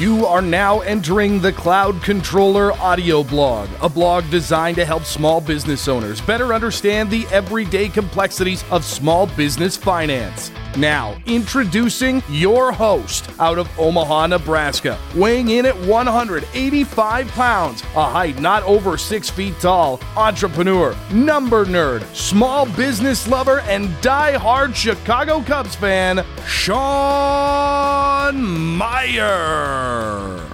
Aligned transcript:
You 0.00 0.24
are 0.24 0.40
now 0.40 0.80
entering 0.80 1.42
the 1.42 1.52
Cloud 1.52 2.02
Controller 2.02 2.72
audio 2.80 3.22
blog, 3.22 3.68
a 3.82 3.88
blog 3.90 4.30
designed 4.30 4.76
to 4.76 4.86
help 4.86 5.04
small 5.04 5.42
business 5.42 5.88
owners 5.88 6.22
better 6.22 6.54
understand 6.54 7.10
the 7.10 7.26
everyday 7.26 7.90
complexities 7.90 8.64
of 8.70 8.82
small 8.82 9.26
business 9.26 9.76
finance. 9.76 10.52
Now, 10.76 11.20
introducing 11.26 12.22
your 12.28 12.70
host 12.70 13.28
out 13.40 13.58
of 13.58 13.68
Omaha, 13.76 14.28
Nebraska, 14.28 14.96
weighing 15.16 15.48
in 15.48 15.66
at 15.66 15.76
185 15.80 17.28
pounds, 17.32 17.82
a 17.96 18.08
height 18.08 18.38
not 18.38 18.62
over 18.62 18.96
six 18.96 19.28
feet 19.28 19.58
tall, 19.58 19.98
entrepreneur, 20.16 20.94
number 21.12 21.64
nerd, 21.64 22.04
small 22.14 22.66
business 22.76 23.26
lover, 23.26 23.58
and 23.62 24.00
die-hard 24.00 24.76
Chicago 24.76 25.40
Cubs 25.42 25.74
fan, 25.74 26.24
Sean 26.46 28.40
Meyer. 28.76 30.46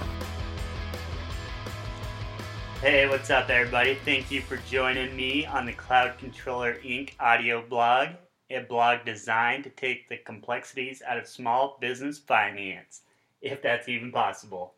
Hey, 2.81 3.07
what's 3.07 3.29
up, 3.29 3.51
everybody? 3.51 3.93
Thank 4.03 4.31
you 4.31 4.41
for 4.41 4.57
joining 4.69 5.15
me 5.15 5.45
on 5.45 5.67
the 5.67 5.73
Cloud 5.73 6.17
Controller 6.17 6.79
Inc. 6.83 7.11
audio 7.19 7.61
blog 7.61 8.09
a 8.49 8.59
blog 8.59 9.05
designed 9.05 9.63
to 9.65 9.69
take 9.69 10.07
the 10.07 10.17
complexities 10.17 11.01
out 11.05 11.17
of 11.17 11.27
small 11.27 11.77
business 11.81 12.17
finance, 12.17 13.01
if 13.41 13.61
that's 13.61 13.89
even 13.89 14.11
possible. 14.11 14.73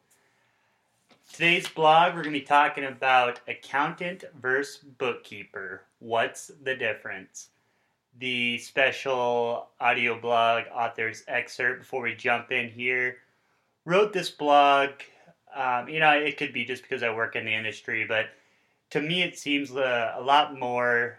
Today's 1.32 1.68
blog, 1.68 2.16
we're 2.16 2.24
going 2.24 2.34
to 2.34 2.40
be 2.40 2.46
talking 2.46 2.86
about 2.86 3.40
accountant 3.48 4.24
versus 4.42 4.84
bookkeeper. 4.98 5.84
What's 6.00 6.52
the 6.64 6.76
difference? 6.76 7.50
The 8.18 8.58
special 8.58 9.68
audio 9.80 10.20
blog 10.20 10.64
author's 10.74 11.24
excerpt 11.28 11.82
before 11.82 12.02
we 12.02 12.16
jump 12.16 12.52
in 12.52 12.70
here 12.70 13.18
wrote 13.86 14.12
this 14.12 14.32
blog. 14.32 14.90
Um, 15.56 15.88
you 15.88 16.00
know, 16.00 16.12
it 16.12 16.38
could 16.38 16.52
be 16.52 16.66
just 16.66 16.82
because 16.82 17.04
I 17.04 17.14
work 17.14 17.36
in 17.36 17.46
the 17.46 17.54
industry, 17.54 18.06
but 18.06 18.28
to 18.90 19.02
me, 19.02 19.22
it 19.22 19.38
seems 19.38 19.72
a, 19.72 20.16
a 20.18 20.22
lot 20.22 20.58
more 20.58 21.19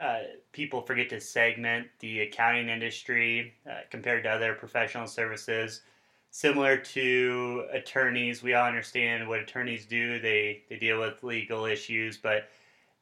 uh, 0.00 0.20
people 0.52 0.80
forget 0.82 1.08
to 1.10 1.20
segment 1.20 1.88
the 2.00 2.20
accounting 2.20 2.68
industry 2.68 3.54
uh, 3.68 3.80
compared 3.90 4.22
to 4.24 4.30
other 4.30 4.54
professional 4.54 5.06
services. 5.06 5.82
Similar 6.30 6.76
to 6.76 7.64
attorneys, 7.72 8.42
we 8.42 8.54
all 8.54 8.66
understand 8.66 9.26
what 9.26 9.40
attorneys 9.40 9.86
do. 9.86 10.20
They 10.20 10.62
they 10.68 10.76
deal 10.76 11.00
with 11.00 11.22
legal 11.22 11.64
issues, 11.64 12.16
but 12.18 12.48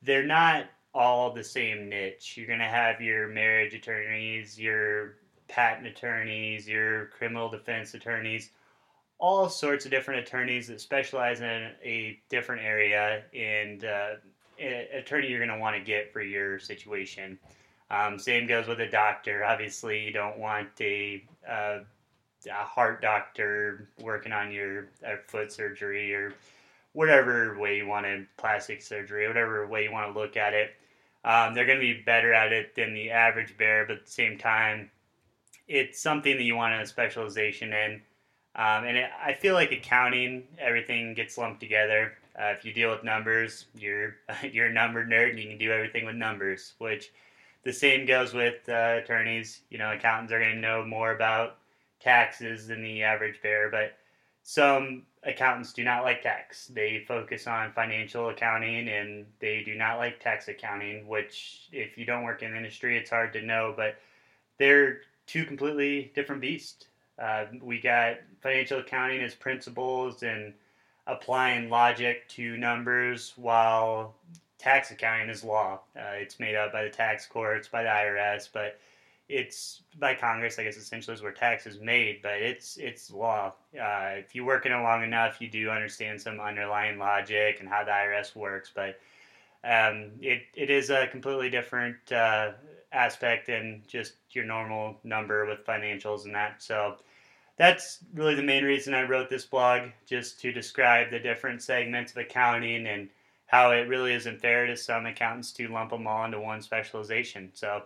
they're 0.03 0.25
not 0.25 0.67
all 0.95 1.33
the 1.33 1.45
same 1.45 1.89
niche. 1.89 2.35
You're 2.37 2.47
going 2.47 2.61
to 2.61 2.65
have 2.65 3.01
your 3.03 3.29
marriage 3.29 3.75
attorneys, 3.75 4.59
your 4.59 5.17
patent 5.49 5.87
attorneys, 5.87 6.67
your 6.67 7.07
criminal 7.07 7.51
defense 7.51 7.93
attorneys, 7.95 8.51
all 9.19 9.49
sorts 9.49 9.85
of 9.85 9.91
different 9.91 10.21
attorneys 10.21 10.69
that 10.69 10.81
specialize 10.81 11.41
in 11.41 11.73
a 11.83 12.19
different 12.31 12.63
area 12.63 13.25
and 13.35 13.85
uh, 13.85 14.09
attorney 14.59 15.29
you're 15.29 15.45
going 15.45 15.57
to 15.57 15.59
want 15.59 15.77
to 15.77 15.83
get 15.83 16.13
for 16.13 16.23
your 16.23 16.59
situation. 16.59 17.39
Um, 17.91 18.19
same 18.19 18.47
goes 18.47 18.67
with 18.67 18.81
a 18.81 18.91
doctor. 18.91 19.45
Obviously, 19.45 20.05
you 20.05 20.13
don't 20.13 20.39
want 20.39 20.69
a, 20.81 21.23
a 21.49 21.85
heart 22.51 23.01
doctor 23.01 23.89
working 24.01 24.33
on 24.33 24.51
your 24.51 24.89
foot 25.29 25.53
surgery 25.53 26.13
or 26.15 26.33
whatever 26.93 27.59
way 27.59 27.77
you 27.77 27.87
want 27.87 28.07
to 28.07 28.25
plastic 28.39 28.83
surgery, 28.83 29.29
whatever 29.29 29.67
way 29.67 29.85
you 29.85 29.93
want 29.93 30.13
to 30.13 30.19
look 30.19 30.37
at 30.37 30.55
it. 30.55 30.71
Um, 31.25 31.55
they're 31.55 31.67
going 31.67 31.79
to 31.79 31.95
be 31.95 32.03
better 32.05 32.33
at 32.33 32.53
it 32.53 32.75
than 32.75 32.95
the 32.95 33.11
average 33.11 33.57
bear, 33.59 33.85
but 33.85 33.99
at 33.99 34.07
the 34.07 34.11
same 34.11 34.39
time, 34.39 34.91
it's 35.69 36.01
something 36.01 36.37
that 36.37 36.43
you 36.43 36.57
want 36.57 36.81
a 36.81 36.87
specialization 36.87 37.73
in. 37.73 38.03
Um, 38.55 38.85
and 38.85 38.97
it, 38.97 39.11
I 39.23 39.35
feel 39.35 39.55
like 39.55 39.73
accounting, 39.73 40.45
everything 40.59 41.15
gets 41.15 41.37
lumped 41.37 41.61
together. 41.61 42.15
Uh, 42.39 42.53
if 42.57 42.65
you 42.65 42.73
deal 42.73 42.91
with 42.91 43.03
numbers, 43.05 43.67
you're 43.75 44.17
you're 44.53 44.67
a 44.67 44.73
number 44.73 45.05
nerd 45.05 45.31
and 45.31 45.39
you 45.39 45.49
can 45.49 45.59
do 45.59 45.73
everything 45.73 46.05
with 46.05 46.17
numbers. 46.17 46.75
Which 46.79 47.13
the 47.65 47.73
same 47.73 48.07
goes 48.07 48.35
with 48.35 48.69
uh, 48.69 49.01
attorneys. 49.03 49.61
You 49.71 49.79
know, 49.79 49.93
accountants 49.93 50.33
are 50.33 50.41
going 50.41 50.55
to 50.55 50.61
know 50.61 50.85
more 50.85 51.13
about 51.13 51.57
taxes 52.01 52.67
than 52.69 52.83
the 52.83 53.03
average 53.03 53.41
bear, 53.43 53.71
but 53.71 53.97
some 54.43 55.03
accountants 55.25 55.73
do 55.73 55.83
not 55.83 56.05
like 56.05 56.23
tax. 56.23 56.69
They 56.69 57.05
focus 57.09 57.47
on 57.47 57.73
financial 57.73 58.29
accounting 58.29 58.89
and 58.89 59.27
they 59.41 59.63
do 59.65 59.75
not 59.75 59.99
like 59.99 60.21
tax 60.21 60.49
accounting. 60.49 61.09
Which, 61.09 61.69
if 61.73 61.99
you 61.99 62.05
don't 62.05 62.23
work 62.23 62.43
in 62.43 62.53
the 62.53 62.57
industry, 62.57 62.97
it's 62.97 63.11
hard 63.11 63.33
to 63.33 63.43
know, 63.43 63.75
but 63.77 63.97
they're 64.59 65.01
two 65.27 65.45
completely 65.45 66.13
different 66.15 66.41
beasts. 66.41 66.87
Uh, 67.19 67.47
we 67.63 67.81
got 67.81 68.19
financial 68.43 68.81
accounting 68.81 69.23
as 69.23 69.35
principles 69.35 70.23
and 70.23 70.53
applying 71.07 71.71
logic 71.71 72.29
to 72.29 72.57
numbers 72.57 73.33
while 73.37 74.15
tax 74.59 74.91
accounting 74.91 75.29
is 75.29 75.45
law. 75.45 75.81
Uh, 75.97 76.15
it's 76.15 76.41
made 76.41 76.55
up 76.55 76.73
by 76.73 76.83
the 76.83 76.91
tax 76.91 77.27
courts, 77.27 77.69
by 77.69 77.83
the 77.83 77.89
IRS, 77.89 78.49
but 78.53 78.79
it's 79.29 79.83
by 79.99 80.15
Congress. 80.15 80.59
I 80.59 80.65
guess 80.65 80.77
essentially 80.77 81.15
is 81.15 81.23
where 81.23 81.33
tax 81.33 81.67
is 81.67 81.81
made, 81.81 82.21
but 82.23 82.35
it's 82.35 82.77
it's 82.77 83.11
law. 83.11 83.53
Uh, 83.75 84.11
if 84.15 84.35
you 84.35 84.45
work 84.45 84.67
in 84.67 84.73
it 84.73 84.83
long 84.83 85.03
enough, 85.03 85.41
you 85.41 85.49
do 85.49 85.71
understand 85.71 86.21
some 86.21 86.41
underlying 86.41 86.99
logic 86.99 87.59
and 87.61 87.69
how 87.69 87.85
the 87.85 87.91
IRS 87.91 88.37
works. 88.37 88.71
But 88.75 89.01
um, 89.65 90.13
it 90.21 90.43
it 90.55 90.71
is 90.71 90.91
a 90.91 91.09
completely 91.09 91.51
different 91.51 91.97
uh, 92.13 92.53
aspect 92.93 93.49
than 93.49 93.83
just 93.87 94.15
your 94.31 94.45
normal 94.45 94.97
number 95.03 95.45
with 95.45 95.67
financials 95.67 96.25
and 96.25 96.35
that. 96.35 96.63
So 96.63 96.97
that's 97.57 98.01
really 98.15 98.35
the 98.35 98.43
main 98.43 98.65
reason 98.65 98.95
I 98.95 99.05
wrote 99.05 99.31
this 99.31 99.47
blog, 99.47 99.91
just 100.07 100.41
to 100.41 100.53
describe 100.53 101.11
the 101.11 101.19
different 101.19 101.63
segments 101.63 102.13
of 102.13 102.19
accounting 102.19 102.87
and 102.87 103.09
how 103.47 103.71
it 103.71 103.89
really 103.89 104.13
isn't 104.13 104.41
fair 104.41 104.67
to 104.67 104.77
some 104.77 105.07
accountants 105.07 105.53
to 105.53 105.69
lump 105.69 105.91
them 105.91 106.07
all 106.07 106.25
into 106.25 106.41
one 106.41 106.61
specialization. 106.61 107.51
So, 107.55 107.83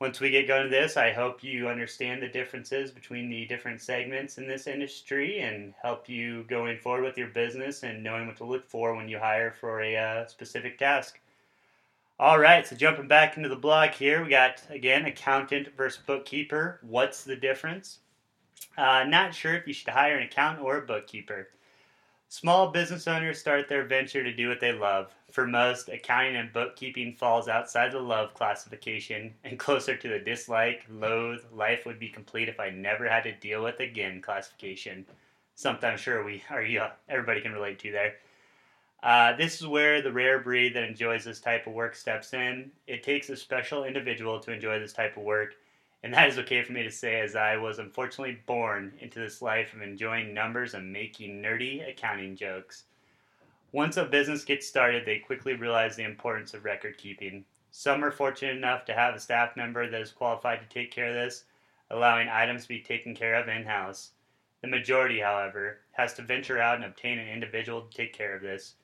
once 0.00 0.20
we 0.20 0.28
get 0.28 0.48
going 0.48 0.64
to 0.64 0.68
this, 0.68 0.96
I 0.96 1.12
hope 1.12 1.42
you 1.42 1.68
understand 1.68 2.20
the 2.20 2.28
differences 2.28 2.90
between 2.90 3.30
the 3.30 3.46
different 3.46 3.80
segments 3.80 4.38
in 4.38 4.46
this 4.48 4.66
industry 4.66 5.40
and 5.40 5.72
help 5.80 6.08
you 6.08 6.42
going 6.44 6.78
forward 6.78 7.04
with 7.04 7.16
your 7.16 7.28
business 7.28 7.84
and 7.84 8.02
knowing 8.02 8.26
what 8.26 8.36
to 8.38 8.44
look 8.44 8.68
for 8.68 8.94
when 8.94 9.08
you 9.08 9.18
hire 9.18 9.52
for 9.52 9.80
a 9.80 9.96
uh, 9.96 10.26
specific 10.26 10.78
task. 10.78 11.20
All 12.18 12.38
right, 12.38 12.66
so 12.66 12.76
jumping 12.76 13.08
back 13.08 13.36
into 13.36 13.48
the 13.48 13.56
blog 13.56 13.90
here, 13.90 14.22
we 14.22 14.30
got 14.30 14.62
again 14.68 15.06
accountant 15.06 15.68
versus 15.76 16.02
bookkeeper. 16.04 16.80
What's 16.82 17.24
the 17.24 17.36
difference? 17.36 18.00
Uh, 18.76 19.04
not 19.04 19.34
sure 19.34 19.54
if 19.54 19.66
you 19.66 19.72
should 19.72 19.88
hire 19.88 20.16
an 20.16 20.26
accountant 20.26 20.64
or 20.64 20.78
a 20.78 20.86
bookkeeper. 20.86 21.48
Small 22.28 22.72
business 22.72 23.06
owners 23.06 23.38
start 23.38 23.68
their 23.68 23.84
venture 23.84 24.24
to 24.24 24.32
do 24.34 24.48
what 24.48 24.58
they 24.58 24.72
love. 24.72 25.14
For 25.30 25.46
most, 25.46 25.88
accounting 25.88 26.34
and 26.34 26.52
bookkeeping 26.52 27.14
falls 27.14 27.46
outside 27.46 27.92
the 27.92 28.00
love 28.00 28.34
classification 28.34 29.34
and 29.44 29.58
closer 29.58 29.96
to 29.96 30.08
the 30.08 30.18
dislike, 30.18 30.84
loathe, 30.90 31.44
life 31.52 31.86
would 31.86 32.00
be 32.00 32.08
complete 32.08 32.48
if 32.48 32.58
I 32.58 32.70
never 32.70 33.08
had 33.08 33.22
to 33.24 33.32
deal 33.32 33.62
with 33.62 33.78
again 33.78 34.20
classification. 34.20 35.06
Something 35.54 35.90
I'm 35.90 35.96
sure 35.96 36.24
we 36.24 36.42
are 36.50 36.62
yeah, 36.62 36.90
everybody 37.08 37.40
can 37.40 37.52
relate 37.52 37.78
to 37.80 37.92
there. 37.92 38.14
Uh, 39.04 39.36
this 39.36 39.60
is 39.60 39.66
where 39.66 40.02
the 40.02 40.10
rare 40.10 40.40
breed 40.40 40.74
that 40.74 40.82
enjoys 40.82 41.24
this 41.24 41.38
type 41.38 41.66
of 41.66 41.74
work 41.74 41.94
steps 41.94 42.32
in. 42.32 42.72
It 42.86 43.02
takes 43.02 43.28
a 43.28 43.36
special 43.36 43.84
individual 43.84 44.40
to 44.40 44.50
enjoy 44.50 44.80
this 44.80 44.94
type 44.94 45.16
of 45.16 45.22
work, 45.22 45.54
and 46.04 46.12
that 46.12 46.28
is 46.28 46.38
okay 46.38 46.62
for 46.62 46.72
me 46.72 46.82
to 46.82 46.90
say, 46.90 47.18
as 47.20 47.34
I 47.34 47.56
was 47.56 47.78
unfortunately 47.78 48.38
born 48.44 48.92
into 49.00 49.18
this 49.18 49.40
life 49.40 49.72
of 49.72 49.80
enjoying 49.80 50.34
numbers 50.34 50.74
and 50.74 50.92
making 50.92 51.40
nerdy 51.40 51.88
accounting 51.88 52.36
jokes. 52.36 52.84
Once 53.72 53.96
a 53.96 54.04
business 54.04 54.44
gets 54.44 54.66
started, 54.66 55.06
they 55.06 55.18
quickly 55.18 55.54
realize 55.54 55.96
the 55.96 56.04
importance 56.04 56.52
of 56.52 56.66
record 56.66 56.98
keeping. 56.98 57.42
Some 57.70 58.04
are 58.04 58.10
fortunate 58.10 58.54
enough 58.54 58.84
to 58.84 58.92
have 58.92 59.14
a 59.14 59.18
staff 59.18 59.56
member 59.56 59.88
that 59.88 60.00
is 60.02 60.10
qualified 60.10 60.60
to 60.60 60.68
take 60.68 60.90
care 60.90 61.08
of 61.08 61.14
this, 61.14 61.44
allowing 61.90 62.28
items 62.28 62.64
to 62.64 62.68
be 62.68 62.80
taken 62.80 63.14
care 63.14 63.36
of 63.36 63.48
in 63.48 63.64
house. 63.64 64.10
The 64.60 64.68
majority, 64.68 65.20
however, 65.20 65.78
has 65.92 66.12
to 66.14 66.22
venture 66.22 66.60
out 66.60 66.76
and 66.76 66.84
obtain 66.84 67.18
an 67.18 67.28
individual 67.30 67.80
to 67.80 67.96
take 67.96 68.12
care 68.12 68.36
of 68.36 68.42
this. 68.42 68.74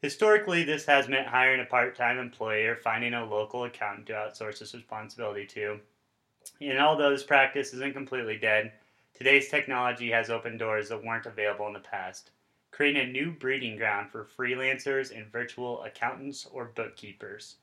Historically, 0.00 0.64
this 0.64 0.86
has 0.86 1.08
meant 1.08 1.26
hiring 1.26 1.60
a 1.60 1.66
part 1.66 1.94
time 1.94 2.16
employee 2.16 2.64
or 2.64 2.76
finding 2.76 3.12
a 3.12 3.22
local 3.22 3.64
accountant 3.64 4.06
to 4.06 4.14
outsource 4.14 4.60
this 4.60 4.72
responsibility 4.72 5.44
to. 5.44 5.78
And 6.60 6.78
although 6.78 7.10
this 7.10 7.22
practice 7.22 7.72
isn't 7.74 7.94
completely 7.94 8.38
dead, 8.38 8.72
today's 9.14 9.48
technology 9.48 10.10
has 10.10 10.30
opened 10.30 10.58
doors 10.58 10.88
that 10.88 11.04
weren't 11.04 11.26
available 11.26 11.66
in 11.66 11.72
the 11.72 11.80
past, 11.80 12.30
creating 12.70 13.02
a 13.02 13.12
new 13.12 13.30
breeding 13.30 13.76
ground 13.76 14.10
for 14.10 14.28
freelancers 14.38 15.16
and 15.16 15.30
virtual 15.30 15.82
accountants 15.82 16.46
or 16.52 16.72
bookkeepers. 16.74 17.56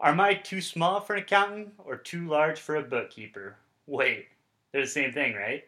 Are 0.00 0.14
my 0.14 0.34
too 0.34 0.60
small 0.60 1.00
for 1.00 1.14
an 1.14 1.22
accountant 1.22 1.74
or 1.78 1.96
too 1.96 2.26
large 2.26 2.58
for 2.58 2.76
a 2.76 2.82
bookkeeper? 2.82 3.56
Wait, 3.86 4.26
they're 4.72 4.82
the 4.82 4.88
same 4.88 5.12
thing, 5.12 5.34
right? 5.34 5.64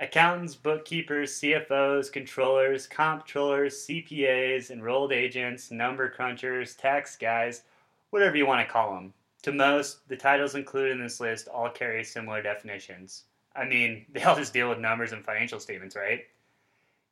Accountants, 0.00 0.54
bookkeepers, 0.54 1.32
CFOs, 1.38 2.10
controllers, 2.10 2.88
comptrollers, 2.88 3.86
CPAs, 3.86 4.70
enrolled 4.70 5.12
agents, 5.12 5.70
number 5.70 6.10
crunchers, 6.10 6.76
tax 6.76 7.14
guys, 7.16 7.62
whatever 8.10 8.36
you 8.36 8.46
want 8.46 8.66
to 8.66 8.72
call 8.72 8.94
them. 8.94 9.12
To 9.42 9.52
most, 9.52 10.08
the 10.08 10.16
titles 10.16 10.54
included 10.54 10.92
in 10.92 11.02
this 11.02 11.20
list 11.20 11.48
all 11.48 11.70
carry 11.70 12.04
similar 12.04 12.42
definitions 12.42 13.24
I 13.54 13.64
mean, 13.64 14.06
they 14.12 14.22
all 14.22 14.36
just 14.36 14.52
deal 14.52 14.68
with 14.68 14.78
numbers 14.78 15.12
and 15.12 15.24
financial 15.24 15.60
statements, 15.60 15.96
right? 15.96 16.24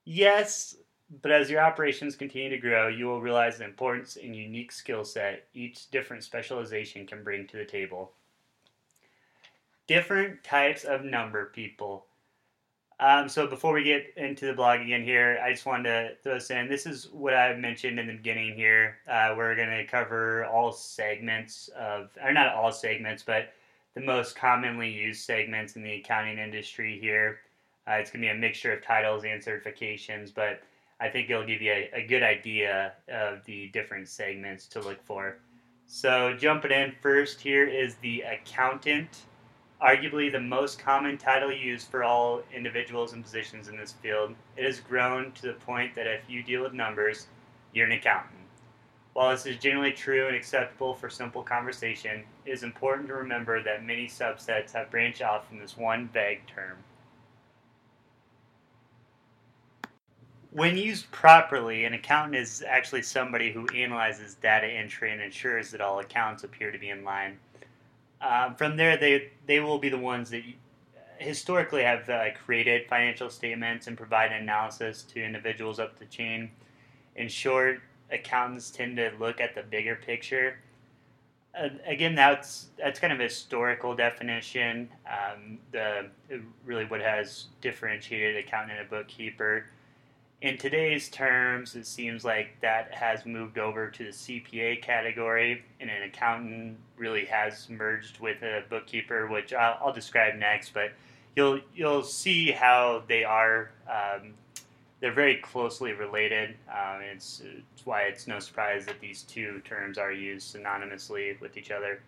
Yes, 0.04 0.76
but 1.22 1.32
as 1.32 1.50
your 1.50 1.60
operations 1.60 2.16
continue 2.16 2.50
to 2.50 2.58
grow, 2.58 2.88
you 2.88 3.06
will 3.06 3.20
realize 3.20 3.58
the 3.58 3.64
importance 3.64 4.16
and 4.16 4.34
unique 4.34 4.72
skill 4.72 5.04
set 5.04 5.46
each 5.54 5.90
different 5.90 6.24
specialization 6.24 7.06
can 7.06 7.22
bring 7.22 7.46
to 7.48 7.56
the 7.56 7.64
table. 7.64 8.12
Different 9.86 10.42
types 10.44 10.84
of 10.84 11.04
number 11.04 11.46
people. 11.46 12.06
Um, 13.00 13.30
so 13.30 13.46
before 13.46 13.72
we 13.72 13.82
get 13.82 14.12
into 14.18 14.44
the 14.44 14.52
blog 14.52 14.80
again 14.80 15.02
here, 15.02 15.40
I 15.42 15.52
just 15.52 15.64
wanted 15.64 15.84
to 15.84 16.16
throw 16.22 16.34
this 16.34 16.50
in. 16.50 16.68
This 16.68 16.84
is 16.84 17.08
what 17.12 17.32
I 17.32 17.56
mentioned 17.56 17.98
in 17.98 18.06
the 18.06 18.12
beginning 18.12 18.54
here. 18.54 18.98
Uh, 19.10 19.32
we're 19.34 19.56
going 19.56 19.70
to 19.70 19.86
cover 19.86 20.44
all 20.44 20.70
segments 20.70 21.68
of, 21.68 22.10
or 22.22 22.30
not 22.30 22.54
all 22.54 22.70
segments, 22.70 23.22
but 23.22 23.54
the 23.94 24.02
most 24.02 24.36
commonly 24.36 24.90
used 24.90 25.24
segments 25.24 25.76
in 25.76 25.82
the 25.82 25.94
accounting 25.94 26.38
industry 26.38 26.98
here. 27.00 27.38
Uh, 27.88 27.92
it's 27.92 28.10
going 28.10 28.20
to 28.20 28.28
be 28.28 28.30
a 28.30 28.38
mixture 28.38 28.74
of 28.74 28.84
titles 28.84 29.24
and 29.24 29.42
certifications, 29.42 30.32
but 30.34 30.60
I 31.00 31.08
think 31.08 31.30
it'll 31.30 31.46
give 31.46 31.62
you 31.62 31.72
a, 31.72 31.90
a 31.94 32.06
good 32.06 32.22
idea 32.22 32.92
of 33.08 33.42
the 33.46 33.68
different 33.68 34.08
segments 34.08 34.66
to 34.68 34.80
look 34.80 35.02
for. 35.02 35.38
So, 35.86 36.36
jumping 36.38 36.70
in 36.70 36.92
first 37.00 37.40
here 37.40 37.66
is 37.66 37.94
the 37.96 38.20
accountant, 38.20 39.22
arguably 39.82 40.30
the 40.30 40.40
most 40.40 40.78
common 40.78 41.16
title 41.16 41.52
used 41.52 41.88
for 41.88 42.04
all 42.04 42.42
individuals 42.54 43.12
and 43.14 43.24
positions 43.24 43.68
in 43.68 43.76
this 43.76 43.92
field. 43.92 44.34
It 44.56 44.64
has 44.64 44.80
grown 44.80 45.32
to 45.32 45.42
the 45.42 45.54
point 45.54 45.94
that 45.94 46.06
if 46.06 46.22
you 46.28 46.42
deal 46.42 46.62
with 46.62 46.74
numbers, 46.74 47.26
you're 47.72 47.86
an 47.86 47.92
accountant. 47.92 48.34
While 49.14 49.30
this 49.30 49.46
is 49.46 49.56
generally 49.56 49.92
true 49.92 50.26
and 50.26 50.36
acceptable 50.36 50.94
for 50.94 51.10
simple 51.10 51.42
conversation, 51.42 52.22
it 52.44 52.50
is 52.50 52.62
important 52.62 53.08
to 53.08 53.14
remember 53.14 53.62
that 53.62 53.84
many 53.84 54.06
subsets 54.06 54.72
have 54.72 54.90
branched 54.90 55.22
off 55.22 55.48
from 55.48 55.58
this 55.58 55.76
one 55.76 56.08
vague 56.12 56.46
term. 56.46 56.76
When 60.52 60.76
used 60.76 61.10
properly, 61.12 61.84
an 61.84 61.94
accountant 61.94 62.34
is 62.34 62.64
actually 62.66 63.02
somebody 63.02 63.52
who 63.52 63.68
analyzes 63.68 64.34
data 64.34 64.66
entry 64.66 65.12
and 65.12 65.20
ensures 65.20 65.70
that 65.70 65.80
all 65.80 66.00
accounts 66.00 66.42
appear 66.42 66.72
to 66.72 66.78
be 66.78 66.90
in 66.90 67.04
line. 67.04 67.38
Um, 68.20 68.54
from 68.54 68.76
there, 68.76 68.96
they 68.96 69.30
they 69.46 69.60
will 69.60 69.78
be 69.78 69.88
the 69.88 69.98
ones 69.98 70.30
that 70.30 70.42
historically 71.18 71.82
have 71.82 72.08
uh, 72.08 72.26
created 72.44 72.88
financial 72.88 73.30
statements 73.30 73.86
and 73.86 73.96
provide 73.96 74.32
analysis 74.32 75.02
to 75.02 75.22
individuals 75.22 75.78
up 75.78 75.98
the 75.98 76.06
chain. 76.06 76.50
In 77.16 77.28
short, 77.28 77.80
accountants 78.10 78.70
tend 78.70 78.96
to 78.96 79.12
look 79.18 79.40
at 79.40 79.54
the 79.54 79.62
bigger 79.62 79.96
picture. 79.96 80.58
Uh, 81.58 81.68
again, 81.86 82.14
that's 82.14 82.68
that's 82.78 83.00
kind 83.00 83.12
of 83.12 83.20
a 83.20 83.24
historical 83.24 83.94
definition. 83.94 84.88
Um, 85.06 85.58
the 85.72 86.06
really 86.64 86.84
what 86.84 87.00
has 87.00 87.46
differentiated 87.60 88.36
accountant 88.36 88.78
and 88.78 88.86
a 88.86 88.90
bookkeeper 88.90 89.66
in 90.42 90.56
today's 90.56 91.08
terms, 91.10 91.76
it 91.76 91.86
seems 91.86 92.24
like 92.24 92.58
that 92.62 92.94
has 92.94 93.26
moved 93.26 93.58
over 93.58 93.88
to 93.90 94.04
the 94.04 94.10
CPA 94.10 94.80
category, 94.80 95.62
and 95.80 95.90
an 95.90 96.02
accountant 96.02 96.78
really 96.96 97.26
has 97.26 97.68
merged 97.68 98.20
with 98.20 98.42
a 98.42 98.62
bookkeeper, 98.70 99.26
which 99.26 99.52
I'll, 99.52 99.78
I'll 99.82 99.92
describe 99.92 100.36
next. 100.36 100.72
But 100.72 100.92
you'll 101.36 101.60
you'll 101.74 102.02
see 102.02 102.50
how 102.50 103.02
they 103.06 103.22
are. 103.22 103.70
Um, 103.88 104.34
they're 105.00 105.12
very 105.12 105.36
closely 105.36 105.92
related. 105.92 106.56
Um, 106.68 107.00
it's, 107.00 107.42
it's 107.42 107.86
why 107.86 108.02
it's 108.02 108.26
no 108.26 108.38
surprise 108.38 108.84
that 108.84 109.00
these 109.00 109.22
two 109.22 109.62
terms 109.64 109.96
are 109.96 110.12
used 110.12 110.54
synonymously 110.54 111.40
with 111.40 111.56
each 111.56 111.70
other. 111.70 112.02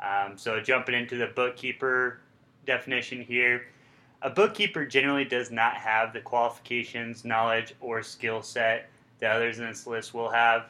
Um, 0.00 0.36
so 0.36 0.60
jumping 0.60 0.94
into 0.94 1.16
the 1.16 1.28
bookkeeper 1.28 2.20
definition 2.66 3.22
here 3.22 3.62
a 4.22 4.30
bookkeeper 4.30 4.84
generally 4.84 5.24
does 5.24 5.50
not 5.50 5.74
have 5.74 6.12
the 6.12 6.20
qualifications, 6.20 7.24
knowledge, 7.24 7.74
or 7.80 8.02
skill 8.02 8.42
set 8.42 8.88
that 9.18 9.34
others 9.34 9.58
in 9.58 9.66
this 9.66 9.86
list 9.86 10.12
will 10.12 10.30
have. 10.30 10.66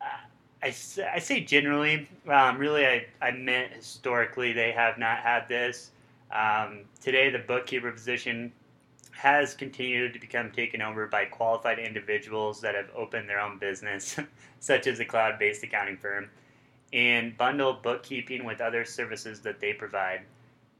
I, 0.00 0.68
I 1.12 1.18
say 1.18 1.40
generally, 1.40 2.08
um, 2.26 2.56
really, 2.56 2.86
I, 2.86 3.06
I 3.20 3.32
meant 3.32 3.72
historically 3.72 4.52
they 4.52 4.72
have 4.72 4.96
not 4.98 5.18
had 5.18 5.46
this. 5.46 5.90
Um, 6.32 6.80
today, 7.02 7.28
the 7.28 7.38
bookkeeper 7.38 7.92
position 7.92 8.50
has 9.10 9.54
continued 9.54 10.14
to 10.14 10.18
become 10.18 10.50
taken 10.50 10.80
over 10.80 11.06
by 11.06 11.26
qualified 11.26 11.78
individuals 11.78 12.60
that 12.62 12.74
have 12.74 12.88
opened 12.96 13.28
their 13.28 13.40
own 13.40 13.58
business, 13.58 14.18
such 14.60 14.86
as 14.86 15.00
a 15.00 15.04
cloud 15.04 15.38
based 15.38 15.62
accounting 15.62 15.98
firm, 15.98 16.30
and 16.94 17.36
bundle 17.36 17.74
bookkeeping 17.74 18.44
with 18.44 18.60
other 18.62 18.86
services 18.86 19.40
that 19.40 19.60
they 19.60 19.74
provide. 19.74 20.22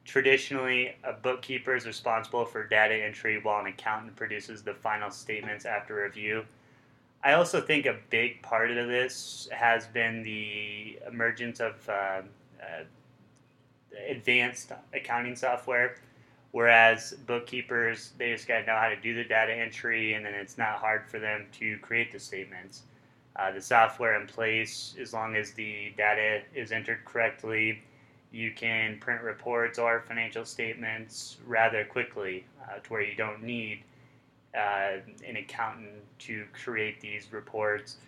Traditionally, 0.05 0.95
a 1.03 1.15
bookkeeper 1.15 1.75
is 1.75 1.87
responsible 1.87 2.45
for 2.45 2.67
data 2.67 2.95
entry 2.95 3.41
while 3.43 3.61
an 3.61 3.67
accountant 3.67 4.15
produces 4.17 4.63
the 4.63 4.75
final 4.75 5.11
statements 5.11 5.65
after 5.65 6.03
review. 6.03 6.45
I 7.23 7.33
also 7.33 7.61
think 7.63 7.87
a 7.87 7.97
big 8.11 8.43
part 8.43 8.71
of 8.71 8.87
this 8.87 9.49
has 9.51 9.87
been 9.87 10.23
the 10.23 10.99
emergence 11.09 11.59
of 11.59 11.89
uh, 11.89 12.21
uh, 12.61 12.85
advanced 14.07 14.73
accounting 14.93 15.37
software, 15.37 15.97
whereas 16.53 17.15
bookkeepers, 17.27 18.13
they 18.19 18.31
just 18.31 18.47
got 18.47 18.61
to 18.61 18.67
know 18.67 18.77
how 18.77 18.91
to 18.91 18.97
do 18.97 19.15
the 19.15 19.25
data 19.25 19.55
entry 19.55 20.13
and 20.13 20.27
then 20.27 20.35
it's 20.35 20.59
not 20.59 20.77
hard 20.77 21.09
for 21.09 21.19
them 21.19 21.47
to 21.53 21.79
create 21.79 22.13
the 22.13 22.19
statements. 22.19 22.83
Uh, 23.37 23.51
the 23.51 23.61
software 23.61 24.21
in 24.21 24.27
place, 24.27 24.95
as 25.01 25.15
long 25.15 25.35
as 25.35 25.53
the 25.53 25.95
data 25.97 26.43
is 26.55 26.73
entered 26.73 27.03
correctly, 27.07 27.83
you 28.35 28.51
can 28.51 28.99
print 28.99 29.23
reports 29.23 29.79
or 29.79 30.01
financial 30.01 30.45
statements 30.45 31.37
rather 31.47 31.85
quickly 31.85 32.45
uh, 32.65 32.81
to 32.81 32.93
where 32.93 33.01
you 33.01 33.15
don't 33.15 33.43
need 33.45 33.85
uh, 34.57 34.97
an 35.25 35.37
accountant 35.37 36.03
to 36.19 36.45
create 36.53 37.01
these 37.01 37.33
reports. 37.33 37.99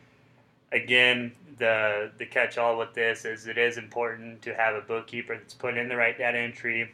Again, 0.72 1.30
the 1.58 2.10
the 2.18 2.26
catch-all 2.26 2.76
with 2.76 2.92
this 2.92 3.24
is 3.24 3.46
it 3.46 3.56
is 3.56 3.78
important 3.78 4.42
to 4.42 4.54
have 4.54 4.74
a 4.74 4.80
bookkeeper 4.80 5.36
that's 5.38 5.54
put 5.54 5.76
in 5.76 5.88
the 5.88 5.94
right 5.96 6.18
data 6.18 6.38
entry, 6.38 6.90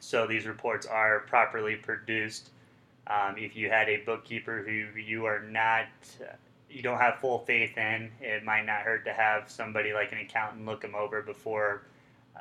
so 0.00 0.26
these 0.26 0.44
reports 0.44 0.84
are 0.84 1.20
properly 1.20 1.76
produced. 1.76 2.50
Um, 3.06 3.36
if 3.38 3.54
you 3.54 3.70
had 3.70 3.88
a 3.88 3.98
bookkeeper 3.98 4.64
who 4.66 5.00
you 5.00 5.24
are 5.26 5.40
not, 5.42 5.86
you 6.68 6.82
don't 6.82 6.98
have 6.98 7.20
full 7.20 7.38
faith 7.38 7.78
in, 7.78 8.10
it 8.20 8.44
might 8.44 8.66
not 8.66 8.80
hurt 8.80 9.04
to 9.04 9.12
have 9.12 9.48
somebody 9.48 9.92
like 9.92 10.10
an 10.10 10.18
accountant 10.18 10.66
look 10.66 10.80
them 10.80 10.96
over 10.96 11.22
before 11.22 11.82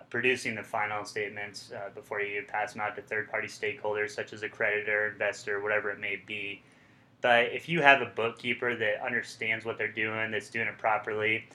producing 0.10 0.56
the 0.56 0.64
final 0.64 1.06
statements 1.06 1.72
uh, 1.72 1.90
before 1.94 2.22
you 2.22 2.44
pass 2.48 2.74
them 2.74 2.82
out 2.82 2.96
to 2.96 3.02
third 3.02 3.30
party 3.30 3.48
stakeholders 3.48 4.12
such 4.12 4.34
as 4.34 4.44
a 4.44 4.50
creditor, 4.50 5.10
investor, 5.12 5.62
whatever 5.62 5.90
it 5.90 6.00
may 6.00 6.22
be. 6.26 6.62
But 7.22 7.46
if 7.52 7.68
you 7.68 7.82
have 7.82 8.02
a 8.02 8.06
bookkeeper 8.06 8.76
that 8.76 9.04
understands 9.04 9.66
what 9.66 9.78
they're 9.78 9.92
doing, 9.92 10.32
that's 10.32 10.50
doing 10.50 10.68
it 10.68 10.78
properly, 10.78 11.46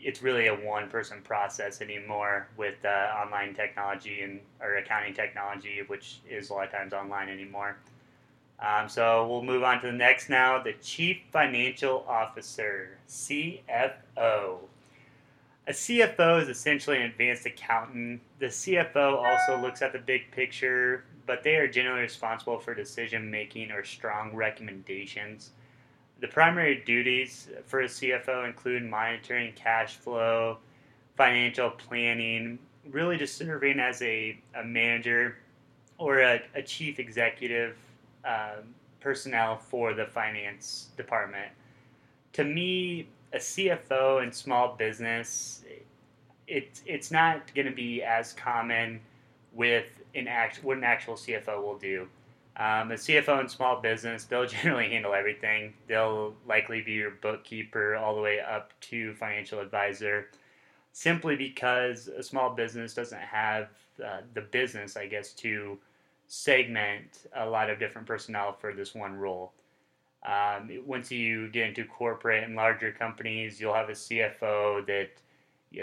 it's 0.00 0.22
really 0.22 0.46
a 0.46 0.54
one 0.54 0.88
person 0.88 1.20
process 1.22 1.80
anymore 1.80 2.48
with 2.56 2.84
uh, 2.84 2.88
online 2.88 3.54
technology 3.54 4.22
and 4.22 4.40
or 4.60 4.76
accounting 4.76 5.14
technology, 5.14 5.82
which 5.86 6.20
is 6.28 6.50
a 6.50 6.54
lot 6.54 6.66
of 6.66 6.72
times 6.72 6.92
online 6.92 7.28
anymore. 7.28 7.76
Um, 8.60 8.88
so 8.88 9.26
we'll 9.28 9.42
move 9.42 9.62
on 9.62 9.80
to 9.82 9.86
the 9.86 9.92
next 9.92 10.28
now 10.28 10.62
the 10.62 10.72
Chief 10.74 11.18
Financial 11.30 12.04
Officer, 12.08 12.98
CFO. 13.08 14.58
A 15.68 15.72
CFO 15.72 16.40
is 16.40 16.48
essentially 16.48 16.96
an 16.96 17.02
advanced 17.02 17.44
accountant. 17.44 18.22
The 18.38 18.46
CFO 18.46 19.22
also 19.22 19.60
looks 19.60 19.82
at 19.82 19.92
the 19.92 19.98
big 19.98 20.30
picture, 20.30 21.04
but 21.26 21.42
they 21.42 21.56
are 21.56 21.68
generally 21.68 22.00
responsible 22.00 22.58
for 22.58 22.74
decision 22.74 23.30
making 23.30 23.70
or 23.70 23.84
strong 23.84 24.34
recommendations. 24.34 25.50
The 26.20 26.28
primary 26.28 26.82
duties 26.86 27.50
for 27.66 27.82
a 27.82 27.84
CFO 27.84 28.46
include 28.46 28.82
monitoring 28.82 29.52
cash 29.52 29.96
flow, 29.96 30.56
financial 31.18 31.68
planning, 31.68 32.58
really 32.90 33.18
just 33.18 33.36
serving 33.36 33.78
as 33.78 34.00
a, 34.00 34.38
a 34.54 34.64
manager 34.64 35.36
or 35.98 36.20
a, 36.20 36.40
a 36.54 36.62
chief 36.62 36.98
executive 36.98 37.76
um, 38.24 38.72
personnel 39.00 39.58
for 39.58 39.92
the 39.92 40.06
finance 40.06 40.88
department. 40.96 41.52
To 42.32 42.44
me, 42.44 43.08
a 43.32 43.38
CFO 43.38 44.22
in 44.22 44.32
small 44.32 44.76
business, 44.76 45.64
it, 46.46 46.80
it's 46.86 47.10
not 47.10 47.52
going 47.54 47.66
to 47.66 47.74
be 47.74 48.02
as 48.02 48.32
common 48.32 49.00
with 49.52 50.00
an 50.14 50.28
act, 50.28 50.62
what 50.62 50.76
an 50.76 50.84
actual 50.84 51.14
CFO 51.14 51.62
will 51.62 51.78
do. 51.78 52.08
Um, 52.56 52.90
a 52.90 52.94
CFO 52.94 53.40
in 53.40 53.48
small 53.48 53.80
business, 53.80 54.24
they'll 54.24 54.46
generally 54.46 54.90
handle 54.90 55.14
everything. 55.14 55.74
They'll 55.86 56.34
likely 56.46 56.80
be 56.80 56.92
your 56.92 57.12
bookkeeper 57.12 57.96
all 57.96 58.14
the 58.14 58.20
way 58.20 58.40
up 58.40 58.72
to 58.82 59.14
financial 59.14 59.60
advisor, 59.60 60.30
simply 60.92 61.36
because 61.36 62.08
a 62.08 62.22
small 62.22 62.50
business 62.50 62.94
doesn't 62.94 63.20
have 63.20 63.68
uh, 64.04 64.20
the 64.34 64.40
business, 64.40 64.96
I 64.96 65.06
guess, 65.06 65.32
to 65.34 65.78
segment 66.26 67.26
a 67.34 67.48
lot 67.48 67.70
of 67.70 67.78
different 67.78 68.06
personnel 68.06 68.52
for 68.52 68.72
this 68.72 68.94
one 68.94 69.14
role. 69.14 69.52
Um, 70.28 70.70
once 70.84 71.10
you 71.10 71.48
get 71.48 71.68
into 71.68 71.84
corporate 71.86 72.44
and 72.44 72.54
larger 72.54 72.92
companies, 72.92 73.58
you'll 73.58 73.72
have 73.72 73.88
a 73.88 73.92
CFO 73.92 74.86
that 74.86 75.08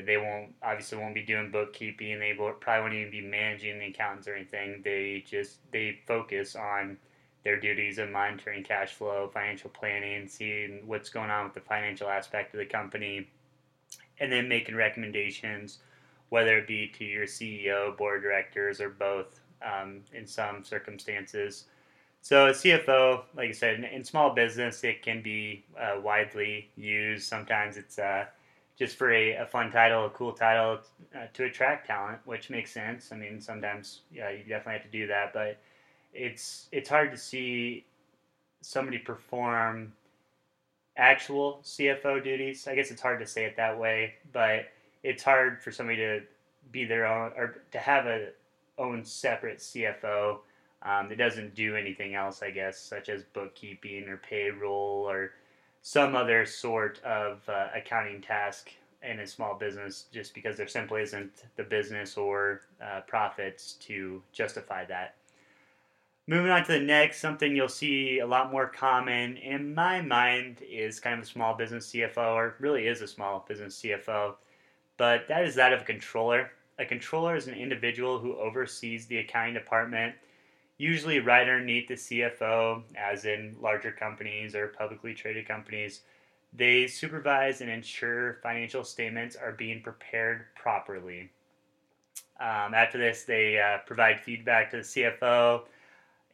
they 0.05 0.17
won't 0.17 0.53
obviously 0.61 0.99
won't 0.99 1.15
be 1.15 1.23
doing 1.23 1.49
bookkeeping. 1.49 2.19
They 2.19 2.33
probably 2.33 2.81
won't 2.81 2.93
even 2.93 3.11
be 3.11 3.21
managing 3.21 3.79
the 3.79 3.87
accountants 3.87 4.27
or 4.27 4.35
anything. 4.35 4.81
They 4.83 5.23
just 5.27 5.57
they 5.71 5.99
focus 6.05 6.55
on 6.55 6.97
their 7.43 7.59
duties 7.59 7.97
of 7.97 8.11
monitoring 8.11 8.63
cash 8.63 8.93
flow, 8.93 9.29
financial 9.33 9.71
planning, 9.71 10.27
seeing 10.27 10.83
what's 10.85 11.09
going 11.09 11.31
on 11.31 11.45
with 11.45 11.55
the 11.55 11.61
financial 11.61 12.07
aspect 12.07 12.53
of 12.53 12.59
the 12.59 12.65
company, 12.65 13.27
and 14.19 14.31
then 14.31 14.47
making 14.47 14.75
recommendations, 14.75 15.79
whether 16.29 16.59
it 16.59 16.67
be 16.67 16.87
to 16.87 17.03
your 17.03 17.25
CEO, 17.25 17.97
board 17.97 18.21
directors, 18.21 18.79
or 18.79 18.89
both 18.89 19.39
um, 19.63 20.01
in 20.13 20.27
some 20.27 20.63
circumstances. 20.63 21.65
So, 22.25 22.47
a 22.47 22.53
CFO, 22.53 23.21
like 23.37 23.49
I 23.49 23.51
said, 23.51 23.75
in, 23.75 23.83
in 23.83 24.03
small 24.03 24.33
business, 24.33 24.83
it 24.83 25.03
can 25.03 25.21
be 25.21 25.63
uh, 25.79 26.01
widely 26.01 26.71
used. 26.75 27.27
Sometimes 27.27 27.77
it's 27.77 27.99
uh, 27.99 28.25
just 28.79 28.95
for 28.95 29.13
a, 29.13 29.33
a, 29.33 29.45
fun 29.45 29.71
title, 29.71 30.07
a 30.07 30.09
cool 30.09 30.33
title 30.33 30.79
uh, 31.15 31.27
to 31.35 31.43
attract 31.43 31.85
talent, 31.85 32.17
which 32.25 32.49
makes 32.49 32.71
sense. 32.71 33.11
I 33.11 33.15
mean, 33.15 33.39
sometimes 33.39 34.01
yeah, 34.11 34.31
you 34.31 34.39
definitely 34.39 34.73
have 34.73 34.81
to 34.81 34.87
do 34.87 35.05
that, 35.05 35.33
but 35.35 35.59
it's 36.15 36.67
it's 36.71 36.89
hard 36.89 37.11
to 37.11 37.17
see 37.17 37.85
somebody 38.61 38.97
perform 38.97 39.93
actual 40.97 41.59
CFO 41.63 42.23
duties. 42.23 42.67
I 42.67 42.73
guess 42.73 42.89
it's 42.89 43.03
hard 43.03 43.19
to 43.19 43.27
say 43.27 43.45
it 43.45 43.55
that 43.57 43.77
way, 43.77 44.15
but 44.33 44.65
it's 45.03 45.21
hard 45.21 45.61
for 45.61 45.71
somebody 45.71 45.97
to 45.97 46.21
be 46.71 46.85
their 46.85 47.05
own 47.05 47.33
or 47.37 47.61
to 47.71 47.77
have 47.77 48.07
a 48.07 48.29
own 48.79 49.05
separate 49.05 49.59
CFO 49.59 50.39
um, 50.85 51.09
that 51.09 51.17
doesn't 51.17 51.55
do 51.55 51.75
anything 51.75 52.13
else, 52.13 52.43
I 52.43 52.51
guess, 52.51 52.79
such 52.79 53.09
as 53.09 53.23
bookkeeping 53.33 54.07
or 54.07 54.17
payroll 54.17 55.09
or 55.09 55.31
some 55.81 56.15
other 56.15 56.45
sort 56.45 57.03
of 57.03 57.41
uh, 57.49 57.67
accounting 57.75 58.21
task 58.21 58.71
in 59.01 59.19
a 59.19 59.27
small 59.27 59.55
business 59.55 60.05
just 60.11 60.33
because 60.33 60.57
there 60.57 60.67
simply 60.67 61.01
isn't 61.01 61.31
the 61.55 61.63
business 61.63 62.17
or 62.17 62.61
uh, 62.81 63.01
profits 63.01 63.73
to 63.73 64.21
justify 64.31 64.85
that. 64.85 65.15
Moving 66.27 66.51
on 66.51 66.63
to 66.65 66.71
the 66.71 66.79
next, 66.79 67.19
something 67.19 67.55
you'll 67.55 67.69
see 67.69 68.19
a 68.19 68.25
lot 68.25 68.51
more 68.51 68.65
common 68.65 69.37
in 69.37 69.75
my 69.75 70.01
mind 70.01 70.57
is 70.67 70.99
kind 70.99 71.19
of 71.19 71.23
a 71.23 71.29
small 71.29 71.55
business 71.55 71.91
CFO, 71.91 72.33
or 72.33 72.55
really 72.59 72.87
is 72.87 73.01
a 73.01 73.07
small 73.07 73.45
business 73.47 73.79
CFO, 73.79 74.33
but 74.97 75.27
that 75.27 75.45
is 75.45 75.53
that 75.55 75.71
of 75.71 75.81
a 75.81 75.85
controller. 75.85 76.51
A 76.79 76.85
controller 76.85 77.35
is 77.35 77.47
an 77.47 77.53
individual 77.53 78.17
who 78.17 78.35
oversees 78.37 79.05
the 79.05 79.19
accounting 79.19 79.53
department 79.53 80.15
usually 80.77 81.19
right 81.19 81.47
underneath 81.47 81.87
the 81.87 81.95
CFO, 81.95 82.83
as 82.95 83.25
in 83.25 83.55
larger 83.61 83.91
companies 83.91 84.55
or 84.55 84.67
publicly 84.67 85.13
traded 85.13 85.47
companies. 85.47 86.01
They 86.53 86.87
supervise 86.87 87.61
and 87.61 87.69
ensure 87.69 88.39
financial 88.41 88.83
statements 88.83 89.35
are 89.35 89.51
being 89.51 89.81
prepared 89.81 90.45
properly. 90.55 91.31
Um, 92.39 92.73
after 92.73 92.97
this, 92.97 93.23
they 93.23 93.59
uh, 93.59 93.79
provide 93.85 94.19
feedback 94.19 94.71
to 94.71 94.77
the 94.77 94.83
CFO, 94.83 95.63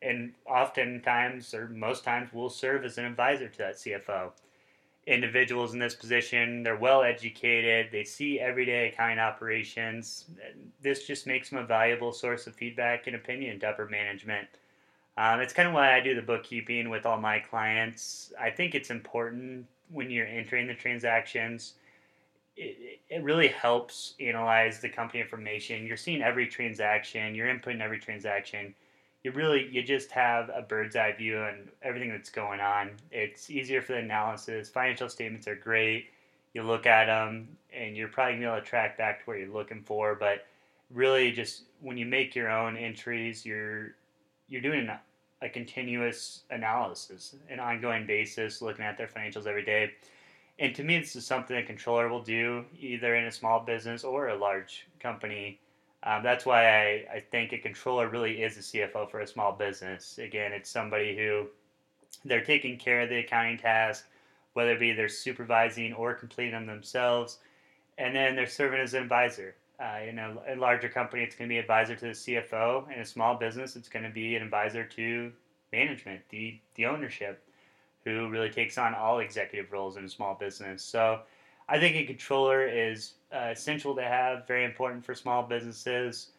and 0.01 0.33
oftentimes, 0.48 1.53
or 1.53 1.69
most 1.69 2.03
times, 2.03 2.33
will 2.33 2.50
serve 2.50 2.86
as 2.86 2.98
an 2.98 3.05
advisor 3.05 3.48
to 3.48 3.57
that 3.60 3.75
CFO 3.75 4.31
individuals 5.08 5.74
in 5.74 5.79
this 5.79 5.96
position. 5.96 6.63
They're 6.63 6.75
well 6.75 7.01
educated. 7.01 7.88
They 7.91 8.03
see 8.03 8.39
everyday 8.39 8.89
accounting 8.89 9.20
operations. 9.20 10.25
This 10.81 11.08
just 11.08 11.25
makes 11.25 11.50
them 11.50 11.60
a 11.60 11.65
valuable 11.65 12.13
source 12.13 12.48
of 12.48 12.55
feedback 12.55 13.08
and 13.08 13.15
opinion 13.15 13.60
to 13.62 13.70
upper 13.70 13.88
management. 13.88 14.48
Um, 15.17 15.39
it's 15.39 15.53
kind 15.53 15.67
of 15.67 15.74
why 15.74 15.96
I 15.96 16.01
do 16.01 16.15
the 16.15 16.22
bookkeeping 16.22 16.89
with 16.89 17.05
all 17.05 17.20
my 17.20 17.39
clients. 17.39 18.31
I 18.39 18.50
think 18.50 18.75
it's 18.75 18.91
important 18.91 19.65
when 19.89 20.10
you're 20.10 20.27
entering 20.27 20.67
the 20.67 20.74
transactions. 20.75 21.74
It, 22.55 23.00
it 23.10 23.24
really 23.24 23.48
helps 23.48 24.13
analyze 24.20 24.79
the 24.79 24.89
company 24.89 25.22
information. 25.22 25.86
You're 25.86 25.98
seeing 25.98 26.22
every 26.22 26.48
transaction, 26.48 27.36
you're 27.36 27.48
inputting 27.48 27.81
every 27.81 28.00
transaction 28.00 28.74
you 29.23 29.31
really 29.31 29.69
you 29.71 29.83
just 29.83 30.11
have 30.11 30.49
a 30.49 30.61
bird's 30.61 30.95
eye 30.95 31.13
view 31.17 31.37
on 31.39 31.69
everything 31.83 32.09
that's 32.09 32.29
going 32.29 32.59
on. 32.59 32.91
It's 33.11 33.49
easier 33.49 33.81
for 33.81 33.93
the 33.93 33.99
analysis. 33.99 34.69
Financial 34.69 35.09
statements 35.09 35.47
are 35.47 35.55
great. 35.55 36.07
You 36.53 36.63
look 36.63 36.85
at 36.85 37.05
them, 37.05 37.47
and 37.73 37.95
you're 37.95 38.07
probably 38.07 38.33
gonna 38.33 38.45
be 38.45 38.51
able 38.51 38.61
to 38.61 38.65
track 38.65 38.97
back 38.97 39.19
to 39.19 39.25
where 39.25 39.37
you're 39.37 39.53
looking 39.53 39.83
for. 39.83 40.15
But 40.15 40.45
really, 40.89 41.31
just 41.31 41.63
when 41.81 41.97
you 41.97 42.05
make 42.05 42.35
your 42.35 42.49
own 42.49 42.75
entries, 42.77 43.45
you're 43.45 43.95
you're 44.49 44.61
doing 44.61 44.89
a 45.41 45.49
continuous 45.49 46.41
analysis, 46.49 47.35
an 47.49 47.59
ongoing 47.59 48.05
basis, 48.05 48.61
looking 48.61 48.85
at 48.85 48.97
their 48.97 49.07
financials 49.07 49.47
every 49.47 49.63
day. 49.63 49.91
And 50.59 50.75
to 50.75 50.83
me, 50.83 50.99
this 50.99 51.15
is 51.15 51.25
something 51.25 51.57
a 51.57 51.63
controller 51.63 52.07
will 52.09 52.21
do 52.21 52.65
either 52.79 53.15
in 53.15 53.25
a 53.25 53.31
small 53.31 53.59
business 53.61 54.03
or 54.03 54.29
a 54.29 54.37
large 54.37 54.85
company 54.99 55.59
um, 56.03 56.24
that's 56.24 56.46
why 56.46 56.67
I, 56.67 57.05
I 57.15 57.24
think 57.31 57.53
a 57.53 57.58
controller 57.58 58.08
really 58.08 58.41
is 58.41 58.58
a 58.58 58.62
CFO 58.62 59.10
for 59.10 59.20
a 59.20 59.27
small 59.27 59.51
business. 59.51 60.17
Again, 60.17 60.51
it's 60.51 60.70
somebody 60.70 61.15
who 61.15 61.48
they're 62.25 62.43
taking 62.43 62.77
care 62.77 63.01
of 63.01 63.10
the 63.10 63.20
accounting 63.20 63.58
task, 63.58 64.05
whether 64.53 64.72
it 64.72 64.79
be 64.79 64.93
they're 64.93 65.10
supervising 65.10 65.93
or 65.93 66.13
completing 66.13 66.53
them 66.53 66.65
themselves, 66.65 67.38
and 67.98 68.15
then 68.15 68.36
they're 68.36 68.48
serving 68.48 68.79
as 68.79 68.93
an 68.93 69.03
advisor. 69.03 69.55
Uh, 69.79 70.00
in 70.08 70.20
a, 70.20 70.38
a, 70.48 70.55
larger 70.55 70.88
company, 70.88 71.24
it's 71.24 71.36
going 71.36 71.50
to 71.50 71.53
be 71.53 71.58
advisor 71.58 71.96
to 71.96 72.05
the 72.05 72.12
CFO. 72.12 72.91
In 72.93 73.00
a 73.00 73.05
small 73.05 73.36
business, 73.36 73.75
it's 73.75 73.89
going 73.89 74.03
to 74.03 74.12
be 74.12 74.36
an 74.36 74.43
advisor 74.43 74.84
to 74.84 75.31
management, 75.74 76.22
the 76.29 76.60
the 76.75 76.86
ownership, 76.86 77.43
who 78.03 78.29
really 78.29 78.50
takes 78.50 78.77
on 78.77 78.93
all 78.93 79.20
executive 79.20 79.72
roles 79.72 79.98
in 79.98 80.05
a 80.05 80.10
small 80.10 80.36
business. 80.36 80.84
So 80.84 81.22
I 81.67 81.79
think 81.79 81.96
a 81.96 82.05
controller 82.05 82.63
is 82.67 83.13
uh, 83.33 83.50
essential 83.51 83.95
to 83.95 84.01
have, 84.01 84.47
very 84.47 84.65
important 84.65 85.05
for 85.05 85.15
small 85.15 85.43
businesses. 85.43 86.29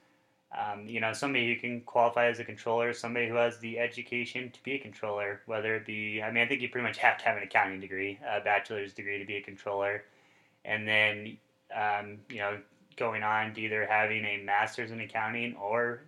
Um, 0.56 0.86
you 0.86 1.00
know, 1.00 1.14
somebody 1.14 1.52
who 1.52 1.58
can 1.58 1.80
qualify 1.80 2.26
as 2.26 2.38
a 2.38 2.44
controller, 2.44 2.92
somebody 2.92 3.26
who 3.26 3.36
has 3.36 3.58
the 3.58 3.78
education 3.78 4.50
to 4.50 4.62
be 4.62 4.72
a 4.72 4.78
controller, 4.78 5.40
whether 5.46 5.74
it 5.76 5.86
be, 5.86 6.22
I 6.22 6.30
mean, 6.30 6.42
I 6.42 6.46
think 6.46 6.60
you 6.60 6.68
pretty 6.68 6.86
much 6.86 6.98
have 6.98 7.16
to 7.18 7.24
have 7.24 7.38
an 7.38 7.42
accounting 7.42 7.80
degree, 7.80 8.18
a 8.26 8.40
bachelor's 8.40 8.92
degree 8.92 9.18
to 9.18 9.24
be 9.24 9.36
a 9.36 9.42
controller. 9.42 10.04
And 10.66 10.86
then, 10.86 11.38
um, 11.74 12.18
you 12.28 12.38
know, 12.38 12.58
going 12.96 13.22
on 13.22 13.54
to 13.54 13.60
either 13.62 13.86
having 13.86 14.24
a 14.26 14.42
master's 14.42 14.90
in 14.90 15.00
accounting 15.00 15.56
or, 15.56 16.02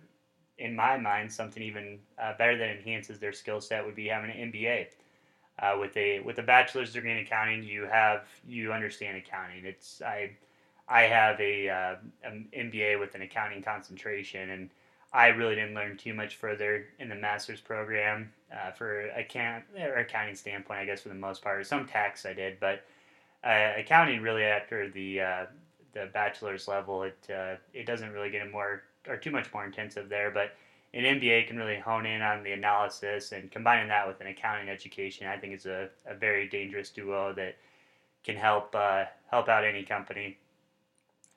in 0.59 0.75
my 0.75 0.97
mind, 0.97 1.31
something 1.31 1.63
even 1.63 1.97
uh, 2.21 2.33
better 2.37 2.55
that 2.55 2.69
enhances 2.69 3.17
their 3.17 3.33
skill 3.33 3.59
set 3.59 3.83
would 3.83 3.95
be 3.95 4.07
having 4.07 4.29
an 4.29 4.51
MBA. 4.51 4.87
Uh, 5.57 5.77
with 5.79 5.95
a 5.95 6.19
with 6.19 6.37
a 6.37 6.43
bachelor's 6.43 6.91
degree 6.91 7.11
in 7.11 7.17
accounting, 7.17 7.63
you 7.63 7.83
have 7.83 8.27
you 8.45 8.73
understand 8.73 9.15
accounting. 9.15 9.63
It's 9.63 10.01
I 10.01 10.31
I 10.87 11.03
have 11.03 11.39
a 11.39 11.69
uh, 11.69 11.95
an 12.23 12.47
MBA 12.55 12.99
with 12.99 13.15
an 13.15 13.21
accounting 13.21 13.63
concentration, 13.63 14.51
and 14.51 14.69
I 15.13 15.27
really 15.27 15.55
didn't 15.55 15.73
learn 15.73 15.97
too 15.97 16.13
much 16.13 16.35
further 16.35 16.85
in 16.99 17.09
the 17.09 17.15
master's 17.15 17.61
program 17.61 18.31
uh, 18.53 18.71
for 18.71 19.07
account 19.09 19.63
or 19.79 19.95
accounting 19.95 20.35
standpoint. 20.35 20.79
I 20.79 20.85
guess 20.85 21.01
for 21.01 21.09
the 21.09 21.15
most 21.15 21.41
part, 21.41 21.65
some 21.65 21.87
tax 21.87 22.25
I 22.25 22.33
did, 22.33 22.59
but 22.59 22.83
uh, 23.43 23.73
accounting 23.77 24.21
really 24.21 24.43
after 24.43 24.89
the 24.89 25.21
uh, 25.21 25.45
the 25.93 26.09
bachelor's 26.13 26.67
level, 26.67 27.03
it 27.03 27.17
uh, 27.33 27.55
it 27.73 27.85
doesn't 27.85 28.11
really 28.11 28.29
get 28.29 28.51
more 28.51 28.83
or 29.07 29.17
too 29.17 29.31
much 29.31 29.51
more 29.53 29.65
intensive 29.65 30.09
there, 30.09 30.31
but 30.31 30.51
an 30.93 31.03
MBA 31.19 31.47
can 31.47 31.57
really 31.57 31.77
hone 31.77 32.05
in 32.05 32.21
on 32.21 32.43
the 32.43 32.53
analysis 32.53 33.33
and 33.33 33.51
combining 33.51 33.89
that 33.89 34.07
with 34.07 34.21
an 34.21 34.27
accounting 34.27 34.69
education, 34.69 35.27
I 35.27 35.37
think 35.37 35.53
is 35.53 35.65
a, 35.65 35.89
a 36.05 36.15
very 36.15 36.47
dangerous 36.47 36.89
duo 36.89 37.33
that 37.33 37.57
can 38.23 38.35
help 38.35 38.73
uh, 38.73 39.05
help 39.29 39.49
out 39.49 39.63
any 39.63 39.83
company. 39.83 40.37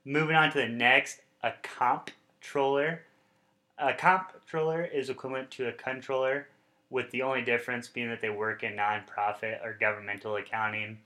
Moving 0.04 0.36
on 0.36 0.50
to 0.52 0.58
the 0.58 0.68
next, 0.68 1.20
a 1.42 1.52
comptroller. 1.62 3.02
A 3.78 3.94
comptroller 3.94 4.84
is 4.84 5.10
equivalent 5.10 5.50
to 5.52 5.68
a 5.68 5.72
controller, 5.72 6.48
with 6.90 7.10
the 7.10 7.22
only 7.22 7.42
difference 7.42 7.88
being 7.88 8.08
that 8.08 8.20
they 8.20 8.30
work 8.30 8.62
in 8.62 8.74
nonprofit 8.74 9.64
or 9.64 9.76
governmental 9.78 10.36
accounting. 10.36 10.98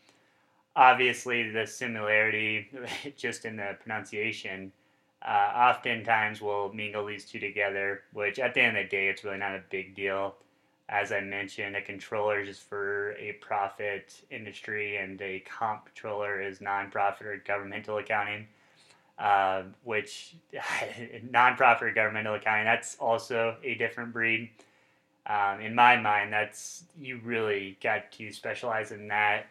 Obviously, 0.76 1.50
the 1.50 1.66
similarity 1.66 2.68
just 3.16 3.44
in 3.44 3.56
the 3.56 3.76
pronunciation 3.80 4.72
uh, 5.24 5.52
oftentimes 5.54 6.40
we'll 6.40 6.72
mingle 6.72 7.06
these 7.06 7.24
two 7.24 7.38
together, 7.38 8.02
which 8.12 8.38
at 8.38 8.54
the 8.54 8.60
end 8.60 8.76
of 8.76 8.84
the 8.84 8.88
day, 8.88 9.08
it's 9.08 9.22
really 9.22 9.38
not 9.38 9.54
a 9.54 9.62
big 9.70 9.94
deal. 9.94 10.34
As 10.88 11.12
I 11.12 11.20
mentioned, 11.20 11.76
a 11.76 11.82
controller 11.82 12.40
is 12.40 12.58
for 12.58 13.12
a 13.12 13.32
profit 13.34 14.14
industry, 14.30 14.96
and 14.96 15.20
a 15.22 15.44
comptroller 15.58 16.40
is 16.40 16.58
nonprofit 16.58 17.22
or 17.22 17.42
governmental 17.46 17.98
accounting 17.98 18.48
uh, 19.22 19.62
which 19.84 20.34
nonprofit 21.32 21.82
or 21.82 21.92
governmental 21.92 22.34
accounting, 22.34 22.64
that's 22.64 22.96
also 22.96 23.56
a 23.62 23.74
different 23.74 24.12
breed. 24.12 24.50
Um, 25.26 25.60
in 25.60 25.76
my 25.76 25.96
mind, 25.96 26.32
that's 26.32 26.82
you 27.00 27.20
really 27.22 27.78
got 27.80 28.10
to 28.12 28.32
specialize 28.32 28.90
in 28.90 29.06
that. 29.08 29.46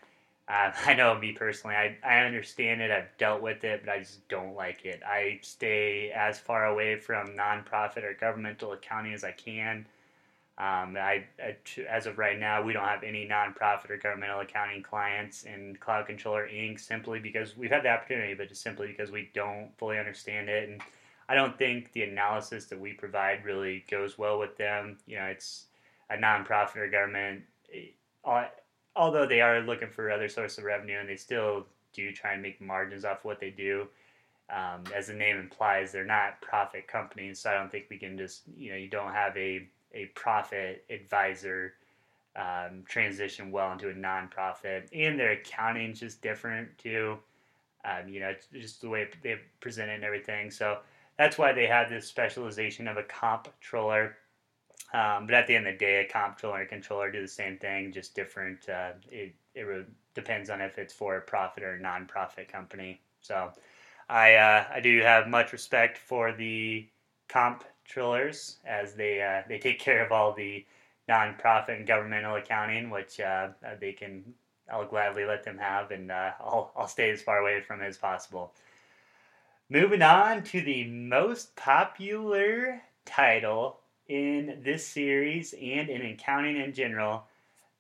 Uh, 0.50 0.74
I 0.86 0.94
know 0.94 1.18
me 1.18 1.32
personally, 1.32 1.78
I, 1.78 1.96
I 2.04 2.26
understand 2.26 2.82
it, 2.82 2.92
I've 2.92 3.18
dealt 3.18 3.42
with 3.42 3.64
it, 3.64 3.84
but 3.86 3.94
I 3.94 4.00
just 4.00 4.28
don't 4.28 4.56
like 4.58 4.84
it. 4.84 5.02
I 5.08 5.40
stay 5.42 6.12
as 6.12 6.38
far 6.38 6.66
away 6.66 6.98
from 7.00 7.30
nonprofit 7.30 8.04
or 8.04 8.14
governmental 8.20 8.74
accounting 8.74 9.14
as 9.14 9.24
I 9.24 9.32
can. 9.32 9.86
Um, 10.58 10.96
I, 10.98 11.26
as 11.90 12.06
of 12.06 12.18
right 12.18 12.38
now, 12.38 12.62
we 12.62 12.74
don't 12.74 12.86
have 12.86 13.04
any 13.04 13.28
nonprofit 13.28 13.90
or 13.90 13.98
governmental 13.98 14.42
accounting 14.42 14.84
clients 14.84 15.44
in 15.44 15.76
Cloud 15.80 16.06
Controller 16.06 16.48
Inc. 16.48 16.80
simply 16.80 17.20
because 17.20 17.58
we've 17.58 17.72
had 17.72 17.84
the 17.84 17.90
opportunity, 17.90 18.34
but 18.34 18.50
just 18.50 18.62
simply 18.62 18.88
because 18.88 19.12
we 19.12 19.30
don't 19.34 19.72
fully 19.78 19.98
understand 19.98 20.50
it. 20.50 20.70
And 20.70 20.82
I 21.30 21.36
don't 21.36 21.58
think 21.58 21.94
the 21.94 22.04
analysis 22.04 22.66
that 22.66 22.80
we 22.80 22.94
provide 22.94 23.46
really 23.46 23.86
goes 23.90 24.18
well 24.18 24.38
with 24.38 24.58
them. 24.58 24.98
You 25.08 25.18
know, 25.18 25.26
it's 25.26 25.66
a 26.10 26.18
nonprofit 26.18 26.78
or 26.78 26.90
government, 26.90 27.44
eh, 27.74 28.44
although 28.96 29.26
they 29.26 29.42
are 29.42 29.62
looking 29.62 29.90
for 29.90 30.12
other 30.12 30.30
sources 30.30 30.60
of 30.60 30.66
revenue 30.66 31.00
and 31.00 31.10
they 31.10 31.16
still 31.16 31.66
do 31.94 32.12
try 32.12 32.34
and 32.34 32.42
make 32.42 32.62
margins 32.62 33.06
off 33.06 33.24
what 33.24 33.40
they 33.40 33.50
do. 33.50 33.88
Um, 34.50 34.84
as 34.94 35.08
the 35.08 35.14
name 35.14 35.38
implies, 35.38 35.92
they're 35.92 36.04
not 36.04 36.42
profit 36.42 36.88
companies, 36.88 37.40
so 37.40 37.50
I 37.50 37.54
don't 37.54 37.72
think 37.72 37.86
we 37.90 37.98
can 37.98 38.18
just, 38.18 38.42
you 38.58 38.72
know, 38.72 38.78
you 38.78 38.90
don't 38.90 39.14
have 39.14 39.36
a 39.38 39.66
a 39.94 40.06
profit 40.08 40.84
advisor 40.90 41.74
um, 42.36 42.84
transition 42.88 43.52
well 43.52 43.72
into 43.72 43.90
a 43.90 43.94
nonprofit, 43.94 44.88
and 44.94 45.20
their 45.20 45.32
accounting 45.32 45.92
is 45.92 46.00
just 46.00 46.22
different 46.22 46.78
too. 46.78 47.18
Um, 47.84 48.08
you 48.08 48.20
know, 48.20 48.34
just 48.54 48.82
the 48.82 48.90
way 48.90 49.08
they 49.24 49.38
present 49.60 49.90
it 49.90 49.96
and 49.96 50.04
everything. 50.04 50.52
So 50.52 50.80
that's 51.18 51.38
why 51.38 51.52
they 51.52 51.66
have 51.66 51.90
this 51.90 52.08
specialization 52.08 52.88
of 52.88 52.98
a 52.98 53.04
comptroller. 53.04 54.18
Um, 54.94 55.26
but 55.26 55.36
at 55.36 55.48
the 55.48 55.56
end 55.56 55.68
of 55.68 55.74
the 55.74 55.80
day, 55.80 56.06
a 56.06 56.12
comptroller 56.12 56.60
and 56.60 56.68
a 56.68 56.70
controller 56.70 57.12
do 57.12 57.22
the 57.22 57.28
same 57.28 57.58
thing, 57.58 57.92
just 57.92 58.16
different. 58.16 58.68
Uh, 58.70 58.92
it 59.10 59.34
it 59.56 59.62
re- 59.62 59.86
depends 60.14 60.50
on 60.50 60.62
if 60.62 60.78
it's 60.78 60.94
for 60.94 61.18
a 61.18 61.22
profit 61.22 61.64
or 61.64 61.76
a 61.76 61.80
nonprofit 61.80 62.48
company. 62.48 63.02
So 63.22 63.52
I 64.10 64.36
uh, 64.36 64.66
I 64.74 64.80
do 64.80 65.02
have 65.02 65.28
much 65.28 65.54
respect 65.54 65.98
for 65.98 66.34
the 66.34 66.88
comp 67.28 67.64
Trillers 67.92 68.56
as 68.66 68.94
they 68.94 69.22
uh, 69.22 69.48
they 69.48 69.60
take 69.60 69.80
care 69.80 70.06
of 70.06 70.12
all 70.12 70.34
the 70.34 70.66
nonprofit 71.10 71.78
and 71.78 71.88
governmental 71.88 72.36
accounting, 72.36 72.90
which 72.90 73.20
uh, 73.20 73.50
uh, 73.66 73.76
they 73.80 73.92
can. 73.94 74.24
I'll 74.72 74.86
gladly 74.86 75.26
let 75.26 75.44
them 75.44 75.58
have, 75.58 75.92
and 75.92 76.12
uh, 76.12 76.32
I'll 76.40 76.72
I'll 76.76 76.88
stay 76.88 77.10
as 77.10 77.22
far 77.22 77.40
away 77.40 77.62
from 77.62 77.82
it 77.82 77.88
as 77.88 77.98
possible. 77.98 78.54
Moving 79.70 80.02
on 80.02 80.44
to 80.44 80.62
the 80.62 80.86
most 80.86 81.56
popular 81.56 82.82
title 83.06 83.80
in 84.08 84.60
this 84.64 84.86
series 84.86 85.54
and 85.54 85.90
in 85.90 86.02
accounting 86.02 86.58
in 86.58 86.74
general, 86.74 87.24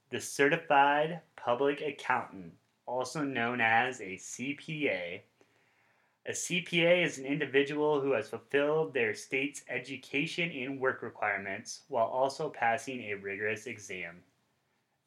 the 0.09 0.19
Certified 0.19 1.19
Public 1.35 1.81
Accountant, 1.81 2.53
also 2.85 3.23
known 3.23 3.59
as 3.59 3.99
a 3.99 4.15
CPA. 4.15 5.21
A 6.27 6.31
CPA 6.31 7.03
is 7.03 7.17
an 7.17 7.25
individual 7.25 7.99
who 7.99 8.11
has 8.11 8.29
fulfilled 8.29 8.93
their 8.93 9.15
state's 9.15 9.63
education 9.67 10.51
and 10.51 10.79
work 10.79 11.01
requirements 11.01 11.81
while 11.87 12.05
also 12.05 12.47
passing 12.49 13.01
a 13.01 13.15
rigorous 13.15 13.65
exam. 13.65 14.17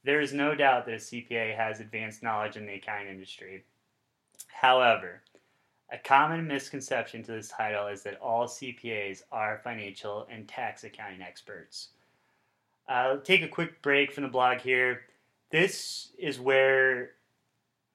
There 0.02 0.20
is 0.20 0.32
no 0.32 0.56
doubt 0.56 0.86
that 0.86 0.94
a 0.94 0.98
CPA 0.98 1.56
has 1.56 1.78
advanced 1.78 2.22
knowledge 2.22 2.56
in 2.56 2.66
the 2.66 2.74
accounting 2.74 3.12
industry. 3.12 3.64
However, 4.48 5.22
a 5.92 5.98
common 5.98 6.48
misconception 6.48 7.22
to 7.22 7.32
this 7.32 7.48
title 7.48 7.86
is 7.86 8.02
that 8.02 8.20
all 8.20 8.46
CPAs 8.46 9.22
are 9.30 9.60
financial 9.62 10.26
and 10.28 10.48
tax 10.48 10.82
accounting 10.82 11.22
experts. 11.22 11.90
I'll 12.88 13.20
take 13.20 13.42
a 13.42 13.48
quick 13.48 13.80
break 13.82 14.12
from 14.12 14.24
the 14.24 14.30
blog 14.30 14.58
here. 14.58 15.02
This 15.50 16.10
is 16.18 16.40
where 16.40 17.12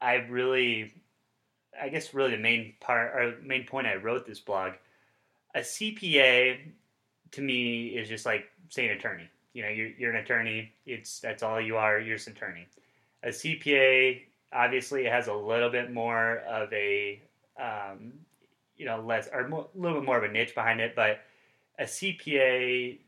I 0.02 0.16
really 0.16 0.94
I 1.82 1.90
guess 1.90 2.14
really 2.14 2.32
the 2.32 2.38
main 2.38 2.74
part 2.80 3.14
or 3.16 3.36
main 3.44 3.66
point 3.66 3.88
I 3.88 3.96
wrote 3.96 4.26
this 4.26 4.40
blog. 4.40 4.74
A 5.56 5.60
CPA 5.60 6.58
to 7.32 7.42
me 7.42 7.88
is 7.88 8.08
just 8.08 8.26
like 8.26 8.46
saying 8.70 8.92
attorney. 8.92 9.30
You 9.54 9.64
know, 9.64 9.70
you're, 9.70 9.90
you're 9.98 10.12
an 10.12 10.24
attorney. 10.24 10.72
It's 10.86 11.20
that's 11.20 11.44
all 11.44 11.60
you 11.60 11.78
are. 11.78 12.00
You're 12.00 12.18
an 12.18 12.34
attorney. 12.34 12.68
A 13.24 13.30
CPA 13.30 14.22
obviously 14.54 15.06
has 15.06 15.28
a 15.28 15.34
little 15.34 15.70
bit 15.70 15.92
more 15.92 16.38
of 16.40 16.72
a 16.74 17.22
um, 17.60 18.14
you 18.78 18.86
know 18.86 19.02
less 19.02 19.28
or 19.34 19.42
a 19.42 19.66
little 19.76 20.00
bit 20.00 20.06
more 20.06 20.18
of 20.18 20.24
a 20.24 20.32
niche 20.32 20.56
behind 20.56 20.82
it, 20.82 20.96
but 20.96 21.22
a 21.78 21.84
CPA 21.84 23.00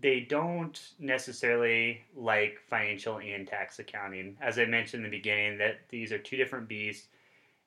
they 0.00 0.20
don't 0.20 0.92
necessarily 0.98 2.02
like 2.14 2.58
financial 2.68 3.18
and 3.18 3.46
tax 3.46 3.78
accounting. 3.78 4.36
As 4.40 4.58
I 4.58 4.66
mentioned 4.66 5.04
in 5.04 5.10
the 5.10 5.16
beginning, 5.16 5.58
that 5.58 5.80
these 5.88 6.12
are 6.12 6.18
two 6.18 6.36
different 6.36 6.68
beasts. 6.68 7.08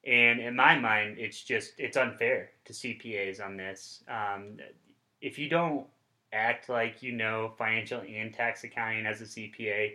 And 0.05 0.39
in 0.39 0.55
my 0.55 0.77
mind, 0.77 1.17
it's 1.17 1.43
just 1.43 1.73
it's 1.77 1.97
unfair 1.97 2.51
to 2.65 2.73
CPAs 2.73 3.43
on 3.43 3.57
this. 3.57 4.03
Um, 4.07 4.57
if 5.21 5.37
you 5.37 5.49
don't 5.49 5.85
act 6.31 6.69
like 6.69 7.01
you 7.03 7.11
know 7.11 7.53
financial 7.57 8.01
and 8.01 8.33
tax 8.33 8.63
accounting 8.63 9.05
as 9.05 9.21
a 9.21 9.25
CPA, 9.25 9.93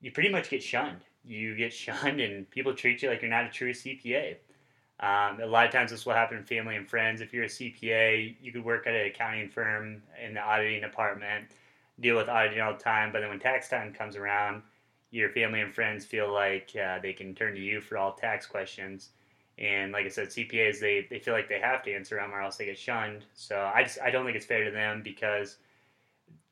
you 0.00 0.12
pretty 0.12 0.28
much 0.28 0.48
get 0.50 0.62
shunned. 0.62 1.00
You 1.24 1.56
get 1.56 1.72
shunned, 1.72 2.20
and 2.20 2.48
people 2.50 2.74
treat 2.74 3.02
you 3.02 3.10
like 3.10 3.22
you're 3.22 3.30
not 3.30 3.46
a 3.46 3.50
true 3.50 3.72
CPA. 3.72 4.36
Um, 4.98 5.40
a 5.42 5.46
lot 5.46 5.66
of 5.66 5.72
times, 5.72 5.90
this 5.90 6.06
will 6.06 6.14
happen 6.14 6.38
in 6.38 6.44
family 6.44 6.76
and 6.76 6.88
friends. 6.88 7.20
If 7.20 7.34
you're 7.34 7.44
a 7.44 7.48
CPA, 7.48 8.36
you 8.40 8.52
could 8.52 8.64
work 8.64 8.86
at 8.86 8.94
an 8.94 9.06
accounting 9.06 9.50
firm 9.50 10.02
in 10.24 10.34
the 10.34 10.40
auditing 10.40 10.80
department, 10.80 11.48
deal 12.00 12.16
with 12.16 12.28
auditing 12.28 12.60
all 12.60 12.72
the 12.72 12.78
time, 12.78 13.12
but 13.12 13.20
then 13.20 13.28
when 13.28 13.38
tax 13.38 13.68
time 13.68 13.92
comes 13.92 14.16
around, 14.16 14.62
your 15.10 15.30
family 15.30 15.60
and 15.60 15.74
friends 15.74 16.04
feel 16.04 16.32
like 16.32 16.70
uh, 16.82 16.98
they 17.00 17.12
can 17.12 17.34
turn 17.34 17.54
to 17.54 17.60
you 17.60 17.80
for 17.80 17.98
all 17.98 18.12
tax 18.12 18.46
questions. 18.46 19.10
And 19.58 19.92
like 19.92 20.04
I 20.04 20.08
said, 20.08 20.28
CPAs 20.28 20.80
they, 20.80 21.06
they 21.08 21.18
feel 21.18 21.32
like 21.32 21.48
they 21.48 21.60
have 21.60 21.82
to 21.84 21.94
answer 21.94 22.16
them 22.16 22.32
or 22.32 22.40
else 22.40 22.56
they 22.56 22.66
get 22.66 22.78
shunned. 22.78 23.24
So 23.34 23.70
I 23.74 23.82
just 23.84 23.98
I 24.00 24.10
don't 24.10 24.24
think 24.24 24.36
it's 24.36 24.46
fair 24.46 24.64
to 24.64 24.70
them 24.70 25.02
because 25.02 25.56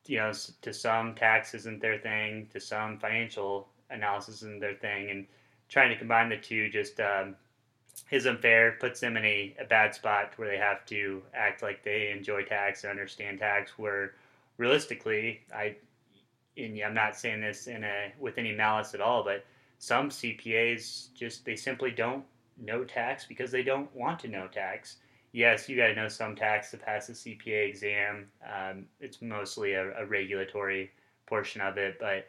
you 0.07 0.17
know 0.17 0.31
to 0.61 0.73
some 0.73 1.13
tax 1.13 1.53
isn't 1.53 1.81
their 1.81 1.99
thing, 1.99 2.47
to 2.53 2.59
some 2.59 2.97
financial 2.97 3.67
analysis 3.89 4.37
isn't 4.37 4.59
their 4.59 4.73
thing, 4.73 5.11
and 5.11 5.27
trying 5.69 5.89
to 5.89 5.97
combine 5.97 6.29
the 6.29 6.37
two 6.37 6.69
just 6.69 6.99
um, 6.99 7.35
is 8.09 8.25
unfair. 8.25 8.77
Puts 8.79 8.99
them 8.99 9.17
in 9.17 9.25
a, 9.25 9.55
a 9.59 9.65
bad 9.65 9.93
spot 9.93 10.33
where 10.37 10.49
they 10.49 10.57
have 10.57 10.85
to 10.87 11.21
act 11.33 11.61
like 11.61 11.83
they 11.83 12.11
enjoy 12.11 12.43
tax 12.43 12.83
and 12.83 12.91
understand 12.91 13.37
tax. 13.37 13.77
Where 13.77 14.13
realistically, 14.57 15.41
I 15.53 15.75
and 16.57 16.79
I'm 16.81 16.93
not 16.95 17.15
saying 17.15 17.41
this 17.41 17.67
in 17.67 17.83
a 17.83 18.13
with 18.19 18.39
any 18.39 18.53
malice 18.53 18.95
at 18.95 19.01
all, 19.01 19.23
but 19.23 19.45
some 19.77 20.09
CPAs 20.09 21.13
just 21.13 21.45
they 21.45 21.55
simply 21.55 21.91
don't 21.91 22.23
know 22.57 22.83
tax 22.83 23.25
because 23.25 23.51
they 23.51 23.63
don't 23.63 23.93
want 23.95 24.19
to 24.19 24.27
know 24.27 24.47
tax. 24.47 24.97
Yes, 25.31 25.67
you 25.67 25.75
got 25.75 25.87
to 25.87 25.95
know 25.95 26.07
some 26.07 26.35
tax 26.35 26.71
to 26.71 26.77
pass 26.77 27.07
the 27.07 27.13
CPA 27.13 27.67
exam. 27.67 28.27
Um, 28.43 28.85
it's 28.99 29.21
mostly 29.21 29.73
a, 29.73 29.91
a, 29.97 30.05
regulatory 30.05 30.91
portion 31.25 31.59
of 31.59 31.77
it, 31.77 31.97
but 31.99 32.27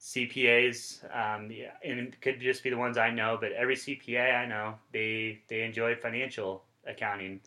CPAs, 0.00 1.04
um, 1.14 1.52
and 1.84 2.00
it 2.00 2.20
could 2.20 2.40
just 2.40 2.64
be 2.64 2.70
the 2.70 2.76
ones 2.76 2.98
I 2.98 3.10
know, 3.10 3.38
but 3.40 3.52
every 3.52 3.76
CPA 3.76 4.36
I 4.36 4.46
know, 4.46 4.74
they 4.92 5.40
they 5.48 5.62
enjoy 5.62 5.94
financial 5.94 6.64
accounting. 6.84 7.40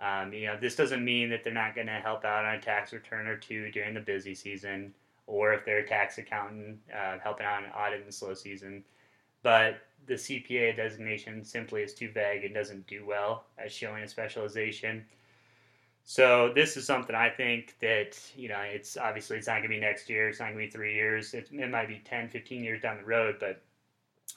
Um, 0.00 0.32
you 0.32 0.46
know, 0.46 0.56
this 0.60 0.74
doesn't 0.74 1.04
mean 1.04 1.30
that 1.30 1.44
they're 1.44 1.52
not 1.52 1.76
going 1.76 1.86
to 1.86 1.92
help 1.92 2.24
out 2.24 2.44
on 2.44 2.56
a 2.56 2.60
tax 2.60 2.92
return 2.92 3.28
or 3.28 3.36
two 3.36 3.70
during 3.70 3.94
the 3.94 4.00
busy 4.00 4.34
season, 4.34 4.92
or 5.28 5.52
if 5.52 5.64
they're 5.64 5.78
a 5.78 5.86
tax 5.86 6.18
accountant 6.18 6.78
uh, 6.92 7.18
helping 7.22 7.46
out 7.46 7.62
on 7.62 7.70
audit 7.70 8.00
in 8.00 8.06
the 8.06 8.12
slow 8.12 8.34
season. 8.34 8.82
But 9.42 9.82
the 10.06 10.14
CPA 10.14 10.76
designation 10.76 11.44
simply 11.44 11.82
is 11.82 11.94
too 11.94 12.10
vague 12.10 12.44
and 12.44 12.54
doesn't 12.54 12.86
do 12.86 13.04
well 13.06 13.44
at 13.58 13.70
showing 13.72 14.02
a 14.02 14.08
specialization. 14.08 15.04
So 16.04 16.52
this 16.54 16.76
is 16.76 16.84
something 16.84 17.14
I 17.14 17.30
think 17.30 17.76
that, 17.80 18.18
you 18.36 18.48
know, 18.48 18.60
it's 18.60 18.96
obviously 18.96 19.38
it's 19.38 19.46
not 19.46 19.54
going 19.54 19.64
to 19.64 19.68
be 19.68 19.80
next 19.80 20.10
year. 20.10 20.28
It's 20.28 20.40
not 20.40 20.46
going 20.46 20.58
to 20.58 20.64
be 20.64 20.70
three 20.70 20.94
years. 20.94 21.32
It, 21.34 21.48
it, 21.52 21.70
might 21.70 21.88
be 21.88 22.02
10, 22.04 22.28
15 22.28 22.64
years 22.64 22.82
down 22.82 22.96
the 22.96 23.04
road, 23.04 23.36
but 23.38 23.62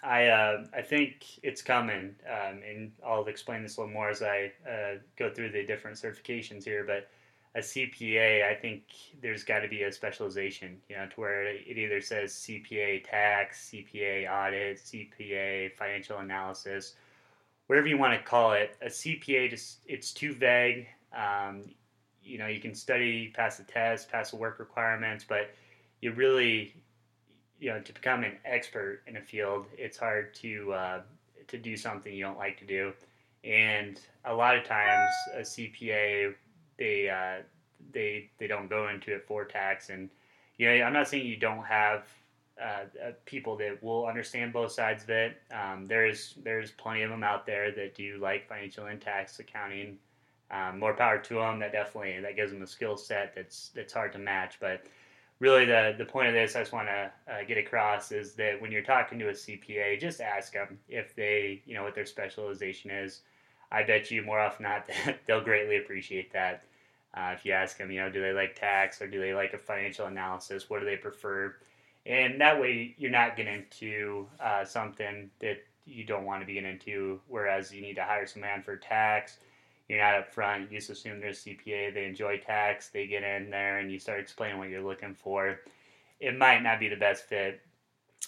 I, 0.03 0.27
uh, 0.27 0.65
I 0.75 0.81
think 0.81 1.25
it's 1.41 1.63
coming. 1.63 2.15
Um, 2.29 2.61
and 2.69 2.91
I'll 3.05 3.25
explain 3.25 3.63
this 3.63 3.77
a 3.77 3.81
little 3.81 3.93
more 3.93 4.09
as 4.09 4.21
I 4.21 4.51
uh, 4.69 4.99
go 5.17 5.31
through 5.31 5.51
the 5.51 5.65
different 5.65 5.97
certifications 5.97 6.63
here. 6.63 6.83
But 6.85 7.09
a 7.55 7.59
CPA, 7.59 8.45
I 8.45 8.53
think 8.53 8.83
there's 9.21 9.45
got 9.45 9.59
to 9.59 9.69
be 9.69 9.83
a 9.83 9.91
specialization, 9.91 10.77
you 10.89 10.97
know, 10.97 11.07
to 11.07 11.15
where 11.15 11.47
it 11.47 11.77
either 11.77 12.01
says 12.01 12.33
CPA 12.33 13.09
tax, 13.09 13.71
CPA 13.71 14.29
audit, 14.29 14.77
CPA 14.77 15.71
financial 15.77 16.17
analysis, 16.17 16.95
whatever 17.67 17.87
you 17.87 17.97
want 17.97 18.13
to 18.13 18.21
call 18.21 18.51
it. 18.51 18.75
A 18.81 18.87
CPA 18.87 19.49
just 19.49 19.79
it's 19.87 20.11
too 20.11 20.33
vague. 20.33 20.87
Um, 21.15 21.63
you 22.21 22.37
know, 22.37 22.47
you 22.47 22.59
can 22.59 22.75
study, 22.75 23.31
pass 23.33 23.57
the 23.57 23.63
test, 23.63 24.11
pass 24.11 24.31
the 24.31 24.37
work 24.37 24.59
requirements, 24.59 25.23
but 25.27 25.51
you 26.01 26.11
really, 26.11 26.75
you 27.59 27.69
know, 27.69 27.79
to 27.79 27.93
become 27.93 28.25
an 28.25 28.33
expert 28.43 29.01
in 29.07 29.15
a 29.15 29.21
field, 29.21 29.67
it's 29.77 29.97
hard 29.97 30.33
to 30.35 30.73
uh, 30.73 31.01
to 31.47 31.57
do 31.57 31.77
something 31.77 32.13
you 32.13 32.23
don't 32.25 32.37
like 32.37 32.57
to 32.59 32.65
do. 32.65 32.91
And 33.45 34.01
a 34.25 34.33
lot 34.33 34.57
of 34.57 34.65
times, 34.65 35.11
a 35.35 35.41
CPA 35.41 36.33
they 36.77 37.09
uh, 37.09 37.43
they 37.91 38.29
they 38.38 38.47
don't 38.47 38.69
go 38.69 38.89
into 38.89 39.13
it 39.13 39.25
for 39.27 39.45
tax. 39.45 39.89
And 39.89 40.09
you 40.57 40.67
know, 40.67 40.83
I'm 40.83 40.93
not 40.93 41.07
saying 41.07 41.25
you 41.25 41.38
don't 41.38 41.65
have 41.65 42.05
uh, 42.61 42.85
uh, 43.03 43.11
people 43.25 43.57
that 43.57 43.81
will 43.83 44.05
understand 44.05 44.53
both 44.53 44.71
sides 44.71 45.03
of 45.03 45.09
it. 45.09 45.41
Um, 45.51 45.85
there's 45.88 46.35
there's 46.43 46.71
plenty 46.71 47.01
of 47.01 47.09
them 47.09 47.23
out 47.23 47.45
there 47.45 47.71
that 47.71 47.95
do 47.95 48.17
like 48.21 48.47
financial 48.47 48.85
and 48.85 49.01
tax 49.01 49.39
accounting. 49.39 49.97
Um, 50.51 50.79
more 50.79 50.93
power 50.93 51.17
to 51.17 51.33
them. 51.35 51.59
That 51.59 51.71
definitely 51.71 52.19
that 52.21 52.35
gives 52.35 52.51
them 52.51 52.61
a 52.61 52.67
skill 52.67 52.97
set 52.97 53.33
that's 53.35 53.69
that's 53.75 53.93
hard 53.93 54.13
to 54.13 54.19
match. 54.19 54.57
But 54.59 54.85
really 55.39 55.65
the 55.65 55.95
the 55.97 56.05
point 56.05 56.27
of 56.29 56.33
this 56.33 56.55
I 56.55 56.61
just 56.61 56.71
want 56.71 56.88
to 56.88 57.11
uh, 57.29 57.43
get 57.45 57.57
across 57.57 58.11
is 58.11 58.33
that 58.35 58.61
when 58.61 58.71
you're 58.71 58.83
talking 58.83 59.19
to 59.19 59.29
a 59.29 59.33
CPA, 59.33 59.99
just 59.99 60.21
ask 60.21 60.53
them 60.53 60.79
if 60.88 61.15
they 61.15 61.61
you 61.65 61.73
know 61.73 61.83
what 61.83 61.95
their 61.95 62.05
specialization 62.05 62.91
is. 62.91 63.21
I 63.75 63.83
bet 63.83 64.09
you 64.09 64.21
more 64.21 64.39
often 64.39 64.63
not 64.63 64.89
they'll 65.27 65.43
greatly 65.43 65.77
appreciate 65.77 66.31
that. 66.33 66.63
Uh, 67.13 67.31
if 67.33 67.45
you 67.45 67.51
ask 67.51 67.77
them, 67.77 67.91
you 67.91 67.99
know, 67.99 68.09
do 68.09 68.21
they 68.21 68.31
like 68.31 68.55
tax 68.55 69.01
or 69.01 69.07
do 69.07 69.19
they 69.19 69.33
like 69.33 69.53
a 69.53 69.57
financial 69.57 70.07
analysis? 70.07 70.69
What 70.69 70.79
do 70.79 70.85
they 70.85 70.97
prefer? 70.97 71.55
And 72.05 72.39
that 72.41 72.59
way, 72.59 72.93
you're 72.97 73.11
not 73.11 73.35
getting 73.35 73.53
into 73.53 74.27
uh, 74.39 74.63
something 74.63 75.29
that 75.39 75.57
you 75.85 76.03
don't 76.03 76.25
want 76.25 76.41
to 76.41 76.45
be 76.45 76.53
getting 76.53 76.71
into. 76.71 77.19
Whereas 77.27 77.71
you 77.71 77.81
need 77.81 77.95
to 77.95 78.03
hire 78.03 78.27
some 78.27 78.41
man 78.41 78.61
for 78.61 78.75
tax, 78.75 79.38
you're 79.88 79.99
not 79.99 80.15
up 80.15 80.33
front. 80.33 80.71
You 80.71 80.77
just 80.77 80.89
assume 80.89 81.19
they're 81.19 81.29
a 81.29 81.33
CPA, 81.33 81.93
they 81.93 82.05
enjoy 82.05 82.38
tax, 82.38 82.89
they 82.89 83.07
get 83.07 83.23
in 83.23 83.49
there, 83.49 83.79
and 83.79 83.91
you 83.91 83.99
start 83.99 84.19
explaining 84.19 84.57
what 84.57 84.69
you're 84.69 84.83
looking 84.83 85.13
for. 85.13 85.59
It 86.19 86.38
might 86.38 86.63
not 86.63 86.79
be 86.79 86.89
the 86.89 86.95
best 86.95 87.25
fit. 87.25 87.61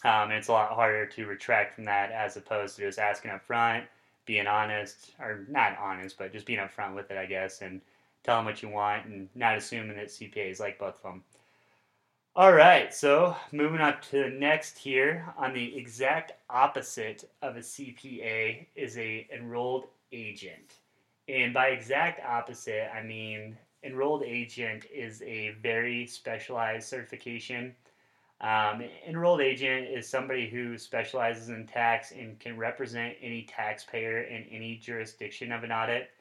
Um, 0.03 0.31
it's 0.31 0.47
a 0.47 0.51
lot 0.51 0.71
harder 0.71 1.05
to 1.07 1.25
retract 1.25 1.75
from 1.75 1.86
that 1.86 2.12
as 2.12 2.38
opposed 2.38 2.75
to 2.75 2.83
just 2.83 2.99
asking 2.99 3.31
up 3.31 3.43
front, 3.43 3.86
being 4.27 4.45
honest, 4.45 5.13
or 5.19 5.45
not 5.49 5.77
honest, 5.79 6.17
but 6.19 6.31
just 6.31 6.45
being 6.45 6.59
upfront 6.59 6.93
with 6.93 7.09
it, 7.09 7.17
I 7.17 7.25
guess, 7.25 7.61
and 7.61 7.81
tell 8.23 8.37
them 8.37 8.45
what 8.45 8.61
you 8.61 8.69
want 8.69 9.05
and 9.05 9.29
not 9.33 9.57
assuming 9.57 9.95
that 9.95 10.07
CPAs 10.07 10.59
like 10.59 10.77
both 10.77 10.97
of 10.97 11.03
them. 11.03 11.23
All 12.35 12.53
right, 12.53 12.93
so 12.93 13.35
moving 13.51 13.81
on 13.81 13.99
to 14.11 14.23
the 14.25 14.29
next 14.29 14.77
here 14.77 15.25
on 15.39 15.53
the 15.53 15.75
exact 15.75 16.33
opposite 16.51 17.27
of 17.41 17.55
a 17.55 17.61
CPA 17.61 18.67
is 18.75 18.95
a 18.99 19.27
enrolled 19.33 19.87
agent. 20.11 20.75
And 21.27 21.51
by 21.51 21.69
exact 21.69 22.23
opposite, 22.23 22.95
I 22.95 23.01
mean 23.01 23.57
enrolled 23.83 24.23
agent 24.23 24.85
is 24.93 25.23
a 25.23 25.55
very 25.63 26.05
specialized 26.05 26.87
certification. 26.87 27.73
Um, 28.39 28.84
enrolled 29.08 29.41
agent 29.41 29.88
is 29.88 30.08
somebody 30.08 30.47
who 30.47 30.78
specializes 30.78 31.50
in 31.50 31.65
tax 31.65 32.12
and 32.12 32.39
can 32.39 32.56
represent 32.56 33.15
any 33.19 33.43
taxpayer 33.43 34.21
in 34.21 34.43
any 34.52 34.76
jurisdiction 34.76 35.52
of 35.52 35.63
an 35.63 35.71
audit. 35.71 36.12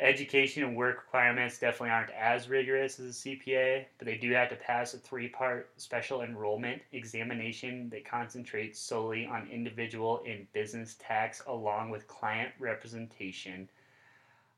Education 0.00 0.64
and 0.64 0.76
work 0.76 0.96
requirements 1.04 1.58
definitely 1.58 1.90
aren't 1.90 2.10
as 2.10 2.48
rigorous 2.48 2.98
as 2.98 3.06
a 3.06 3.28
CPA, 3.28 3.84
but 3.98 4.06
they 4.06 4.16
do 4.16 4.32
have 4.32 4.48
to 4.48 4.56
pass 4.56 4.94
a 4.94 4.98
three 4.98 5.28
part 5.28 5.70
special 5.76 6.22
enrollment 6.22 6.82
examination 6.92 7.90
that 7.90 8.04
concentrates 8.04 8.80
solely 8.80 9.26
on 9.26 9.46
individual 9.52 10.24
and 10.26 10.50
business 10.52 10.96
tax 10.98 11.42
along 11.46 11.90
with 11.90 12.08
client 12.08 12.50
representation. 12.58 13.68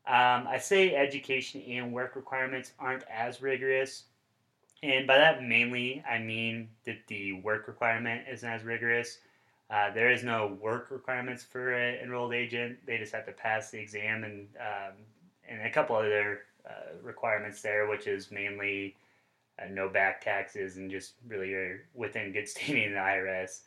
Um, 0.07 0.47
I 0.47 0.59
say 0.59 0.95
education 0.95 1.61
and 1.69 1.93
work 1.93 2.17
requirements 2.17 2.73
aren't 2.79 3.05
as 3.11 3.43
rigorous, 3.43 4.05
and 4.83 5.07
by 5.07 5.19
that 5.19 5.43
mainly 5.43 6.03
I 6.09 6.19
mean 6.19 6.69
that 6.85 7.07
the 7.09 7.35
work 7.35 7.67
requirement 7.69 8.23
isn't 8.31 8.49
as 8.49 8.65
rigorous. 8.65 9.19
Uh, 9.69 9.91
there 9.93 10.11
is 10.13 10.23
no 10.23 10.57
work 10.61 10.91
requirements 10.91 11.43
for 11.43 11.73
an 11.73 11.97
enrolled 11.97 12.33
agent. 12.33 12.79
They 12.87 12.99
just 12.99 13.13
have 13.13 13.27
to 13.27 13.33
pass 13.33 13.71
the 13.71 13.79
exam 13.79 14.23
and 14.25 14.49
um, 14.61 14.95
and 15.49 15.63
a 15.63 15.71
couple 15.71 15.97
other 15.97 16.41
uh, 16.69 16.97
requirements 17.03 17.63
there, 17.63 17.87
which 17.89 18.07
is 18.07 18.31
mainly 18.31 18.97
uh, 19.61 19.67
no 19.71 19.89
back 19.89 20.21
taxes 20.21 20.77
and 20.77 20.91
just 20.91 21.15
really 21.27 21.53
are 21.55 21.85
within 21.95 22.33
good 22.33 22.49
standing 22.49 22.85
in 22.85 22.93
the 22.93 22.99
IRS. 22.99 23.61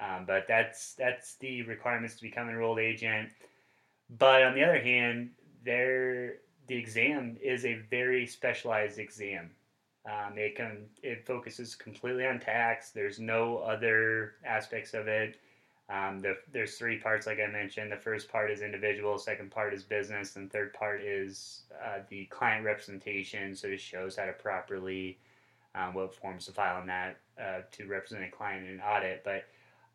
Um, 0.00 0.24
but 0.26 0.46
that's 0.46 0.94
that's 0.94 1.34
the 1.36 1.62
requirements 1.62 2.16
to 2.16 2.22
become 2.22 2.48
an 2.48 2.54
enrolled 2.54 2.78
agent. 2.78 3.30
But 4.18 4.42
on 4.42 4.54
the 4.54 4.62
other 4.62 4.78
hand, 4.78 5.30
there 5.64 6.34
the 6.66 6.76
exam 6.76 7.36
is 7.42 7.64
a 7.64 7.74
very 7.90 8.26
specialized 8.26 8.98
exam. 8.98 9.50
Um, 10.06 10.38
it 10.38 10.54
can 10.54 10.86
it 11.02 11.26
focuses 11.26 11.74
completely 11.74 12.26
on 12.26 12.38
tax. 12.38 12.90
There's 12.90 13.18
no 13.18 13.58
other 13.58 14.34
aspects 14.44 14.94
of 14.94 15.08
it. 15.08 15.36
Um, 15.88 16.20
the, 16.20 16.36
there's 16.52 16.76
three 16.76 16.98
parts, 16.98 17.26
like 17.26 17.38
I 17.38 17.50
mentioned. 17.50 17.92
The 17.92 17.96
first 17.96 18.28
part 18.28 18.50
is 18.50 18.60
individual, 18.60 19.18
second 19.18 19.50
part 19.50 19.72
is 19.72 19.82
business, 19.84 20.36
and 20.36 20.50
third 20.50 20.72
part 20.72 21.00
is 21.00 21.62
uh, 21.84 22.00
the 22.08 22.24
client 22.26 22.64
representation. 22.64 23.54
So 23.54 23.68
it 23.68 23.80
shows 23.80 24.16
how 24.16 24.24
to 24.26 24.32
properly 24.32 25.18
um, 25.74 25.94
what 25.94 26.14
forms 26.14 26.46
to 26.46 26.52
file 26.52 26.80
on 26.80 26.86
that 26.88 27.18
uh, 27.40 27.60
to 27.72 27.86
represent 27.86 28.24
a 28.24 28.30
client 28.30 28.66
in 28.66 28.74
an 28.74 28.80
audit. 28.80 29.22
But 29.24 29.44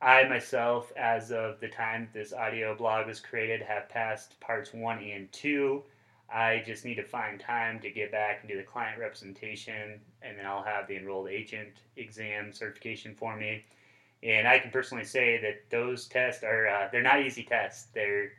I 0.01 0.27
myself, 0.27 0.91
as 0.95 1.31
of 1.31 1.59
the 1.59 1.67
time 1.67 2.09
this 2.13 2.33
audio 2.33 2.75
blog 2.75 3.07
was 3.07 3.19
created, 3.19 3.61
have 3.61 3.89
passed 3.89 4.39
parts 4.39 4.73
one 4.73 4.99
and 5.03 5.31
two. 5.31 5.83
I 6.33 6.63
just 6.65 6.85
need 6.85 6.95
to 6.95 7.03
find 7.03 7.39
time 7.39 7.79
to 7.81 7.89
get 7.89 8.11
back 8.11 8.39
and 8.41 8.49
do 8.49 8.57
the 8.57 8.63
client 8.63 8.99
representation, 8.99 9.99
and 10.21 10.37
then 10.37 10.45
I'll 10.45 10.63
have 10.63 10.87
the 10.87 10.95
enrolled 10.95 11.27
agent 11.27 11.81
exam 11.97 12.53
certification 12.53 13.15
for 13.15 13.35
me. 13.35 13.65
And 14.23 14.47
I 14.47 14.59
can 14.59 14.71
personally 14.71 15.03
say 15.03 15.39
that 15.41 15.69
those 15.69 16.07
tests 16.07 16.43
are 16.43 16.67
uh, 16.67 16.89
they're 16.91 17.01
not 17.01 17.21
easy 17.21 17.43
tests. 17.43 17.87
They're 17.93 18.31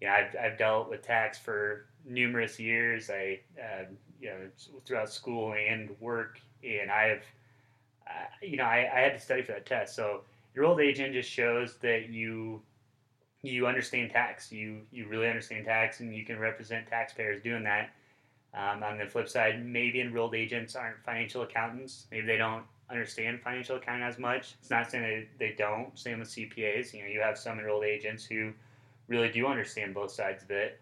you 0.00 0.06
know 0.06 0.12
I've, 0.12 0.36
I've 0.40 0.58
dealt 0.58 0.90
with 0.90 1.02
tax 1.02 1.38
for 1.38 1.86
numerous 2.06 2.60
years. 2.60 3.10
I 3.10 3.40
uh, 3.58 3.84
you 4.20 4.28
know 4.28 4.36
throughout 4.84 5.10
school 5.10 5.54
and 5.54 5.90
work, 5.98 6.40
and 6.62 6.90
I've 6.90 7.24
uh, 8.06 8.26
you 8.42 8.58
know 8.58 8.64
I, 8.64 8.88
I 8.94 9.00
had 9.00 9.14
to 9.14 9.20
study 9.20 9.42
for 9.42 9.52
that 9.52 9.66
test. 9.66 9.96
So 9.96 10.20
enrolled 10.54 10.80
agent 10.80 11.14
just 11.14 11.30
shows 11.30 11.76
that 11.78 12.10
you 12.10 12.62
you 13.42 13.66
understand 13.66 14.10
tax. 14.10 14.52
You 14.52 14.80
you 14.90 15.08
really 15.08 15.28
understand 15.28 15.64
tax, 15.64 16.00
and 16.00 16.14
you 16.14 16.24
can 16.24 16.38
represent 16.38 16.86
taxpayers 16.86 17.42
doing 17.42 17.64
that. 17.64 17.90
Um, 18.52 18.82
on 18.82 18.98
the 18.98 19.06
flip 19.06 19.28
side, 19.28 19.64
maybe 19.64 20.00
enrolled 20.00 20.34
agents 20.34 20.74
aren't 20.74 21.02
financial 21.04 21.42
accountants. 21.42 22.06
Maybe 22.10 22.26
they 22.26 22.36
don't 22.36 22.64
understand 22.90 23.40
financial 23.40 23.76
accounting 23.76 24.02
as 24.02 24.18
much. 24.18 24.56
It's 24.60 24.70
not 24.70 24.90
saying 24.90 25.04
that 25.04 25.38
they 25.38 25.54
don't. 25.56 25.96
Same 25.96 26.18
with 26.18 26.28
CPAs. 26.28 26.92
You 26.92 27.02
know, 27.02 27.08
you 27.08 27.20
have 27.20 27.38
some 27.38 27.60
enrolled 27.60 27.84
agents 27.84 28.24
who 28.24 28.52
really 29.06 29.30
do 29.30 29.46
understand 29.46 29.94
both 29.94 30.10
sides 30.10 30.42
of 30.42 30.50
it. 30.50 30.80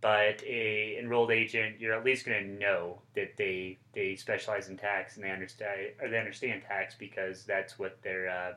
But 0.00 0.42
a 0.46 0.96
enrolled 0.98 1.30
agent, 1.30 1.78
you're 1.78 1.92
at 1.92 2.04
least 2.04 2.24
going 2.24 2.42
to 2.42 2.50
know 2.58 3.02
that 3.14 3.36
they 3.36 3.78
they 3.92 4.16
specialize 4.16 4.68
in 4.68 4.78
tax 4.78 5.16
and 5.16 5.24
they 5.24 5.30
understand 5.30 5.92
or 6.00 6.08
they 6.08 6.18
understand 6.18 6.62
tax 6.66 6.94
because 6.98 7.44
that's 7.44 7.78
what 7.78 8.00
their 8.02 8.30
uh, 8.30 8.52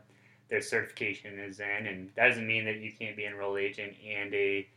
their 0.53 0.61
certification 0.61 1.39
is 1.39 1.59
in, 1.59 1.87
and 1.87 2.11
that 2.15 2.27
doesn't 2.27 2.45
mean 2.45 2.63
that 2.65 2.77
you 2.77 2.91
can't 2.91 3.17
be 3.17 3.25
an 3.25 3.33
enrolled 3.33 3.57
agent 3.57 3.95
and 4.07 4.31
a 4.35 4.67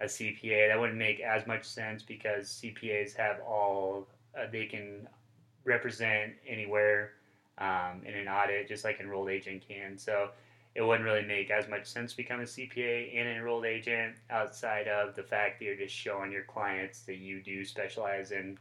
a 0.00 0.06
CPA. 0.06 0.68
That 0.68 0.80
wouldn't 0.80 0.98
make 0.98 1.20
as 1.20 1.46
much 1.46 1.64
sense 1.64 2.02
because 2.02 2.62
CPAs 2.62 3.14
have 3.16 3.40
all 3.40 4.06
uh, 4.34 4.46
they 4.50 4.64
can 4.64 5.06
represent 5.64 6.32
anywhere 6.48 7.12
um, 7.58 8.00
in 8.06 8.14
an 8.14 8.28
audit, 8.28 8.66
just 8.66 8.82
like 8.82 8.98
an 8.98 9.04
enrolled 9.04 9.28
agent 9.28 9.62
can. 9.68 9.98
So 9.98 10.30
it 10.74 10.80
wouldn't 10.80 11.04
really 11.04 11.26
make 11.26 11.50
as 11.50 11.68
much 11.68 11.84
sense 11.84 12.12
to 12.12 12.16
become 12.16 12.40
a 12.40 12.44
CPA 12.44 13.14
and 13.14 13.28
an 13.28 13.36
enrolled 13.36 13.66
agent 13.66 14.16
outside 14.30 14.88
of 14.88 15.14
the 15.16 15.22
fact 15.22 15.58
that 15.58 15.66
you're 15.66 15.76
just 15.76 15.94
showing 15.94 16.32
your 16.32 16.44
clients 16.44 17.00
that 17.00 17.16
you 17.16 17.42
do 17.42 17.62
specialize 17.62 18.30
in. 18.30 18.58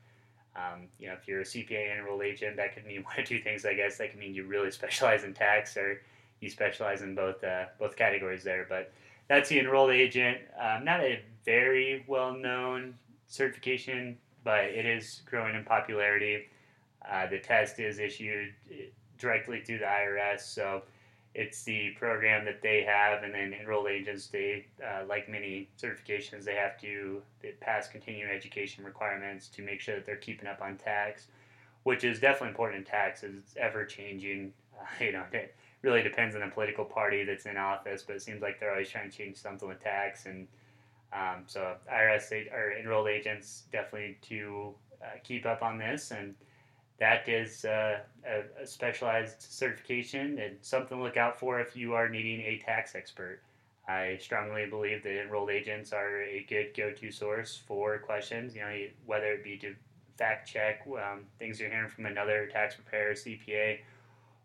Um, 0.58 0.88
you 1.00 1.08
know, 1.08 1.14
if 1.14 1.26
you're 1.26 1.40
a 1.40 1.46
CPA 1.46 1.92
and 1.92 2.00
enrolled 2.02 2.22
agent, 2.22 2.58
that 2.58 2.76
could 2.76 2.86
mean 2.86 3.04
one 3.06 3.18
of 3.18 3.26
two 3.26 3.40
things, 3.40 3.66
I 3.66 3.76
guess. 3.76 3.98
That 3.98 4.12
could 4.12 4.20
mean 4.20 4.36
you 4.36 4.46
really 4.46 4.72
specialize 4.82 5.24
in 5.24 5.34
tax, 5.34 5.78
or 5.78 6.02
you 6.46 6.50
specialize 6.50 7.02
in 7.02 7.16
both 7.16 7.44
uh, 7.44 7.66
both 7.80 7.96
categories 7.96 8.44
there. 8.44 8.66
But 8.68 8.92
that's 9.28 9.50
the 9.50 9.60
enrolled 9.60 9.92
agent. 9.92 10.38
Um, 10.60 10.86
not 10.86 11.02
a 11.02 11.22
very 11.44 12.06
well 12.08 12.34
known 12.34 12.96
certification, 13.28 14.18
but 14.44 14.66
it 14.66 14.86
is 14.86 15.22
growing 15.26 15.56
in 15.56 15.64
popularity. 15.64 16.46
Uh, 17.10 17.28
the 17.28 17.40
test 17.40 17.80
is 17.80 18.00
issued 18.00 18.54
directly 19.18 19.62
through 19.62 19.80
the 19.80 19.86
IRS, 19.86 20.42
so 20.42 20.82
it's 21.36 21.64
the 21.64 21.92
program 22.00 22.46
that 22.46 22.62
they 22.62 22.84
have, 22.84 23.24
and 23.24 23.34
then 23.34 23.54
enrolled 23.54 23.88
agents, 23.88 24.28
they, 24.28 24.66
uh, 24.84 25.04
like 25.06 25.28
many 25.28 25.68
certifications, 25.78 26.46
they 26.46 26.56
have 26.56 26.80
to 26.80 27.22
pass 27.60 27.90
continuing 27.90 28.32
education 28.32 28.86
requirements 28.86 29.50
to 29.50 29.62
make 29.62 29.82
sure 29.82 29.96
that 29.96 30.06
they're 30.06 30.16
keeping 30.16 30.48
up 30.48 30.62
on 30.62 30.78
tax, 30.78 31.28
which 31.84 32.06
is 32.06 32.22
definitely 32.22 32.50
important 32.50 32.80
in 32.80 32.86
tax. 32.86 33.22
It's 33.22 33.58
ever 33.58 33.86
changing. 33.86 34.54
Uh, 34.80 34.86
you 35.04 35.12
know, 35.12 35.24
really 35.86 36.02
depends 36.02 36.36
on 36.36 36.42
the 36.42 36.48
political 36.48 36.84
party 36.84 37.24
that's 37.24 37.46
in 37.46 37.56
office, 37.56 38.04
but 38.06 38.16
it 38.16 38.22
seems 38.22 38.42
like 38.42 38.60
they're 38.60 38.72
always 38.72 38.90
trying 38.90 39.10
to 39.10 39.16
change 39.16 39.38
something 39.38 39.68
with 39.68 39.82
tax, 39.82 40.26
and 40.26 40.48
um, 41.14 41.44
so 41.46 41.76
IRS 41.90 42.52
or 42.52 42.74
enrolled 42.78 43.08
agents 43.08 43.64
definitely 43.72 44.18
to 44.24 44.74
uh, 45.02 45.18
keep 45.24 45.46
up 45.46 45.62
on 45.62 45.78
this 45.78 46.12
and 46.12 46.36
that 47.00 47.28
is 47.28 47.66
uh, 47.66 48.00
a, 48.26 48.64
a, 48.64 48.66
specialized 48.66 49.42
certification 49.42 50.40
and 50.40 50.56
something 50.62 50.98
to 50.98 51.04
look 51.04 51.18
out 51.18 51.38
for 51.38 51.60
if 51.60 51.76
you 51.76 51.94
are 51.94 52.08
needing 52.08 52.42
a 52.42 52.58
tax 52.60 52.96
expert. 52.96 53.42
I 53.88 54.18
strongly 54.20 54.66
believe 54.66 55.04
that 55.04 55.22
enrolled 55.22 55.50
agents 55.50 55.92
are 55.94 56.24
a 56.24 56.46
good 56.50 56.74
go-to 56.76 57.12
source 57.12 57.62
for 57.68 58.00
questions. 58.00 58.56
You 58.56 58.62
know, 58.62 58.86
whether 59.06 59.28
it 59.34 59.44
be 59.44 59.58
to 59.58 59.76
fact 60.18 60.50
check 60.50 60.88
um, 60.88 61.26
things 61.38 61.60
you're 61.60 61.70
hearing 61.70 61.90
from 61.90 62.06
another 62.06 62.48
tax 62.52 62.76
preparer, 62.76 63.14
CPA, 63.14 63.80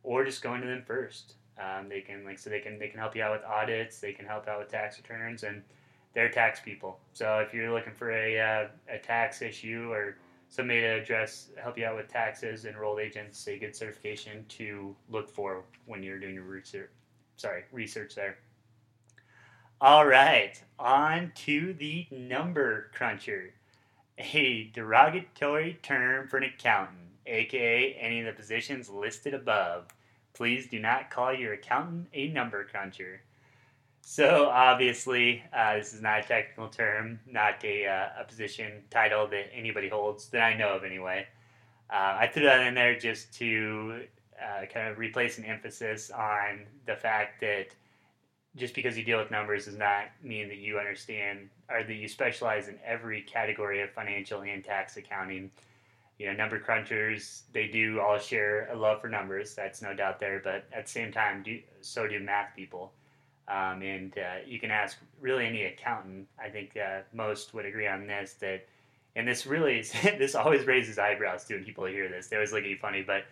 or 0.02 0.24
just 0.24 0.42
going 0.42 0.60
to 0.60 0.66
them 0.66 0.82
first. 0.86 1.34
Um, 1.58 1.88
they 1.88 2.00
can 2.00 2.24
like 2.24 2.38
so 2.38 2.48
they 2.48 2.60
can 2.60 2.78
they 2.78 2.88
can 2.88 2.98
help 2.98 3.14
you 3.14 3.22
out 3.22 3.32
with 3.32 3.44
audits. 3.44 4.00
They 4.00 4.12
can 4.12 4.24
help 4.24 4.48
out 4.48 4.58
with 4.58 4.68
tax 4.68 4.98
returns, 4.98 5.42
and 5.42 5.62
they're 6.14 6.30
tax 6.30 6.60
people. 6.60 6.98
So 7.12 7.38
if 7.38 7.52
you're 7.52 7.70
looking 7.70 7.92
for 7.92 8.10
a 8.10 8.40
uh, 8.40 8.68
a 8.88 8.98
tax 8.98 9.42
issue 9.42 9.90
or 9.90 10.16
somebody 10.48 10.80
to 10.80 11.00
address, 11.00 11.50
help 11.62 11.78
you 11.78 11.84
out 11.84 11.96
with 11.96 12.08
taxes, 12.08 12.64
enrolled 12.64 12.98
agents, 12.98 13.46
a 13.46 13.58
good 13.58 13.76
certification 13.76 14.44
to 14.48 14.94
look 15.08 15.30
for 15.30 15.62
when 15.86 16.02
you're 16.02 16.18
doing 16.18 16.34
your 16.34 16.44
research. 16.44 16.90
Sorry, 17.36 17.64
research 17.72 18.14
there. 18.14 18.38
All 19.80 20.06
right, 20.06 20.62
on 20.78 21.32
to 21.46 21.72
the 21.72 22.06
number 22.10 22.90
cruncher, 22.92 23.54
a 24.18 24.70
derogatory 24.74 25.78
term 25.82 26.28
for 26.28 26.36
an 26.36 26.44
accountant, 26.44 26.98
aka 27.26 27.94
any 27.94 28.20
of 28.20 28.26
the 28.26 28.32
positions 28.32 28.88
listed 28.88 29.34
above. 29.34 29.88
Please 30.34 30.68
do 30.68 30.78
not 30.78 31.10
call 31.10 31.34
your 31.34 31.54
accountant 31.54 32.08
a 32.12 32.28
number 32.28 32.64
cruncher. 32.64 33.20
So 34.02 34.48
obviously, 34.48 35.42
uh, 35.52 35.76
this 35.76 35.92
is 35.92 36.00
not 36.00 36.20
a 36.20 36.22
technical 36.22 36.68
term, 36.68 37.20
not 37.30 37.62
a, 37.64 37.86
uh, 37.86 38.22
a 38.22 38.24
position 38.24 38.82
title 38.90 39.26
that 39.28 39.50
anybody 39.54 39.88
holds 39.88 40.28
that 40.28 40.42
I 40.42 40.54
know 40.54 40.70
of 40.70 40.84
anyway. 40.84 41.26
Uh, 41.90 42.16
I 42.20 42.30
threw 42.32 42.44
that 42.44 42.66
in 42.66 42.74
there 42.74 42.98
just 42.98 43.32
to 43.34 44.02
uh, 44.40 44.66
kind 44.66 44.88
of 44.88 44.98
replace 44.98 45.38
an 45.38 45.44
emphasis 45.44 46.10
on 46.10 46.66
the 46.86 46.96
fact 46.96 47.40
that 47.40 47.68
just 48.56 48.74
because 48.74 48.96
you 48.96 49.04
deal 49.04 49.18
with 49.18 49.30
numbers 49.30 49.66
does 49.66 49.76
not 49.76 50.06
mean 50.22 50.48
that 50.48 50.58
you 50.58 50.78
understand 50.78 51.50
or 51.68 51.84
that 51.84 51.94
you 51.94 52.08
specialize 52.08 52.68
in 52.68 52.78
every 52.84 53.22
category 53.22 53.80
of 53.80 53.90
financial 53.90 54.42
and 54.42 54.64
tax 54.64 54.96
accounting. 54.96 55.50
You 56.20 56.26
know, 56.26 56.34
number 56.34 56.60
crunchers, 56.60 57.44
they 57.54 57.66
do 57.66 57.98
all 57.98 58.18
share 58.18 58.68
a 58.70 58.76
love 58.76 59.00
for 59.00 59.08
numbers. 59.08 59.54
That's 59.54 59.80
no 59.80 59.94
doubt 59.94 60.20
there. 60.20 60.38
But 60.44 60.66
at 60.70 60.84
the 60.84 60.92
same 60.92 61.10
time, 61.10 61.42
do, 61.42 61.58
so 61.80 62.06
do 62.06 62.20
math 62.20 62.54
people. 62.54 62.92
Um, 63.48 63.80
and 63.80 64.12
uh, 64.18 64.40
you 64.46 64.60
can 64.60 64.70
ask 64.70 64.98
really 65.18 65.46
any 65.46 65.64
accountant. 65.64 66.28
I 66.38 66.50
think 66.50 66.76
uh, 66.76 67.00
most 67.14 67.54
would 67.54 67.64
agree 67.64 67.88
on 67.88 68.06
this 68.06 68.34
that, 68.34 68.66
and 69.16 69.26
this 69.26 69.46
really 69.46 69.78
is, 69.78 69.92
this 70.02 70.34
always 70.34 70.66
raises 70.66 70.98
eyebrows 70.98 71.46
too 71.46 71.54
when 71.54 71.64
people 71.64 71.86
hear 71.86 72.10
this. 72.10 72.26
They 72.26 72.36
always 72.36 72.52
look 72.52 72.64
at 72.64 72.68
you 72.68 72.76
funny, 72.76 73.00
but 73.00 73.24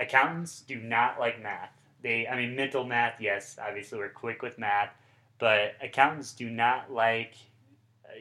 accountants 0.00 0.60
do 0.60 0.76
not 0.76 1.18
like 1.18 1.42
math. 1.42 1.72
They, 2.02 2.28
I 2.28 2.36
mean, 2.36 2.54
mental 2.54 2.84
math, 2.84 3.20
yes, 3.20 3.58
obviously 3.60 3.98
we're 3.98 4.10
quick 4.10 4.42
with 4.42 4.58
math, 4.58 4.90
but 5.40 5.74
accountants 5.82 6.34
do 6.34 6.48
not 6.48 6.92
like 6.92 7.34
uh, 8.04 8.20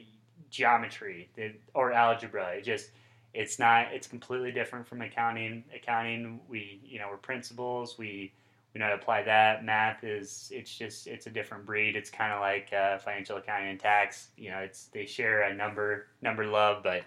geometry 0.49 1.29
or 1.75 1.93
algebra. 1.93 2.55
It 2.55 2.63
just 2.63 2.89
it's 3.37 3.59
not 3.59 3.93
it's 3.93 4.07
completely 4.07 4.51
different 4.51 4.87
from 4.87 5.03
accounting. 5.03 5.63
Accounting, 5.73 6.39
we 6.49 6.81
you 6.83 6.97
know 6.97 7.07
we're 7.11 7.17
principals. 7.17 7.95
We 7.95 8.33
we 8.73 8.79
know 8.79 8.85
how 8.85 8.95
to 8.95 8.97
apply 8.97 9.21
that. 9.23 9.63
Math 9.63 10.03
is 10.03 10.51
it's 10.51 10.75
just 10.75 11.05
it's 11.05 11.27
a 11.27 11.29
different 11.29 11.63
breed. 11.63 11.95
It's 11.95 12.09
kind 12.09 12.33
of 12.33 12.39
like 12.39 12.73
uh, 12.73 12.97
financial 12.97 13.37
accounting 13.37 13.69
and 13.69 13.79
tax. 13.79 14.29
You 14.37 14.49
know, 14.49 14.57
it's 14.57 14.85
they 14.85 15.05
share 15.05 15.43
a 15.43 15.53
number 15.53 16.07
number 16.23 16.47
love, 16.47 16.81
but 16.81 17.03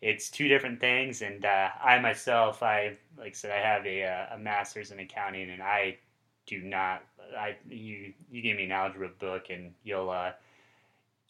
it's 0.00 0.30
two 0.30 0.48
different 0.48 0.80
things. 0.80 1.22
And 1.22 1.44
uh, 1.44 1.68
I 1.80 2.00
myself, 2.00 2.64
I 2.64 2.96
like 3.16 3.28
I 3.28 3.34
said, 3.34 3.52
I 3.52 3.60
have 3.64 3.86
a, 3.86 4.04
uh, 4.04 4.34
a 4.34 4.38
master's 4.38 4.90
in 4.90 4.98
accounting, 4.98 5.48
and 5.48 5.62
I 5.62 5.96
do 6.44 6.60
not. 6.60 7.04
I 7.38 7.54
you 7.70 8.12
you 8.32 8.42
give 8.42 8.56
me 8.56 8.64
an 8.64 8.72
algebra 8.72 9.10
book, 9.10 9.44
and 9.48 9.74
you'll 9.84 10.10
uh, 10.10 10.32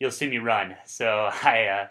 you'll 0.00 0.10
see 0.10 0.26
me 0.26 0.38
run. 0.38 0.74
So 0.86 1.28
I 1.42 1.66
uh, 1.66 1.86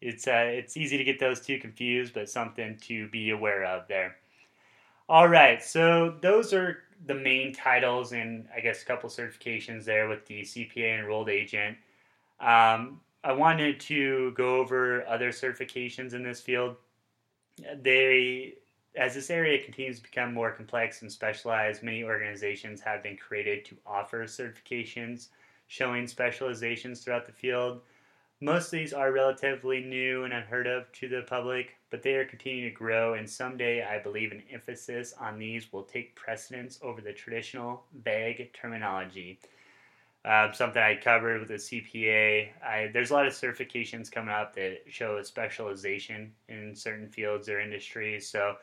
it's 0.00 0.26
uh, 0.26 0.44
it's 0.46 0.76
easy 0.76 0.98
to 0.98 1.04
get 1.04 1.18
those 1.18 1.40
two 1.40 1.58
confused, 1.58 2.14
but 2.14 2.28
something 2.28 2.76
to 2.82 3.08
be 3.08 3.30
aware 3.30 3.64
of 3.64 3.88
there. 3.88 4.16
All 5.08 5.28
right, 5.28 5.62
so 5.62 6.14
those 6.20 6.52
are 6.52 6.78
the 7.06 7.14
main 7.14 7.52
titles 7.52 8.12
and 8.12 8.46
I 8.56 8.60
guess 8.60 8.82
a 8.82 8.86
couple 8.86 9.10
certifications 9.10 9.84
there 9.84 10.08
with 10.08 10.26
the 10.26 10.42
CPA 10.42 10.98
enrolled 11.00 11.28
agent. 11.28 11.76
Um, 12.40 13.00
I 13.22 13.32
wanted 13.32 13.80
to 13.80 14.32
go 14.32 14.56
over 14.56 15.06
other 15.06 15.30
certifications 15.30 16.14
in 16.14 16.22
this 16.22 16.40
field. 16.40 16.76
They, 17.82 18.54
as 18.96 19.14
this 19.14 19.30
area 19.30 19.62
continues 19.62 19.98
to 19.98 20.02
become 20.02 20.32
more 20.32 20.50
complex 20.50 21.02
and 21.02 21.10
specialized, 21.10 21.82
many 21.82 22.02
organizations 22.02 22.80
have 22.80 23.02
been 23.02 23.16
created 23.16 23.64
to 23.66 23.76
offer 23.86 24.24
certifications 24.24 25.28
showing 25.66 26.06
specializations 26.06 27.00
throughout 27.00 27.26
the 27.26 27.32
field. 27.32 27.80
Most 28.44 28.66
of 28.66 28.72
these 28.72 28.92
are 28.92 29.10
relatively 29.10 29.80
new 29.80 30.24
and 30.24 30.34
unheard 30.34 30.66
of 30.66 30.92
to 30.92 31.08
the 31.08 31.22
public, 31.22 31.76
but 31.88 32.02
they 32.02 32.12
are 32.16 32.26
continuing 32.26 32.68
to 32.68 32.76
grow, 32.76 33.14
and 33.14 33.28
someday 33.28 33.82
I 33.82 34.00
believe 34.00 34.32
an 34.32 34.42
emphasis 34.52 35.14
on 35.18 35.38
these 35.38 35.72
will 35.72 35.84
take 35.84 36.14
precedence 36.14 36.78
over 36.82 37.00
the 37.00 37.14
traditional 37.14 37.84
vague 38.04 38.52
terminology. 38.52 39.38
Uh, 40.26 40.52
something 40.52 40.82
I 40.82 40.94
covered 40.94 41.40
with 41.40 41.48
the 41.48 41.54
CPA. 41.54 42.48
I, 42.62 42.90
there's 42.92 43.10
a 43.10 43.14
lot 43.14 43.26
of 43.26 43.32
certifications 43.32 44.12
coming 44.12 44.34
up 44.34 44.54
that 44.56 44.82
show 44.90 45.16
a 45.16 45.24
specialization 45.24 46.30
in 46.50 46.76
certain 46.76 47.08
fields 47.08 47.48
or 47.48 47.60
industries. 47.60 48.28
So 48.28 48.56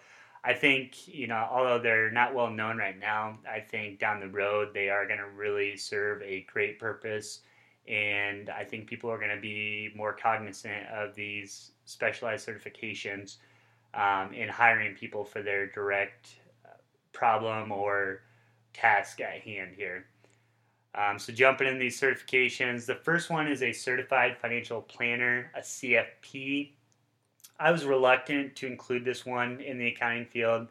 I 0.44 0.54
think, 0.54 1.08
you 1.08 1.26
know, 1.26 1.48
although 1.50 1.80
they're 1.80 2.12
not 2.12 2.36
well 2.36 2.52
known 2.52 2.78
right 2.78 3.00
now, 3.00 3.40
I 3.52 3.62
think 3.62 3.98
down 3.98 4.20
the 4.20 4.28
road 4.28 4.76
they 4.76 4.90
are 4.90 5.08
going 5.08 5.18
to 5.22 5.36
really 5.36 5.76
serve 5.76 6.22
a 6.22 6.46
great 6.54 6.78
purpose 6.78 7.40
and 7.88 8.50
I 8.50 8.64
think 8.64 8.88
people 8.88 9.10
are 9.10 9.18
going 9.18 9.36
to 9.36 9.42
be 9.42 9.92
more 9.96 10.14
cognizant 10.14 10.88
of 10.94 11.16
these 11.16 11.72
specialized 11.86 12.48
certifications 12.48 13.38
um, 13.94 14.34
in 14.34 14.48
hiring 14.50 14.96
people 14.96 15.26
for 15.26 15.42
their 15.42 15.68
direct 15.68 16.36
uh, 16.66 16.70
problem 17.12 17.72
or 17.72 18.22
task 18.74 19.20
at 19.20 19.42
hand 19.42 19.72
here. 19.76 20.06
Um, 20.94 21.18
so, 21.18 21.32
jumping 21.32 21.68
in 21.68 21.80
these 21.80 22.00
certifications, 22.00 22.86
the 22.86 22.96
first 22.96 23.30
one 23.30 23.48
is 23.48 23.64
a 23.64 23.72
certified 23.72 24.38
financial 24.38 24.82
planner, 24.82 25.50
a 25.56 25.62
CFP. 25.62 26.72
I 27.60 27.72
was 27.72 27.86
reluctant 27.86 28.56
to 28.58 28.68
include 28.68 29.06
this 29.06 29.26
one 29.26 29.62
in 29.62 29.78
the 29.78 29.88
accounting 29.88 30.26
field 30.26 30.68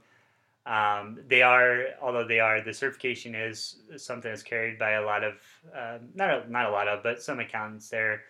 um, 0.66 1.18
they 1.26 1.42
are, 1.42 1.84
although 2.02 2.26
they 2.26 2.40
are, 2.40 2.60
the 2.60 2.74
certification 2.74 3.34
is 3.34 3.76
something 3.96 4.30
that's 4.30 4.42
carried 4.42 4.78
by 4.78 4.92
a 4.92 5.04
lot 5.04 5.24
of, 5.24 5.34
uh, 5.74 5.98
not 6.14 6.30
a, 6.30 6.50
not 6.50 6.66
a 6.66 6.70
lot 6.70 6.86
of, 6.86 7.02
but 7.02 7.22
some 7.22 7.40
accountants 7.40 7.88
there. 7.88 8.22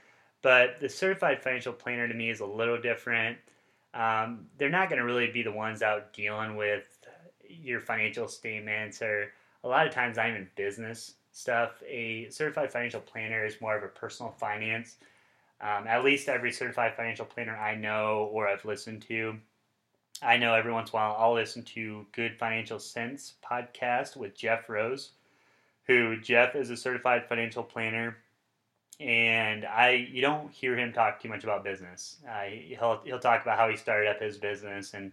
But 0.43 0.81
the 0.81 0.89
certified 0.89 1.43
financial 1.43 1.73
planner 1.73 2.09
to 2.09 2.15
me 2.15 2.31
is 2.31 2.41
a 2.41 2.47
little 2.47 2.81
different. 2.81 3.37
Um, 3.93 4.47
they're 4.59 4.71
not 4.71 4.89
going 4.89 5.01
to 5.01 5.05
really 5.05 5.31
be 5.31 5.43
the 5.43 5.53
ones 5.53 5.83
out 5.83 6.13
dealing 6.13 6.57
with 6.57 6.87
your 7.49 7.81
financial 7.81 8.29
statements 8.29 9.03
or 9.03 9.33
a 9.65 9.69
lot 9.69 9.87
of 9.87 9.93
times 9.93 10.17
not 10.17 10.29
even 10.29 10.49
business 10.55 11.15
stuff. 11.33 11.83
A 11.87 12.29
certified 12.31 12.73
financial 12.73 13.01
planner 13.01 13.45
is 13.45 13.61
more 13.61 13.77
of 13.77 13.83
a 13.83 13.89
personal 13.89 14.33
finance. 14.33 14.97
Um, 15.61 15.87
at 15.87 16.05
least 16.05 16.29
every 16.29 16.53
certified 16.53 16.95
financial 16.97 17.27
planner 17.27 17.57
I 17.57 17.75
know 17.75 18.31
or 18.33 18.49
I've 18.49 18.65
listened 18.65 19.03
to 19.09 19.37
I 20.23 20.37
know 20.37 20.55
every 20.55 20.73
once 20.73 20.91
in 20.91 20.97
a 20.97 21.01
while 21.01 21.17
I'll 21.19 21.35
listen 21.35 21.63
to 21.63 22.07
Good 22.13 22.37
Financial 22.37 22.79
Cents 22.79 23.35
podcast 23.49 24.17
with 24.17 24.37
Jeff 24.37 24.69
Rose, 24.69 25.13
who 25.85 26.21
Jeff 26.21 26.55
is 26.55 26.71
a 26.71 26.77
certified 26.77 27.27
financial 27.27 27.63
planner, 27.63 28.17
and 28.99 29.65
I 29.65 30.09
you 30.11 30.21
don't 30.21 30.51
hear 30.53 30.77
him 30.77 30.93
talk 30.93 31.21
too 31.21 31.29
much 31.29 31.43
about 31.45 31.65
business. 31.65 32.17
Uh, 32.29 32.45
he'll 32.51 33.01
he'll 33.05 33.19
talk 33.19 33.43
about 33.43 33.59
how 33.59 33.69
he 33.69 33.77
started 33.77 34.09
up 34.09 34.21
his 34.21 34.37
business 34.37 34.93
and 34.93 35.13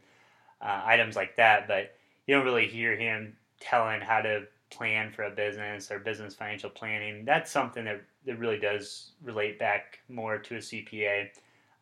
uh, 0.61 0.81
items 0.85 1.15
like 1.15 1.35
that, 1.37 1.67
but 1.67 1.95
you 2.25 2.35
don't 2.35 2.45
really 2.45 2.67
hear 2.67 2.95
him 2.97 3.35
telling 3.59 4.01
how 4.01 4.21
to 4.21 4.45
plan 4.69 5.11
for 5.11 5.23
a 5.23 5.31
business 5.31 5.89
or 5.89 5.99
business 5.99 6.35
financial 6.35 6.69
planning. 6.69 7.23
That's 7.23 7.49
something 7.49 7.85
that 7.85 8.01
that 8.25 8.39
really 8.39 8.59
does 8.59 9.11
relate 9.23 9.57
back 9.57 9.99
more 10.09 10.37
to 10.37 10.55
a 10.55 10.59
CPA. 10.59 11.29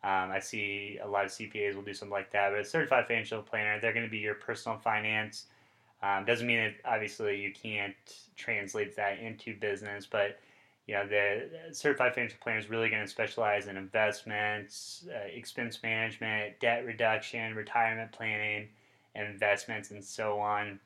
Um, 0.04 0.30
I 0.30 0.38
see 0.38 0.98
a 1.02 1.08
lot 1.08 1.24
of 1.24 1.30
CPAs 1.30 1.74
will 1.74 1.82
do 1.82 1.94
something 1.94 2.12
like 2.12 2.30
that, 2.32 2.50
but 2.50 2.60
a 2.60 2.64
certified 2.64 3.06
financial 3.06 3.42
planner, 3.42 3.80
they're 3.80 3.92
going 3.92 4.04
to 4.04 4.10
be 4.10 4.18
your 4.18 4.34
personal 4.34 4.78
finance. 4.78 5.46
Um, 6.02 6.24
doesn't 6.24 6.46
mean 6.46 6.58
that 6.58 6.74
obviously 6.84 7.40
you 7.40 7.52
can't 7.52 7.94
translate 8.36 8.94
that 8.96 9.18
into 9.18 9.56
business, 9.58 10.06
but 10.06 10.38
you 10.86 10.94
know 10.94 11.06
the 11.06 11.48
certified 11.72 12.14
financial 12.14 12.38
planner 12.40 12.58
is 12.58 12.70
really 12.70 12.88
going 12.88 13.02
to 13.02 13.08
specialize 13.08 13.66
in 13.66 13.76
investments, 13.76 15.06
uh, 15.12 15.26
expense 15.34 15.82
management, 15.82 16.60
debt 16.60 16.84
reduction, 16.84 17.54
retirement 17.54 18.12
planning, 18.12 18.68
investments, 19.14 19.90
and 19.90 20.04
so 20.04 20.38
on. 20.38 20.78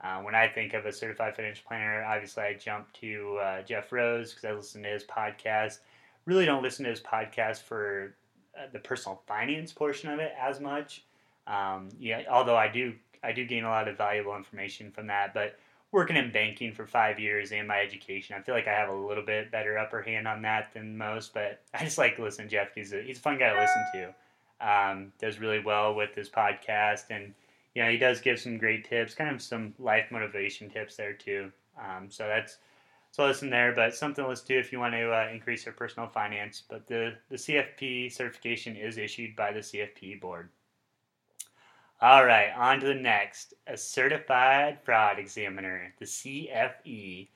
Uh, 0.00 0.18
when 0.20 0.34
I 0.34 0.48
think 0.48 0.74
of 0.74 0.84
a 0.86 0.92
certified 0.92 1.36
financial 1.36 1.64
planner, 1.66 2.02
obviously 2.04 2.42
I 2.42 2.54
jump 2.54 2.92
to 2.94 3.38
uh, 3.42 3.62
Jeff 3.62 3.92
Rose 3.92 4.30
because 4.30 4.44
I 4.44 4.52
listen 4.52 4.82
to 4.82 4.88
his 4.88 5.04
podcast. 5.04 5.78
Really 6.24 6.44
don't 6.44 6.62
listen 6.62 6.84
to 6.84 6.90
his 6.90 7.00
podcast 7.00 7.62
for 7.62 8.14
the 8.72 8.78
personal 8.78 9.22
finance 9.26 9.72
portion 9.72 10.10
of 10.10 10.18
it 10.18 10.32
as 10.40 10.60
much. 10.60 11.04
Um, 11.46 11.88
yeah, 11.98 12.22
although 12.30 12.56
I 12.56 12.68
do 12.68 12.94
I 13.22 13.32
do 13.32 13.44
gain 13.44 13.64
a 13.64 13.68
lot 13.68 13.88
of 13.88 13.96
valuable 13.96 14.36
information 14.36 14.90
from 14.90 15.06
that, 15.08 15.34
but 15.34 15.58
working 15.92 16.16
in 16.16 16.30
banking 16.30 16.72
for 16.72 16.86
five 16.86 17.18
years 17.18 17.52
and 17.52 17.66
my 17.66 17.80
education, 17.80 18.36
I 18.36 18.42
feel 18.42 18.54
like 18.54 18.68
I 18.68 18.72
have 18.72 18.88
a 18.88 18.94
little 18.94 19.24
bit 19.24 19.50
better 19.50 19.78
upper 19.78 20.02
hand 20.02 20.28
on 20.28 20.42
that 20.42 20.72
than 20.74 20.96
most. 20.96 21.32
But 21.32 21.60
I 21.74 21.84
just 21.84 21.98
like 21.98 22.16
to 22.16 22.22
listen 22.22 22.44
to 22.44 22.50
Jeff. 22.50 22.74
He's 22.74 22.92
a, 22.92 23.02
he's 23.02 23.18
a 23.18 23.20
fun 23.20 23.38
guy 23.38 23.52
to 23.52 23.60
listen 23.60 23.84
to. 23.94 24.14
Um, 24.60 25.12
does 25.18 25.38
really 25.38 25.60
well 25.60 25.94
with 25.94 26.14
his 26.14 26.30
podcast, 26.30 27.04
and 27.10 27.34
you 27.74 27.82
know 27.82 27.90
he 27.90 27.98
does 27.98 28.20
give 28.20 28.38
some 28.40 28.58
great 28.58 28.88
tips, 28.88 29.14
kind 29.14 29.34
of 29.34 29.42
some 29.42 29.74
life 29.78 30.06
motivation 30.10 30.70
tips 30.70 30.96
there 30.96 31.12
too. 31.12 31.52
Um, 31.78 32.10
so 32.10 32.26
that's 32.26 32.58
so 33.16 33.24
listen 33.24 33.48
there, 33.48 33.72
but 33.72 33.94
something 33.94 34.22
to 34.22 34.28
listen 34.28 34.48
to 34.48 34.58
if 34.58 34.70
you 34.70 34.78
want 34.78 34.92
to 34.92 35.10
uh, 35.10 35.30
increase 35.32 35.64
your 35.64 35.72
personal 35.72 36.06
finance. 36.06 36.62
But 36.68 36.86
the, 36.86 37.14
the 37.30 37.36
CFP 37.36 38.12
certification 38.12 38.76
is 38.76 38.98
issued 38.98 39.34
by 39.34 39.52
the 39.52 39.60
CFP 39.60 40.20
board. 40.20 40.50
All 42.02 42.26
right, 42.26 42.50
on 42.54 42.78
to 42.80 42.86
the 42.86 42.94
next. 42.94 43.54
A 43.68 43.74
certified 43.78 44.80
fraud 44.84 45.18
examiner, 45.18 45.94
the 45.98 46.04
CFE. 46.04 47.28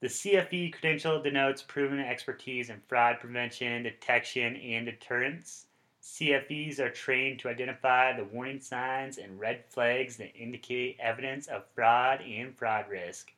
The 0.00 0.06
CFE 0.06 0.72
credential 0.72 1.20
denotes 1.20 1.62
proven 1.62 1.98
expertise 1.98 2.70
in 2.70 2.80
fraud 2.86 3.16
prevention, 3.18 3.82
detection, 3.82 4.54
and 4.54 4.86
deterrence. 4.86 5.66
CFEs 6.00 6.78
are 6.78 6.90
trained 6.90 7.40
to 7.40 7.48
identify 7.48 8.16
the 8.16 8.22
warning 8.22 8.60
signs 8.60 9.18
and 9.18 9.40
red 9.40 9.64
flags 9.68 10.16
that 10.18 10.36
indicate 10.36 10.96
evidence 11.00 11.48
of 11.48 11.64
fraud 11.74 12.20
and 12.20 12.56
fraud 12.56 12.88
risk. 12.88 13.32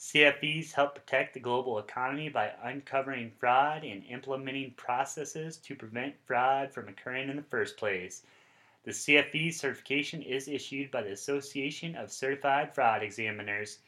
CFEs 0.00 0.72
help 0.72 0.94
protect 0.94 1.34
the 1.34 1.40
global 1.40 1.78
economy 1.78 2.30
by 2.30 2.52
uncovering 2.62 3.30
fraud 3.38 3.84
and 3.84 4.02
implementing 4.06 4.70
processes 4.78 5.58
to 5.58 5.74
prevent 5.74 6.14
fraud 6.24 6.72
from 6.72 6.88
occurring 6.88 7.28
in 7.28 7.36
the 7.36 7.42
first 7.42 7.76
place. 7.76 8.22
The 8.84 8.92
CFE 8.92 9.52
certification 9.52 10.22
is 10.22 10.48
issued 10.48 10.90
by 10.90 11.02
the 11.02 11.12
Association 11.12 11.96
of 11.96 12.10
Certified 12.10 12.74
Fraud 12.74 13.02
Examiners. 13.02 13.80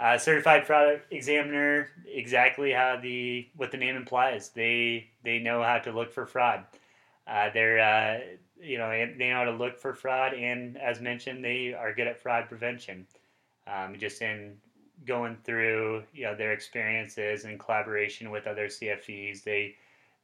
Uh, 0.00 0.16
certified 0.16 0.66
fraud 0.66 1.02
examiner, 1.10 1.90
exactly 2.06 2.72
how 2.72 2.96
the 2.96 3.46
what 3.56 3.70
the 3.70 3.76
name 3.76 3.96
implies. 3.96 4.48
They 4.48 5.10
they 5.22 5.38
know 5.38 5.62
how 5.62 5.78
to 5.80 5.92
look 5.92 6.12
for 6.12 6.24
fraud. 6.24 6.64
Uh, 7.26 7.50
they're 7.52 7.78
uh, 7.78 8.20
you 8.58 8.78
know 8.78 8.88
they 8.88 9.28
know 9.28 9.34
how 9.36 9.44
to 9.44 9.50
look 9.50 9.78
for 9.78 9.92
fraud, 9.92 10.32
and 10.32 10.78
as 10.78 11.02
mentioned, 11.02 11.44
they 11.44 11.74
are 11.74 11.92
good 11.92 12.06
at 12.06 12.18
fraud 12.18 12.48
prevention. 12.48 13.06
Um, 13.66 13.98
just 13.98 14.22
in 14.22 14.56
going 15.04 15.36
through 15.44 16.04
you 16.12 16.24
know 16.24 16.34
their 16.34 16.52
experiences 16.52 17.44
and 17.44 17.58
collaboration 17.58 18.30
with 18.30 18.46
other 18.46 18.66
CFEs, 18.66 19.42
they 19.44 19.74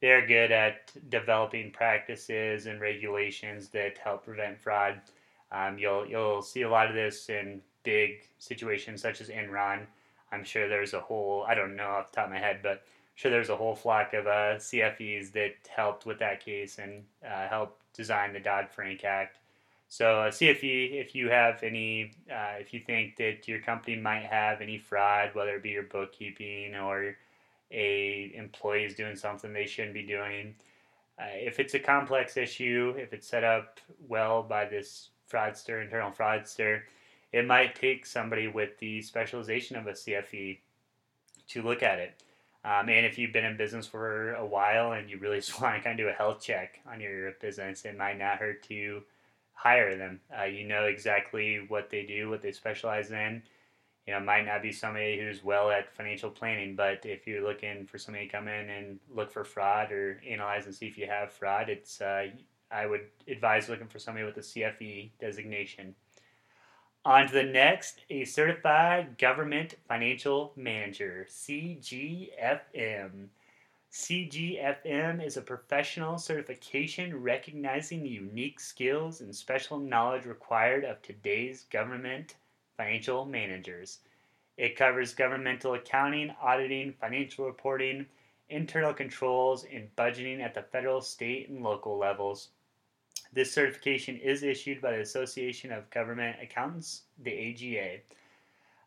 they're 0.01 0.25
good 0.25 0.51
at 0.51 0.91
developing 1.09 1.71
practices 1.71 2.65
and 2.65 2.81
regulations 2.81 3.69
that 3.69 3.97
help 3.97 4.25
prevent 4.25 4.59
fraud. 4.61 4.99
Um, 5.51 5.77
you'll 5.77 6.05
you'll 6.05 6.41
see 6.41 6.63
a 6.63 6.69
lot 6.69 6.89
of 6.89 6.95
this 6.95 7.29
in 7.29 7.61
big 7.83 8.27
situations 8.39 9.01
such 9.01 9.21
as 9.21 9.29
Enron. 9.29 9.85
I'm 10.31 10.43
sure 10.43 10.67
there's 10.67 10.93
a 10.93 10.99
whole, 10.99 11.45
I 11.47 11.53
don't 11.53 11.75
know 11.75 11.87
off 11.87 12.11
the 12.11 12.15
top 12.15 12.25
of 12.25 12.31
my 12.31 12.39
head, 12.39 12.59
but 12.63 12.71
I'm 12.71 13.15
sure 13.15 13.29
there's 13.29 13.49
a 13.49 13.55
whole 13.55 13.75
flock 13.75 14.13
of 14.13 14.25
uh, 14.25 14.57
CFEs 14.57 15.31
that 15.33 15.53
helped 15.73 16.05
with 16.05 16.17
that 16.19 16.43
case 16.43 16.79
and 16.79 17.03
uh, 17.23 17.47
helped 17.47 17.79
design 17.93 18.33
the 18.33 18.39
Dodd 18.39 18.69
Frank 18.71 19.03
Act. 19.03 19.37
So, 19.93 20.21
uh, 20.21 20.31
CFE, 20.31 20.99
if 20.99 21.13
you 21.13 21.29
have 21.29 21.61
any, 21.61 22.13
uh, 22.27 22.55
if 22.57 22.73
you 22.73 22.79
think 22.79 23.15
that 23.17 23.47
your 23.47 23.59
company 23.59 23.95
might 23.95 24.25
have 24.25 24.59
any 24.59 24.79
fraud, 24.79 25.35
whether 25.35 25.57
it 25.57 25.61
be 25.61 25.69
your 25.69 25.83
bookkeeping 25.83 26.73
or 26.73 27.15
a 27.69 28.31
employee 28.33 28.85
is 28.85 28.95
doing 28.95 29.15
something 29.15 29.53
they 29.53 29.67
shouldn't 29.67 29.93
be 29.93 30.01
doing, 30.01 30.55
uh, 31.19 31.25
if 31.33 31.59
it's 31.59 31.75
a 31.75 31.79
complex 31.79 32.37
issue, 32.37 32.95
if 32.97 33.13
it's 33.13 33.27
set 33.27 33.43
up 33.43 33.79
well 34.07 34.41
by 34.41 34.65
this 34.65 35.09
fraudster, 35.31 35.83
internal 35.83 36.09
fraudster, 36.09 36.81
it 37.31 37.45
might 37.45 37.75
take 37.75 38.07
somebody 38.07 38.47
with 38.47 38.79
the 38.79 38.99
specialization 39.03 39.75
of 39.75 39.85
a 39.85 39.91
CFE 39.91 40.57
to 41.49 41.61
look 41.61 41.83
at 41.83 41.99
it. 41.99 42.15
Um, 42.65 42.89
and 42.89 43.05
if 43.05 43.19
you've 43.19 43.31
been 43.31 43.45
in 43.45 43.57
business 43.57 43.85
for 43.85 44.33
a 44.33 44.45
while 44.45 44.93
and 44.93 45.07
you 45.07 45.19
really 45.19 45.37
just 45.41 45.61
want 45.61 45.75
to 45.75 45.83
kind 45.83 45.99
of 45.99 46.03
do 46.03 46.09
a 46.09 46.13
health 46.13 46.41
check 46.41 46.79
on 46.91 46.99
your 46.99 47.33
business, 47.33 47.85
it 47.85 47.95
might 47.95 48.17
not 48.17 48.39
hurt 48.39 48.63
to 48.69 49.03
hire 49.63 49.95
them. 49.95 50.19
Uh, 50.37 50.43
you 50.43 50.67
know 50.67 50.83
exactly 50.83 51.65
what 51.69 51.89
they 51.89 52.03
do, 52.03 52.29
what 52.29 52.41
they 52.41 52.51
specialize 52.51 53.11
in. 53.11 53.41
You 54.05 54.13
know, 54.13 54.19
might 54.19 54.45
not 54.45 54.61
be 54.61 54.73
somebody 54.73 55.17
who's 55.17 55.41
well 55.41 55.71
at 55.71 55.95
financial 55.95 56.29
planning, 56.29 56.75
but 56.75 57.05
if 57.05 57.25
you're 57.25 57.47
looking 57.47 57.85
for 57.85 57.97
somebody 57.97 58.25
to 58.27 58.31
come 58.31 58.49
in 58.49 58.69
and 58.69 58.99
look 59.09 59.31
for 59.31 59.45
fraud 59.45 59.93
or 59.93 60.21
analyze 60.29 60.65
and 60.65 60.75
see 60.75 60.87
if 60.87 60.97
you 60.97 61.07
have 61.07 61.31
fraud, 61.31 61.69
it's 61.69 62.01
uh, 62.01 62.27
I 62.69 62.85
would 62.85 63.05
advise 63.29 63.69
looking 63.69 63.87
for 63.87 63.99
somebody 63.99 64.25
with 64.25 64.35
a 64.35 64.41
CFE 64.41 65.11
designation. 65.21 65.95
On 67.05 67.27
to 67.27 67.33
the 67.33 67.43
next, 67.43 68.01
a 68.09 68.25
certified 68.25 69.17
government 69.17 69.75
financial 69.87 70.51
manager, 70.57 71.25
CGFM. 71.29 73.27
CGFM 73.93 75.23
is 75.23 75.37
a 75.37 75.41
professional 75.43 76.17
certification 76.17 77.21
recognizing 77.21 78.01
the 78.01 78.09
unique 78.09 78.59
skills 78.59 79.21
and 79.21 79.35
special 79.35 79.77
knowledge 79.77 80.25
required 80.25 80.83
of 80.83 80.99
today's 81.03 81.65
government 81.65 82.33
financial 82.75 83.23
managers. 83.23 83.99
It 84.57 84.75
covers 84.75 85.13
governmental 85.13 85.75
accounting, 85.75 86.33
auditing, 86.41 86.93
financial 86.99 87.45
reporting, 87.45 88.07
internal 88.49 88.95
controls, 88.95 89.63
and 89.71 89.95
budgeting 89.95 90.41
at 90.41 90.55
the 90.55 90.63
federal, 90.63 90.99
state, 90.99 91.49
and 91.49 91.61
local 91.61 91.95
levels. 91.95 92.49
This 93.31 93.53
certification 93.53 94.17
is 94.17 94.41
issued 94.41 94.81
by 94.81 94.93
the 94.93 95.01
Association 95.01 95.71
of 95.71 95.91
Government 95.91 96.37
Accountants, 96.41 97.03
the 97.19 97.31
AGA. 97.31 97.99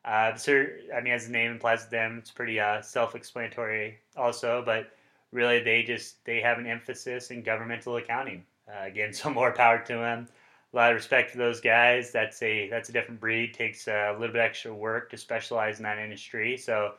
Uh, 0.06 0.36
so, 0.36 0.64
I 0.96 1.00
mean, 1.00 1.12
as 1.12 1.26
the 1.26 1.32
name 1.32 1.50
implies 1.50 1.84
to 1.84 1.90
them, 1.90 2.18
it's 2.18 2.30
pretty 2.30 2.60
uh, 2.60 2.80
self-explanatory 2.80 3.98
also, 4.16 4.62
but 4.64 4.92
really 5.32 5.60
they 5.60 5.82
just, 5.82 6.24
they 6.24 6.40
have 6.40 6.58
an 6.58 6.66
emphasis 6.66 7.32
in 7.32 7.42
governmental 7.42 7.96
accounting. 7.96 8.44
Uh, 8.68 8.86
again, 8.86 9.12
so 9.12 9.30
more 9.30 9.52
power 9.52 9.78
to 9.80 9.94
them. 9.94 10.28
A 10.72 10.76
lot 10.76 10.90
of 10.92 10.96
respect 10.96 11.32
to 11.32 11.38
those 11.38 11.60
guys. 11.60 12.12
That's 12.12 12.40
a, 12.42 12.68
that's 12.68 12.88
a 12.88 12.92
different 12.92 13.20
breed. 13.20 13.52
Takes 13.52 13.88
a 13.88 14.14
little 14.18 14.32
bit 14.32 14.42
extra 14.42 14.72
work 14.72 15.10
to 15.10 15.16
specialize 15.16 15.78
in 15.78 15.84
that 15.84 15.98
industry. 15.98 16.56
So 16.56 16.94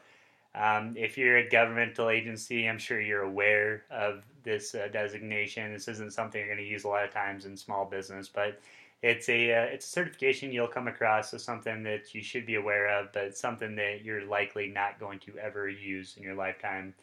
um, 0.55 0.95
if 0.97 1.17
you're 1.17 1.37
a 1.37 1.49
governmental 1.49 2.09
agency, 2.09 2.67
I'm 2.67 2.79
sure 2.79 2.99
you're 2.99 3.21
aware 3.21 3.83
of 3.91 4.23
this 4.43 4.73
uh, 4.73 4.87
designation. 4.91 5.71
This 5.71 5.87
isn't 5.87 6.13
something 6.13 6.39
you're 6.39 6.53
going 6.53 6.65
to 6.65 6.69
use 6.69 6.83
a 6.83 6.87
lot 6.87 7.05
of 7.05 7.11
times 7.11 7.45
in 7.45 7.55
small 7.55 7.85
business, 7.85 8.27
but 8.27 8.59
it's 9.03 9.29
a 9.29 9.53
uh, 9.53 9.63
it's 9.63 9.85
a 9.85 9.89
certification 9.89 10.51
you'll 10.51 10.67
come 10.67 10.87
across 10.87 11.33
as 11.33 11.43
something 11.43 11.83
that 11.83 12.15
you 12.15 12.21
should 12.21 12.45
be 12.45 12.55
aware 12.55 12.87
of, 12.87 13.13
but 13.13 13.37
something 13.37 13.75
that 13.75 14.03
you're 14.03 14.25
likely 14.25 14.67
not 14.67 14.99
going 14.99 15.19
to 15.19 15.37
ever 15.37 15.69
use 15.69 16.15
in 16.17 16.23
your 16.23 16.35
lifetime 16.35 16.93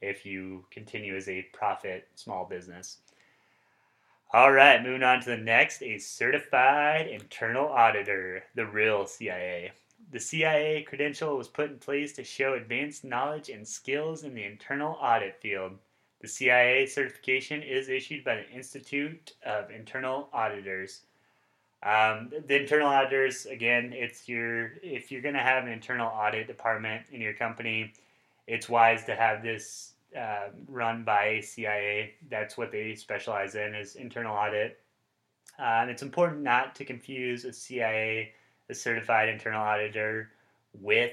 if 0.00 0.26
you 0.26 0.64
continue 0.70 1.16
as 1.16 1.28
a 1.28 1.42
profit 1.52 2.08
small 2.14 2.44
business. 2.44 2.98
All 4.32 4.50
right, 4.50 4.82
moving 4.82 5.04
on 5.04 5.20
to 5.20 5.30
the 5.30 5.36
next, 5.36 5.80
a 5.80 5.96
certified 5.96 7.06
internal 7.06 7.68
auditor, 7.68 8.42
the 8.56 8.66
real 8.66 9.06
CIA. 9.06 9.70
The 10.10 10.18
CIA 10.18 10.82
credential 10.82 11.36
was 11.36 11.46
put 11.46 11.70
in 11.70 11.78
place 11.78 12.12
to 12.14 12.24
show 12.24 12.54
advanced 12.54 13.04
knowledge 13.04 13.48
and 13.48 13.66
skills 13.66 14.24
in 14.24 14.34
the 14.34 14.44
internal 14.44 14.98
audit 15.00 15.40
field. 15.40 15.78
The 16.20 16.26
CIA 16.26 16.86
certification 16.86 17.62
is 17.62 17.88
issued 17.88 18.24
by 18.24 18.36
the 18.36 18.50
Institute 18.50 19.34
of 19.46 19.70
Internal 19.70 20.28
Auditors. 20.32 21.02
Um, 21.84 22.30
the 22.46 22.60
internal 22.60 22.88
auditors, 22.88 23.46
again, 23.46 23.92
it's 23.94 24.28
your 24.28 24.72
if 24.82 25.12
you're 25.12 25.22
going 25.22 25.34
to 25.34 25.40
have 25.40 25.64
an 25.64 25.70
internal 25.70 26.08
audit 26.08 26.46
department 26.46 27.04
in 27.10 27.20
your 27.20 27.34
company, 27.34 27.92
it's 28.46 28.68
wise 28.68 29.04
to 29.04 29.14
have 29.14 29.42
this 29.42 29.92
uh, 30.18 30.48
run 30.68 31.04
by 31.04 31.40
CIA. 31.40 32.14
That's 32.30 32.56
what 32.56 32.72
they 32.72 32.94
specialize 32.94 33.54
in 33.54 33.74
is 33.74 33.96
internal 33.96 34.34
audit. 34.34 34.80
Uh, 35.58 35.82
and 35.82 35.90
it's 35.90 36.02
important 36.02 36.42
not 36.42 36.74
to 36.76 36.84
confuse 36.84 37.44
a 37.44 37.52
CIA 37.52 38.32
a 38.70 38.74
certified 38.74 39.28
internal 39.28 39.62
auditor 39.62 40.30
with 40.80 41.12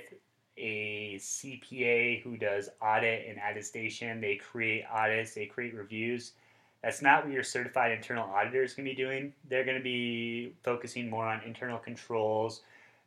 a 0.58 1.16
CPA 1.16 2.22
who 2.22 2.38
does 2.38 2.70
audit 2.82 3.28
and 3.28 3.38
attestation. 3.40 4.22
They 4.22 4.36
create 4.36 4.86
audits, 4.92 5.34
they 5.34 5.46
create 5.46 5.74
reviews. 5.76 6.34
That's 6.84 7.02
not 7.02 7.26
what 7.26 7.34
your 7.34 7.44
certified 7.44 7.92
internal 7.92 8.28
auditor 8.30 8.64
is 8.64 8.74
going 8.74 8.88
to 8.88 8.92
be 8.92 8.96
doing. 8.96 9.34
They're 9.48 9.64
going 9.64 9.78
to 9.78 9.84
be 9.84 10.54
focusing 10.64 11.10
more 11.10 11.26
on 11.26 11.42
internal 11.46 11.78
controls, 11.78 12.62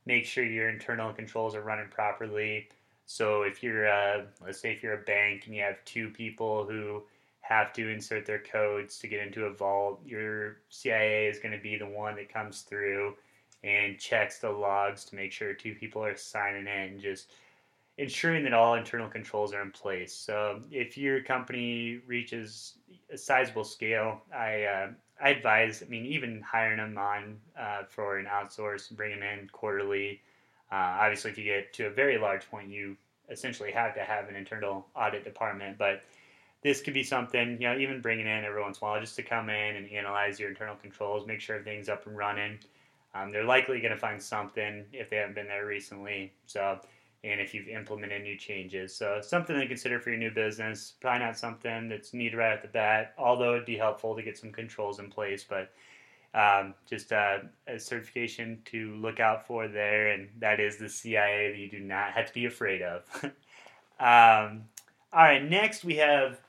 make 0.06 0.24
sure 0.24 0.44
your 0.44 0.68
internal 0.68 1.12
controls 1.12 1.54
are 1.54 1.62
running 1.62 1.88
properly. 1.88 2.68
So 3.06 3.42
if 3.42 3.62
you're, 3.62 3.86
a, 3.86 4.26
let's 4.44 4.60
say, 4.60 4.72
if 4.72 4.82
you're 4.82 4.94
a 4.94 5.04
bank 5.04 5.46
and 5.46 5.54
you 5.54 5.62
have 5.62 5.84
two 5.84 6.08
people 6.10 6.64
who 6.64 7.02
have 7.40 7.72
to 7.74 7.88
insert 7.88 8.24
their 8.24 8.38
codes 8.38 8.98
to 8.98 9.08
get 9.08 9.20
into 9.20 9.44
a 9.44 9.52
vault, 9.52 10.00
your 10.06 10.58
CIA 10.70 11.26
is 11.26 11.38
going 11.38 11.52
to 11.52 11.60
be 11.60 11.76
the 11.76 11.86
one 11.86 12.14
that 12.16 12.32
comes 12.32 12.62
through 12.62 13.14
and 13.64 13.98
checks 13.98 14.38
the 14.38 14.50
logs 14.50 15.04
to 15.06 15.16
make 15.16 15.32
sure 15.32 15.52
two 15.52 15.74
people 15.74 16.02
are 16.02 16.16
signing 16.16 16.66
in, 16.66 17.00
just 17.00 17.32
ensuring 17.98 18.44
that 18.44 18.52
all 18.52 18.74
internal 18.74 19.08
controls 19.08 19.52
are 19.52 19.62
in 19.62 19.70
place. 19.70 20.12
So 20.12 20.60
if 20.70 20.98
your 20.98 21.22
company 21.22 22.00
reaches 22.06 22.74
a 23.12 23.16
sizable 23.16 23.64
scale, 23.64 24.22
I 24.34 24.64
uh, 24.64 24.88
I 25.22 25.30
advise. 25.30 25.82
I 25.82 25.86
mean, 25.86 26.04
even 26.06 26.42
hiring 26.42 26.78
them 26.78 26.98
on 26.98 27.36
uh, 27.58 27.84
for 27.88 28.18
an 28.18 28.26
outsource, 28.26 28.90
bring 28.90 29.12
them 29.12 29.22
in 29.22 29.48
quarterly. 29.48 30.20
Uh, 30.72 30.98
obviously, 31.00 31.30
if 31.30 31.38
you 31.38 31.44
get 31.44 31.72
to 31.74 31.86
a 31.86 31.90
very 31.90 32.18
large 32.18 32.50
point, 32.50 32.68
you 32.68 32.96
essentially 33.30 33.70
have 33.70 33.94
to 33.94 34.00
have 34.00 34.28
an 34.28 34.36
internal 34.36 34.86
audit 34.96 35.24
department, 35.24 35.78
but 35.78 36.02
this 36.62 36.80
could 36.80 36.94
be 36.94 37.02
something, 37.02 37.52
you 37.60 37.68
know, 37.68 37.76
even 37.76 38.00
bringing 38.00 38.26
in 38.26 38.44
every 38.44 38.60
once 38.60 38.78
in 38.80 38.86
a 38.86 38.90
while 38.90 39.00
just 39.00 39.16
to 39.16 39.22
come 39.22 39.50
in 39.50 39.76
and 39.76 39.90
analyze 39.90 40.40
your 40.40 40.48
internal 40.48 40.74
controls, 40.76 41.26
make 41.26 41.40
sure 41.40 41.56
everything's 41.56 41.88
up 41.88 42.06
and 42.06 42.16
running. 42.16 42.58
Um, 43.14 43.30
they're 43.30 43.44
likely 43.44 43.80
going 43.80 43.92
to 43.92 43.98
find 43.98 44.20
something 44.20 44.84
if 44.92 45.10
they 45.10 45.16
haven't 45.16 45.34
been 45.34 45.46
there 45.46 45.66
recently. 45.66 46.32
So, 46.46 46.80
and 47.24 47.40
if 47.40 47.54
you've 47.54 47.68
implemented 47.68 48.22
new 48.22 48.36
changes, 48.36 48.94
so 48.94 49.20
something 49.22 49.58
to 49.58 49.66
consider 49.66 49.98
for 49.98 50.10
your 50.10 50.18
new 50.18 50.30
business. 50.30 50.94
Probably 51.00 51.20
not 51.20 51.38
something 51.38 51.88
that's 51.88 52.12
needed 52.12 52.36
right 52.36 52.52
at 52.52 52.62
the 52.62 52.68
bat, 52.68 53.14
although 53.18 53.54
it'd 53.54 53.66
be 53.66 53.78
helpful 53.78 54.14
to 54.14 54.22
get 54.22 54.36
some 54.38 54.52
controls 54.52 54.98
in 54.98 55.10
place. 55.10 55.44
But 55.48 55.72
Um, 56.34 56.74
just 56.90 57.12
uh, 57.12 57.38
a 57.68 57.78
certification 57.78 58.60
to 58.64 58.96
look 58.96 59.20
out 59.20 59.46
for 59.46 59.68
there, 59.68 60.08
and 60.08 60.28
that 60.40 60.58
is 60.58 60.78
the 60.78 60.88
CIA 60.88 61.52
that 61.52 61.58
you 61.58 61.70
do 61.70 61.78
not 61.78 62.10
have 62.10 62.26
to 62.26 62.34
be 62.34 62.46
afraid 62.46 62.82
of. 62.82 63.04
um, 64.00 64.64
all 65.12 65.22
right, 65.22 65.48
next 65.48 65.84
we 65.84 65.94
have 65.94 66.40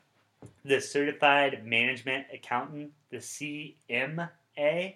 the 0.64 0.82
Certified 0.82 1.64
Management 1.64 2.26
Accountant, 2.34 2.94
the 3.12 3.18
CMA. 3.18 4.96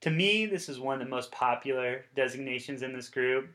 To 0.00 0.10
me, 0.10 0.46
this 0.46 0.68
is 0.68 0.80
one 0.80 1.00
of 1.00 1.06
the 1.06 1.10
most 1.10 1.30
popular 1.30 2.04
designations 2.16 2.82
in 2.82 2.92
this 2.92 3.08
group. 3.08 3.54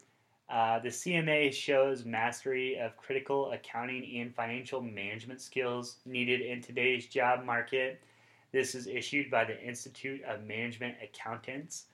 Uh, 0.49 0.79
the 0.79 0.89
CMA 0.89 1.51
shows 1.51 2.05
mastery 2.05 2.79
of 2.79 2.95
critical 2.95 3.51
accounting 3.51 4.19
and 4.21 4.33
financial 4.33 4.81
management 4.81 5.41
skills 5.41 5.97
needed 6.05 6.39
in 6.39 6.61
today's 6.61 7.05
job 7.07 7.43
market. 7.43 7.99
This 8.53 8.73
is 8.73 8.87
issued 8.87 9.29
by 9.29 9.43
the 9.43 9.61
Institute 9.61 10.23
of 10.23 10.45
Management 10.45 10.95
Accountants. 11.03 11.85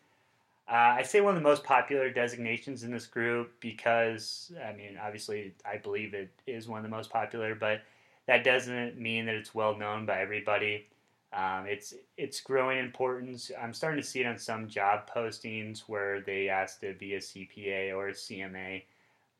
Uh, 0.68 0.95
I 0.97 1.01
say 1.01 1.20
one 1.20 1.36
of 1.36 1.41
the 1.41 1.49
most 1.49 1.64
popular 1.64 2.12
designations 2.12 2.84
in 2.84 2.91
this 2.91 3.08
group 3.08 3.51
because, 3.60 4.51
I 4.64 4.74
mean, 4.74 4.99
obviously, 5.04 5.54
I 5.66 5.78
believe 5.78 6.14
it 6.14 6.30
is 6.45 6.68
one 6.68 6.78
of 6.78 6.84
the 6.84 6.95
most 6.95 7.10
popular, 7.10 7.56
but 7.56 7.82
that 8.28 8.43
doesn't 8.43 8.97
mean 8.97 9.26
that 9.26 9.36
it's 9.36 9.54
well 9.54 9.76
known 9.76 10.06
by 10.06 10.22
everybody. 10.22 10.88
Um, 11.34 11.66
it's 11.66 11.94
it's 12.18 12.42
growing 12.42 12.80
importance. 12.80 13.52
I'm 13.60 13.74
starting 13.74 14.02
to 14.02 14.08
see 14.08 14.22
it 14.22 14.28
on 14.28 14.38
some 14.38 14.68
job 14.68 15.10
postings 15.14 15.82
where 15.88 16.22
they 16.22 16.50
ask 16.50 16.80
to 16.82 16.94
be 16.94 17.16
a 17.16 17.20
CPA 17.20 17.96
or 17.96 18.10
a 18.10 18.14
CMA. 18.14 18.84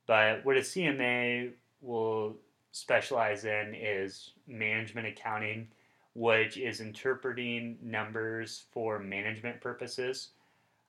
But 0.08 0.44
what 0.44 0.58
a 0.58 0.62
CMA 0.62 1.52
will 1.82 2.36
specialize 2.72 3.46
in 3.46 3.76
is 3.76 4.32
management 4.48 5.08
accounting, 5.08 5.68
which 6.16 6.58
is 6.58 6.82
interpreting 6.82 7.78
numbers 7.82 8.64
for 8.72 9.00
management 9.00 9.62
purposes. 9.62 10.30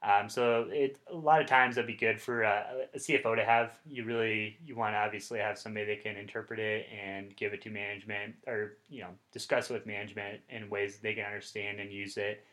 Um, 0.05 0.29
so 0.29 0.67
it 0.71 0.99
a 1.11 1.17
lot 1.17 1.41
of 1.41 1.47
times 1.47 1.77
that'd 1.77 1.87
be 1.87 1.95
good 1.95 2.21
for 2.21 2.43
a, 2.43 2.87
a 2.93 2.99
CFO 2.99 3.35
to 3.37 3.45
have. 3.45 3.79
You 3.87 4.05
really 4.05 4.59
you 4.65 4.77
want 4.77 4.95
to 4.95 4.99
obviously 4.99 5.39
have 5.39 5.59
somebody 5.59 5.87
that 5.87 6.03
can 6.03 6.17
interpret 6.17 6.61
it 6.61 6.87
and 6.93 7.35
give 7.37 7.55
it 7.55 7.63
to 7.63 7.71
management, 7.71 8.35
or 8.47 8.77
you 8.91 9.01
know 9.01 9.09
discuss 9.33 9.71
it 9.71 9.73
with 9.73 9.87
management 9.87 10.41
in 10.51 10.69
ways 10.69 10.95
that 10.95 11.03
they 11.03 11.15
can 11.15 11.25
understand 11.25 11.81
and 11.81 11.91
use 11.91 12.19
it. 12.19 12.45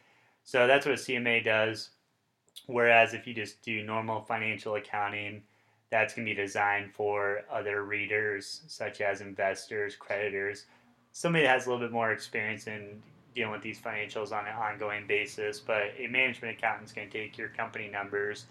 So 0.44 0.66
that's 0.66 0.86
what 0.86 0.96
a 0.96 0.98
CMA 0.98 1.44
does. 1.44 1.90
Whereas 2.68 3.14
if 3.14 3.28
you 3.28 3.34
just 3.34 3.62
do 3.62 3.84
normal 3.84 4.22
financial 4.22 4.76
accounting, 4.76 5.44
that's 5.90 6.14
going 6.14 6.26
to 6.26 6.34
be 6.34 6.42
designed 6.42 6.94
for 6.94 7.42
other 7.52 7.84
readers 7.84 8.62
such 8.68 9.02
as 9.02 9.20
investors, 9.20 9.96
creditors, 9.98 10.66
somebody 11.12 11.44
that 11.44 11.52
has 11.52 11.66
a 11.66 11.70
little 11.70 11.86
bit 11.86 11.92
more 11.92 12.12
experience 12.12 12.68
in 12.68 13.02
dealing 13.36 13.52
with 13.52 13.62
these 13.62 13.80
financials 13.80 14.32
on 14.32 14.46
an 14.46 14.54
ongoing 14.54 15.06
basis. 15.08 15.60
But 15.60 15.94
a 15.98 16.08
management 16.08 16.58
accountant 16.58 16.90
is 16.90 16.94
going 16.94 17.10
to 17.10 17.18
take 17.18 17.38
your 17.38 17.50
company 17.50 17.88
numbers 17.88 18.46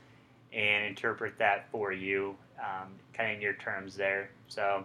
and 0.53 0.85
interpret 0.85 1.39
that 1.39 1.71
for 1.71 1.93
you, 1.93 2.35
um, 2.59 2.89
kind 3.13 3.31
of 3.31 3.37
in 3.37 3.43
your 3.43 3.55
terms 3.55 3.95
there. 3.97 4.31
So, 4.49 4.85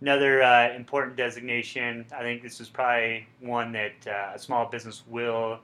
another 0.00 0.42
uh, 0.42 0.72
important 0.74 1.16
designation. 1.16 2.06
I 2.16 2.20
think 2.20 2.42
this 2.42 2.60
is 2.60 2.68
probably 2.68 3.26
one 3.40 3.72
that 3.72 4.06
uh, 4.06 4.32
a 4.34 4.38
small 4.38 4.66
business 4.66 5.02
will 5.08 5.58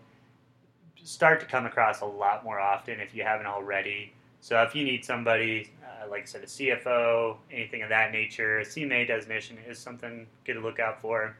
start 1.02 1.38
to 1.40 1.46
come 1.46 1.66
across 1.66 2.00
a 2.00 2.06
lot 2.06 2.42
more 2.44 2.58
often 2.58 2.98
if 3.00 3.14
you 3.14 3.22
haven't 3.22 3.46
already. 3.46 4.12
So, 4.40 4.60
if 4.62 4.74
you 4.74 4.84
need 4.84 5.04
somebody, 5.04 5.70
uh, 5.84 6.10
like 6.10 6.22
I 6.22 6.26
said, 6.26 6.42
a 6.42 6.46
CFO, 6.46 7.36
anything 7.52 7.82
of 7.82 7.88
that 7.90 8.12
nature, 8.12 8.58
a 8.58 8.64
CMA 8.64 9.06
designation 9.06 9.58
is 9.68 9.78
something 9.78 10.26
good 10.44 10.54
to 10.54 10.60
look 10.60 10.80
out 10.80 11.00
for. 11.00 11.36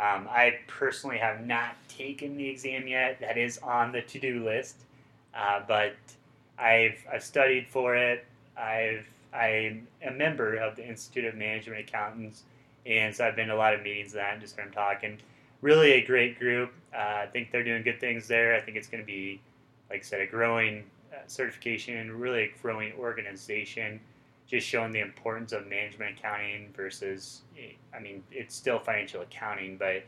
Um, 0.00 0.28
I 0.30 0.60
personally 0.68 1.18
have 1.18 1.44
not 1.44 1.74
taken 1.88 2.36
the 2.36 2.48
exam 2.48 2.86
yet. 2.86 3.20
That 3.20 3.36
is 3.36 3.58
on 3.58 3.90
the 3.90 4.02
to-do 4.02 4.44
list, 4.44 4.76
uh, 5.34 5.62
but 5.66 5.94
I've 6.58 7.04
I've 7.12 7.24
studied 7.24 7.66
for 7.68 7.96
it. 7.96 8.24
I've 8.56 9.06
I'm 9.34 9.88
a 10.06 10.10
member 10.10 10.56
of 10.56 10.76
the 10.76 10.86
Institute 10.86 11.24
of 11.24 11.34
Management 11.34 11.80
Accountants, 11.80 12.44
and 12.86 13.14
so 13.14 13.26
I've 13.26 13.36
been 13.36 13.48
to 13.48 13.54
a 13.54 13.56
lot 13.56 13.74
of 13.74 13.82
meetings 13.82 14.12
that 14.12 14.32
and 14.32 14.40
just 14.40 14.56
them 14.56 14.70
talking. 14.72 15.18
Really 15.62 15.92
a 15.92 16.04
great 16.04 16.38
group. 16.38 16.72
Uh, 16.94 17.22
I 17.22 17.26
think 17.32 17.50
they're 17.50 17.64
doing 17.64 17.82
good 17.82 18.00
things 18.00 18.28
there. 18.28 18.54
I 18.54 18.60
think 18.60 18.76
it's 18.76 18.86
going 18.86 19.02
to 19.02 19.06
be, 19.06 19.40
like 19.90 20.00
I 20.00 20.02
said, 20.02 20.20
a 20.20 20.26
growing 20.26 20.84
uh, 21.12 21.16
certification, 21.26 22.12
really 22.12 22.44
a 22.44 22.52
growing 22.62 22.92
organization 22.92 24.00
just 24.48 24.66
showing 24.66 24.90
the 24.90 25.00
importance 25.00 25.52
of 25.52 25.66
management 25.66 26.18
accounting 26.18 26.72
versus, 26.74 27.42
I 27.94 28.00
mean, 28.00 28.24
it's 28.32 28.56
still 28.56 28.78
financial 28.78 29.20
accounting, 29.20 29.76
but 29.76 30.02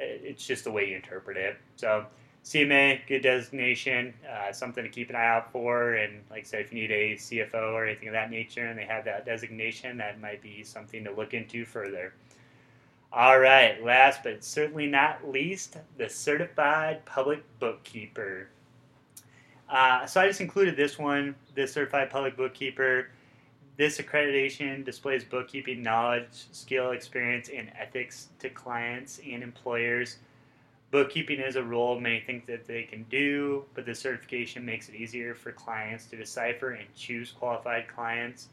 it's 0.00 0.46
just 0.46 0.64
the 0.64 0.72
way 0.72 0.88
you 0.88 0.96
interpret 0.96 1.36
it. 1.36 1.56
So, 1.76 2.06
CMA, 2.44 3.00
good 3.06 3.22
designation, 3.22 4.12
uh, 4.30 4.52
something 4.52 4.84
to 4.84 4.90
keep 4.90 5.08
an 5.08 5.16
eye 5.16 5.26
out 5.26 5.50
for. 5.50 5.94
And 5.94 6.22
like 6.30 6.40
I 6.40 6.46
said, 6.46 6.60
if 6.60 6.72
you 6.72 6.80
need 6.80 6.90
a 6.90 7.14
CFO 7.14 7.72
or 7.72 7.86
anything 7.86 8.08
of 8.08 8.12
that 8.12 8.30
nature 8.30 8.66
and 8.66 8.78
they 8.78 8.84
have 8.84 9.04
that 9.06 9.24
designation, 9.24 9.96
that 9.98 10.20
might 10.20 10.42
be 10.42 10.62
something 10.62 11.04
to 11.04 11.10
look 11.10 11.32
into 11.32 11.64
further. 11.64 12.12
All 13.12 13.38
right, 13.38 13.82
last 13.82 14.22
but 14.24 14.42
certainly 14.42 14.86
not 14.86 15.30
least, 15.30 15.76
the 15.96 16.08
Certified 16.08 17.04
Public 17.04 17.42
Bookkeeper. 17.60 18.48
Uh, 19.70 20.04
so 20.04 20.20
I 20.20 20.26
just 20.26 20.40
included 20.40 20.76
this 20.76 20.98
one, 20.98 21.34
the 21.54 21.66
Certified 21.66 22.10
Public 22.10 22.36
Bookkeeper. 22.36 23.08
This 23.76 23.98
accreditation 23.98 24.84
displays 24.84 25.24
bookkeeping 25.24 25.82
knowledge, 25.82 26.46
skill, 26.52 26.92
experience, 26.92 27.50
and 27.54 27.72
ethics 27.76 28.28
to 28.38 28.48
clients 28.48 29.20
and 29.28 29.42
employers. 29.42 30.18
Bookkeeping 30.92 31.40
is 31.40 31.56
a 31.56 31.64
role 31.64 31.98
many 31.98 32.20
think 32.20 32.46
that 32.46 32.68
they 32.68 32.84
can 32.84 33.02
do, 33.10 33.64
but 33.74 33.84
the 33.84 33.94
certification 33.94 34.64
makes 34.64 34.88
it 34.88 34.94
easier 34.94 35.34
for 35.34 35.50
clients 35.50 36.06
to 36.06 36.16
decipher 36.16 36.70
and 36.70 36.86
choose 36.94 37.32
qualified 37.32 37.88
clients. 37.88 38.46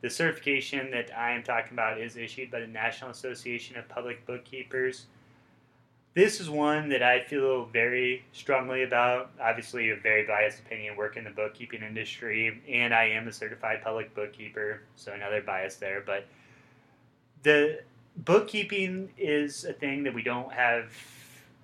The 0.00 0.10
certification 0.10 0.90
that 0.90 1.16
I 1.16 1.30
am 1.30 1.44
talking 1.44 1.74
about 1.74 2.00
is 2.00 2.16
issued 2.16 2.50
by 2.50 2.58
the 2.58 2.66
National 2.66 3.10
Association 3.10 3.76
of 3.76 3.88
Public 3.88 4.26
Bookkeepers. 4.26 5.06
This 6.16 6.40
is 6.40 6.48
one 6.48 6.88
that 6.88 7.02
I 7.02 7.24
feel 7.24 7.66
very 7.66 8.24
strongly 8.32 8.84
about. 8.84 9.32
Obviously, 9.38 9.90
a 9.90 9.96
very 9.96 10.24
biased 10.24 10.60
opinion, 10.60 10.96
work 10.96 11.18
in 11.18 11.24
the 11.24 11.30
bookkeeping 11.30 11.82
industry, 11.82 12.62
and 12.72 12.94
I 12.94 13.08
am 13.08 13.28
a 13.28 13.32
certified 13.34 13.82
public 13.84 14.14
bookkeeper, 14.14 14.80
so 14.96 15.12
another 15.12 15.42
bias 15.42 15.76
there. 15.76 16.02
But 16.06 16.24
the 17.42 17.80
bookkeeping 18.16 19.10
is 19.18 19.66
a 19.66 19.74
thing 19.74 20.04
that 20.04 20.14
we 20.14 20.22
don't 20.22 20.50
have. 20.50 20.86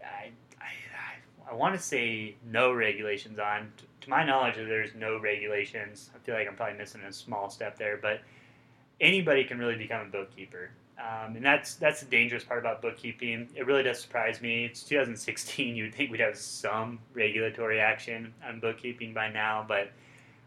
I, 0.05 0.33
I, 0.61 1.51
I 1.51 1.55
want 1.55 1.75
to 1.75 1.81
say 1.81 2.35
no 2.45 2.75
regulations 2.75 3.39
on. 3.39 3.73
To 4.03 4.11
my 4.11 4.23
knowledge, 4.23 4.57
there's 4.57 4.95
no 4.95 5.19
regulations. 5.19 6.11
I 6.15 6.19
feel 6.27 6.35
like 6.35 6.47
I'm 6.47 6.57
probably 6.57 6.77
missing 6.77 7.01
a 7.09 7.13
small 7.15 7.49
step 7.49 7.79
there, 7.79 7.97
but 7.97 8.21
anybody 9.01 9.45
can 9.45 9.59
really 9.59 9.77
become 9.77 10.09
a 10.09 10.11
bookkeeper. 10.11 10.73
Um, 10.99 11.37
and 11.37 11.45
that's 11.45 11.75
that's 11.75 12.01
the 12.01 12.07
dangerous 12.07 12.45
part 12.45 12.61
about 12.61 12.83
bookkeeping. 12.83 13.49
It 13.55 13.67
really 13.67 13.83
does 13.83 14.01
surprise 14.01 14.41
me. 14.41 14.65
It's 14.65 14.83
2016. 14.85 15.75
You'd 15.77 15.95
think 15.95 16.11
we'd 16.11 16.21
have 16.21 16.37
some 16.37 16.99
regulatory 17.15 17.81
action 17.81 18.33
on 18.47 18.61
bookkeeping 18.61 19.13
by 19.15 19.31
now, 19.31 19.65
but 19.67 19.91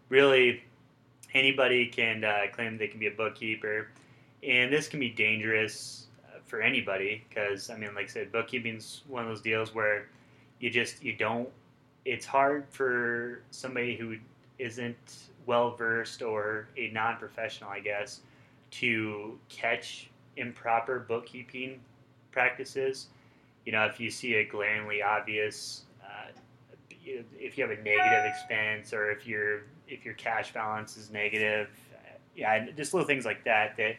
really, 0.09 0.63
anybody 1.33 1.87
can 1.87 2.23
uh, 2.23 2.43
claim 2.51 2.77
they 2.77 2.87
can 2.87 2.99
be 2.99 3.07
a 3.07 3.11
bookkeeper, 3.11 3.87
and 4.43 4.71
this 4.71 4.87
can 4.87 4.99
be 4.99 5.09
dangerous 5.09 6.07
uh, 6.27 6.37
for 6.45 6.61
anybody 6.61 7.23
because 7.27 7.69
I 7.69 7.77
mean, 7.77 7.93
like 7.95 8.05
I 8.05 8.09
said, 8.09 8.31
bookkeeping's 8.31 9.01
one 9.07 9.23
of 9.23 9.29
those 9.29 9.41
deals 9.41 9.73
where 9.73 10.07
you 10.59 10.69
just 10.69 11.03
you 11.03 11.13
don't. 11.13 11.49
It's 12.05 12.25
hard 12.25 12.65
for 12.69 13.41
somebody 13.49 13.97
who 13.97 14.17
isn't 14.59 15.17
well 15.47 15.75
versed 15.75 16.21
or 16.21 16.67
a 16.77 16.89
non-professional, 16.89 17.69
I 17.69 17.79
guess, 17.79 18.21
to 18.71 19.37
catch 19.49 20.09
improper 20.38 20.99
bookkeeping 20.99 21.79
practices. 22.31 23.07
You 23.65 23.71
know, 23.71 23.86
if 23.86 23.99
you 23.99 24.09
see 24.09 24.36
a 24.36 24.45
glaringly 24.45 25.01
obvious, 25.01 25.83
uh, 26.03 26.31
if 27.39 27.57
you 27.57 27.67
have 27.67 27.77
a 27.77 27.81
negative 27.81 28.25
expense 28.25 28.93
or 28.93 29.11
if 29.11 29.25
your 29.27 29.63
if 29.88 30.03
your 30.03 30.15
cash 30.15 30.53
balance 30.53 30.97
is 30.97 31.11
negative, 31.11 31.69
yeah, 32.36 32.69
just 32.71 32.93
little 32.93 33.07
things 33.07 33.25
like 33.25 33.43
that 33.43 33.77
that 33.77 33.95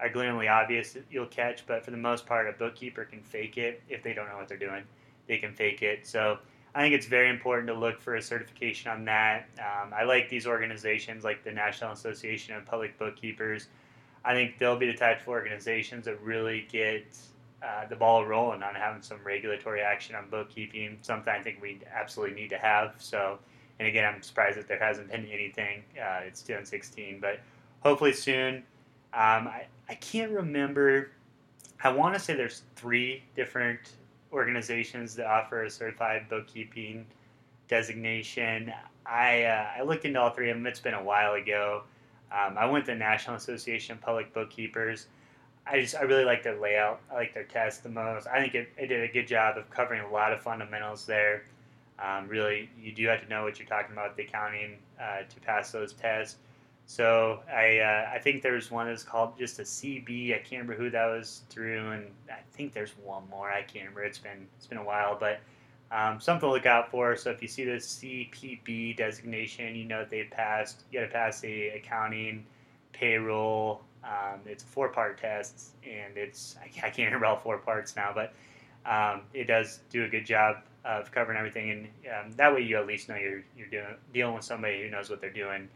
are 0.00 0.08
glaringly 0.08 0.48
obvious 0.48 0.96
you'll 1.10 1.26
catch. 1.26 1.66
But 1.66 1.84
for 1.84 1.90
the 1.90 1.96
most 1.96 2.26
part, 2.26 2.48
a 2.48 2.52
bookkeeper 2.52 3.04
can 3.04 3.22
fake 3.22 3.58
it 3.58 3.82
if 3.88 4.02
they 4.02 4.12
don't 4.12 4.28
know 4.28 4.36
what 4.36 4.48
they're 4.48 4.58
doing. 4.58 4.84
They 5.26 5.38
can 5.38 5.52
fake 5.52 5.82
it. 5.82 6.06
So 6.06 6.38
I 6.74 6.82
think 6.82 6.94
it's 6.94 7.06
very 7.06 7.28
important 7.28 7.68
to 7.68 7.74
look 7.74 8.00
for 8.00 8.16
a 8.16 8.22
certification 8.22 8.90
on 8.90 9.04
that. 9.06 9.48
Um, 9.58 9.92
I 9.92 10.04
like 10.04 10.28
these 10.28 10.46
organizations 10.46 11.24
like 11.24 11.44
the 11.44 11.52
National 11.52 11.92
Association 11.92 12.54
of 12.54 12.64
Public 12.64 12.98
Bookkeepers 12.98 13.68
I 14.24 14.34
think 14.34 14.58
they'll 14.58 14.78
be 14.78 14.86
the 14.86 14.96
type 14.96 15.22
of 15.22 15.28
organizations 15.28 16.04
that 16.04 16.20
really 16.22 16.66
get 16.70 17.06
uh, 17.62 17.86
the 17.88 17.96
ball 17.96 18.24
rolling 18.24 18.62
on 18.62 18.74
having 18.74 19.02
some 19.02 19.18
regulatory 19.24 19.80
action 19.80 20.14
on 20.14 20.28
bookkeeping. 20.30 20.98
Something 21.02 21.32
I 21.32 21.42
think 21.42 21.60
we 21.60 21.80
absolutely 21.92 22.34
need 22.34 22.50
to 22.50 22.58
have. 22.58 22.94
So, 22.98 23.38
and 23.78 23.88
again, 23.88 24.04
I'm 24.04 24.22
surprised 24.22 24.58
that 24.58 24.68
there 24.68 24.78
hasn't 24.78 25.10
been 25.10 25.26
anything. 25.26 25.82
Uh, 25.96 26.20
it's 26.26 26.42
2016, 26.42 27.18
but 27.20 27.40
hopefully 27.80 28.12
soon. 28.12 28.56
Um, 29.12 29.48
I, 29.48 29.66
I 29.88 29.94
can't 29.94 30.30
remember. 30.30 31.10
I 31.82 31.90
want 31.90 32.14
to 32.14 32.20
say 32.20 32.34
there's 32.34 32.62
three 32.76 33.22
different 33.34 33.80
organizations 34.32 35.14
that 35.16 35.26
offer 35.26 35.64
a 35.64 35.70
certified 35.70 36.28
bookkeeping 36.28 37.06
designation. 37.68 38.72
I 39.06 39.44
uh, 39.44 39.66
I 39.78 39.82
looked 39.82 40.04
into 40.04 40.20
all 40.20 40.30
three 40.30 40.50
of 40.50 40.56
them. 40.56 40.66
It's 40.66 40.80
been 40.80 40.94
a 40.94 41.02
while 41.02 41.34
ago. 41.34 41.82
Um, 42.32 42.56
I 42.56 42.66
went 42.66 42.84
to 42.86 42.92
the 42.92 42.98
National 42.98 43.36
Association 43.36 43.96
of 43.96 44.00
Public 44.00 44.32
Bookkeepers. 44.32 45.06
I 45.66 45.80
just 45.80 45.94
I 45.94 46.02
really 46.02 46.24
like 46.24 46.42
their 46.42 46.58
layout. 46.58 47.00
I 47.10 47.14
like 47.14 47.34
their 47.34 47.44
test 47.44 47.82
the 47.82 47.88
most. 47.88 48.26
I 48.26 48.40
think 48.40 48.54
it, 48.54 48.72
it 48.76 48.86
did 48.86 49.08
a 49.08 49.12
good 49.12 49.26
job 49.26 49.58
of 49.58 49.68
covering 49.70 50.02
a 50.02 50.10
lot 50.10 50.32
of 50.32 50.40
fundamentals 50.40 51.06
there. 51.06 51.44
Um, 51.98 52.28
really, 52.28 52.70
you 52.80 52.92
do 52.92 53.06
have 53.08 53.22
to 53.22 53.28
know 53.28 53.44
what 53.44 53.58
you're 53.58 53.68
talking 53.68 53.92
about 53.92 54.16
the 54.16 54.22
accounting 54.22 54.78
uh, 55.00 55.22
to 55.28 55.40
pass 55.40 55.70
those 55.70 55.92
tests. 55.92 56.36
So 56.86 57.40
I 57.48 57.78
uh, 57.78 58.10
I 58.14 58.18
think 58.18 58.42
there's 58.42 58.70
one 58.70 58.86
that's 58.86 59.04
called 59.04 59.38
just 59.38 59.58
a 59.58 59.62
CB. 59.62 60.34
I 60.34 60.38
can't 60.38 60.62
remember 60.62 60.74
who 60.74 60.90
that 60.90 61.06
was 61.06 61.42
through, 61.48 61.90
and 61.92 62.06
I 62.28 62.40
think 62.52 62.72
there's 62.72 62.92
one 63.04 63.22
more. 63.30 63.50
I 63.50 63.62
can't 63.62 63.84
remember. 63.84 64.04
It's 64.04 64.18
been 64.18 64.46
it's 64.56 64.66
been 64.66 64.78
a 64.78 64.84
while, 64.84 65.16
but 65.18 65.40
um, 65.92 66.20
something 66.20 66.48
to 66.48 66.52
look 66.52 66.66
out 66.66 66.90
for. 66.90 67.16
So 67.16 67.30
if 67.30 67.42
you 67.42 67.48
see 67.48 67.64
the 67.64 67.72
CPB 67.72 68.96
designation, 68.96 69.74
you 69.74 69.84
know 69.84 70.06
they've 70.08 70.30
passed. 70.30 70.84
You 70.90 71.00
got 71.00 71.06
to 71.06 71.12
pass 71.12 71.40
the 71.40 71.68
accounting, 71.68 72.46
payroll. 72.92 73.82
Um, 74.04 74.40
it's 74.46 74.62
a 74.62 74.66
four-part 74.66 75.20
test, 75.20 75.74
and 75.84 76.16
it's 76.16 76.56
I 76.62 76.68
can't 76.68 76.96
remember 76.98 77.26
all 77.26 77.36
four 77.36 77.58
parts 77.58 77.96
now, 77.96 78.12
but 78.14 78.32
um, 78.86 79.22
it 79.34 79.44
does 79.44 79.80
do 79.90 80.04
a 80.04 80.08
good 80.08 80.24
job 80.24 80.56
of 80.84 81.12
covering 81.12 81.36
everything, 81.36 81.70
and 81.70 81.88
um, 82.08 82.32
that 82.36 82.54
way 82.54 82.62
you 82.62 82.78
at 82.78 82.86
least 82.86 83.08
know 83.08 83.16
you're 83.16 83.42
you're 83.56 83.68
doing 83.68 83.94
dealing 84.14 84.34
with 84.34 84.44
somebody 84.44 84.82
who 84.82 84.88
knows 84.88 85.10
what 85.10 85.20
they're 85.20 85.30
doing 85.30 85.68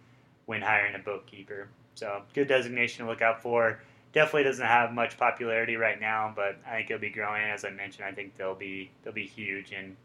when 0.46 0.62
hiring 0.62 0.94
a 0.94 0.98
bookkeeper. 0.98 1.68
So 1.96 2.22
good 2.34 2.48
designation 2.48 3.04
to 3.04 3.10
look 3.10 3.20
out 3.20 3.42
for. 3.42 3.80
Definitely 4.12 4.44
doesn't 4.44 4.64
have 4.64 4.92
much 4.92 5.18
popularity 5.18 5.76
right 5.76 6.00
now, 6.00 6.32
but 6.34 6.56
I 6.66 6.76
think 6.76 6.90
it'll 6.90 7.00
be 7.00 7.10
growing. 7.10 7.42
As 7.42 7.64
I 7.64 7.70
mentioned, 7.70 8.06
I 8.06 8.12
think 8.12 8.36
they'll 8.36 8.54
be 8.54 8.90
they'll 9.02 9.12
be 9.12 9.26
huge 9.26 9.72
in 9.72 9.96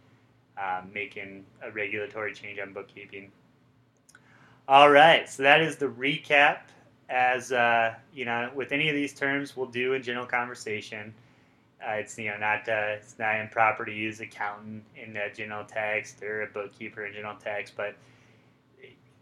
um, 0.59 0.91
making 0.93 1.45
a 1.61 1.71
regulatory 1.71 2.33
change 2.33 2.59
on 2.59 2.73
bookkeeping. 2.73 3.31
All 4.67 4.89
right, 4.89 5.27
so 5.27 5.43
that 5.43 5.61
is 5.61 5.77
the 5.77 5.87
recap. 5.87 6.59
As 7.09 7.51
uh, 7.51 7.95
you 8.13 8.25
know, 8.25 8.51
with 8.53 8.71
any 8.71 8.87
of 8.87 8.95
these 8.95 9.13
terms, 9.13 9.57
we'll 9.57 9.65
do 9.65 9.93
in 9.93 10.03
general 10.03 10.27
conversation. 10.27 11.13
Uh, 11.83 11.93
it's 11.93 12.17
you 12.17 12.29
know 12.29 12.37
not 12.37 12.67
uh, 12.69 12.97
it's 12.97 13.17
not 13.17 13.39
improper 13.39 13.85
to 13.85 13.91
use 13.91 14.19
accountant 14.19 14.83
in 14.95 15.17
uh, 15.17 15.21
general 15.33 15.63
text 15.65 16.21
or 16.21 16.43
a 16.43 16.47
bookkeeper 16.47 17.05
in 17.05 17.13
general 17.13 17.35
text, 17.35 17.73
but 17.75 17.95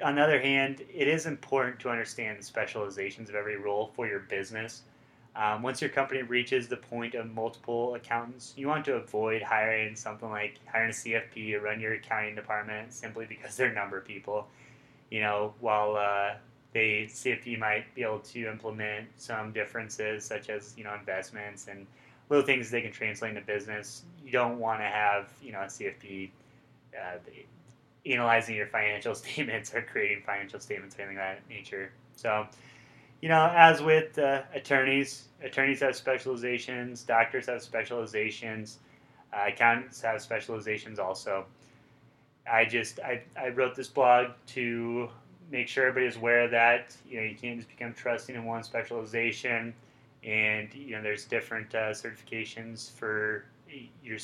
on 0.04 0.16
the 0.16 0.22
other 0.22 0.40
hand, 0.40 0.82
it 0.94 1.08
is 1.08 1.26
important 1.26 1.80
to 1.80 1.90
understand 1.90 2.40
the 2.40 2.44
specializations 2.44 3.30
of 3.30 3.36
every 3.36 3.58
role 3.58 3.92
for 3.96 4.08
your 4.08 4.20
business. 4.20 4.84
Um, 5.38 5.62
once 5.62 5.82
your 5.82 5.92
company 5.92 6.24
reaches 6.24 6.68
the 6.68 6.78
point 6.78 7.14
of 7.14 7.32
multiple 7.32 7.94
accountants, 7.94 8.56
you 8.58 8.68
want 8.68 8.84
to 8.86 8.96
avoid 8.96 9.44
hiring 9.44 9.96
something 9.96 10.32
like 10.32 10.56
hiring 10.66 10.90
a 10.90 10.94
CFP 10.94 11.52
to 11.52 11.60
run 11.60 11.80
your 11.80 11.94
accounting 11.94 12.34
department 12.34 12.92
simply 12.92 13.28
because 13.28 13.56
they're 13.56 13.72
number 13.72 14.02
people. 14.02 14.48
You 15.12 15.22
know, 15.22 15.54
while 15.60 15.96
uh, 15.96 16.38
they 16.74 17.08
CFP 17.08 17.60
might 17.60 17.94
be 17.94 18.02
able 18.02 18.20
to 18.20 18.48
implement 18.48 19.08
some 19.18 19.52
differences 19.52 20.26
such 20.26 20.50
as 20.50 20.74
you 20.76 20.84
know 20.84 20.96
investments 20.96 21.68
and 21.68 21.86
little 22.30 22.46
things 22.46 22.72
they 22.72 22.82
can 22.82 22.92
translate 22.92 23.36
into 23.36 23.46
business, 23.46 24.04
you 24.26 24.32
don't 24.32 24.58
want 24.58 24.80
to 24.80 24.86
have 24.86 25.32
you 25.40 25.52
know 25.52 25.62
a 25.62 25.66
CFP 25.66 26.32
uh, 26.96 27.18
analyzing 28.08 28.56
your 28.56 28.68
financial 28.68 29.14
statements 29.24 29.72
or 29.76 29.84
creating 29.84 30.24
financial 30.26 30.60
statements 30.60 30.98
or 30.98 31.04
anything 31.04 31.18
of 31.18 31.22
that 31.22 31.48
nature. 31.48 31.92
So, 32.16 32.48
you 33.22 33.30
know, 33.30 33.52
as 33.56 33.82
with 33.82 34.18
uh, 34.20 34.44
attorneys, 34.54 35.26
attorneys 35.44 35.80
have 35.82 35.96
specializations, 35.96 37.04
doctors 37.04 37.48
have 37.48 37.62
specializations, 37.62 38.80
uh, 39.34 39.46
accountants 39.48 40.02
have 40.02 40.22
specializations 40.22 41.00
also. 41.00 41.46
I 42.50 42.66
just 42.66 43.00
I, 43.00 43.22
I 43.40 43.50
wrote 43.50 43.76
this 43.76 43.88
blog 43.88 44.32
to 44.48 45.10
make 45.52 45.68
sure 45.68 45.88
everybody's 45.88 46.18
aware 46.18 46.44
of 46.44 46.52
that. 46.52 46.96
You 47.10 47.18
know, 47.18 47.26
you 47.26 47.36
can't 47.36 47.58
just 47.58 47.70
become 47.70 47.94
trusting 47.94 48.36
in 48.36 48.46
one 48.46 48.64
specialization, 48.64 49.74
and 50.24 50.74
you 50.74 50.96
know, 50.96 51.02
there's 51.02 51.26
different 51.26 51.74
uh, 51.76 51.92
certifications 51.92 52.92
for 52.92 53.46
your 54.04 54.18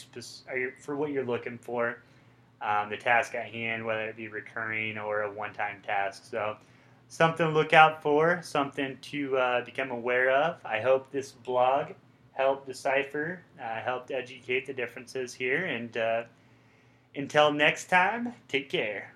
for 0.80 0.96
what 0.96 1.12
you're 1.12 1.26
looking 1.26 1.58
for 1.58 1.98
um, 2.64 2.90
the 2.90 2.98
task 2.98 3.36
at 3.36 3.46
hand, 3.46 3.86
whether 3.86 4.06
it 4.06 4.16
be 4.16 4.28
recurring 4.28 4.98
or 4.98 5.24
a 5.24 5.32
one 5.32 5.54
time 5.54 5.82
task. 5.86 6.26
So, 6.26 6.56
something 7.14 7.46
to 7.46 7.54
look 7.54 7.74
out 7.74 8.02
for, 8.02 8.40
something 8.42 8.98
to 9.00 9.38
uh, 9.38 9.64
become 9.64 9.92
aware 9.92 10.32
of. 10.32 10.58
I 10.66 10.80
hope 10.80 11.12
this 11.12 11.32
blog 11.32 11.92
helped 12.32 12.66
decipher, 12.66 13.40
uh, 13.62 13.82
helped 13.82 14.10
educate 14.10 14.66
the 14.66 14.74
differences 14.74 15.32
here. 15.32 15.64
And 15.64 15.96
uh, 15.96 16.24
until 17.16 17.54
next 17.54 17.86
time, 17.86 18.34
take 18.48 18.68
care. 18.68 19.14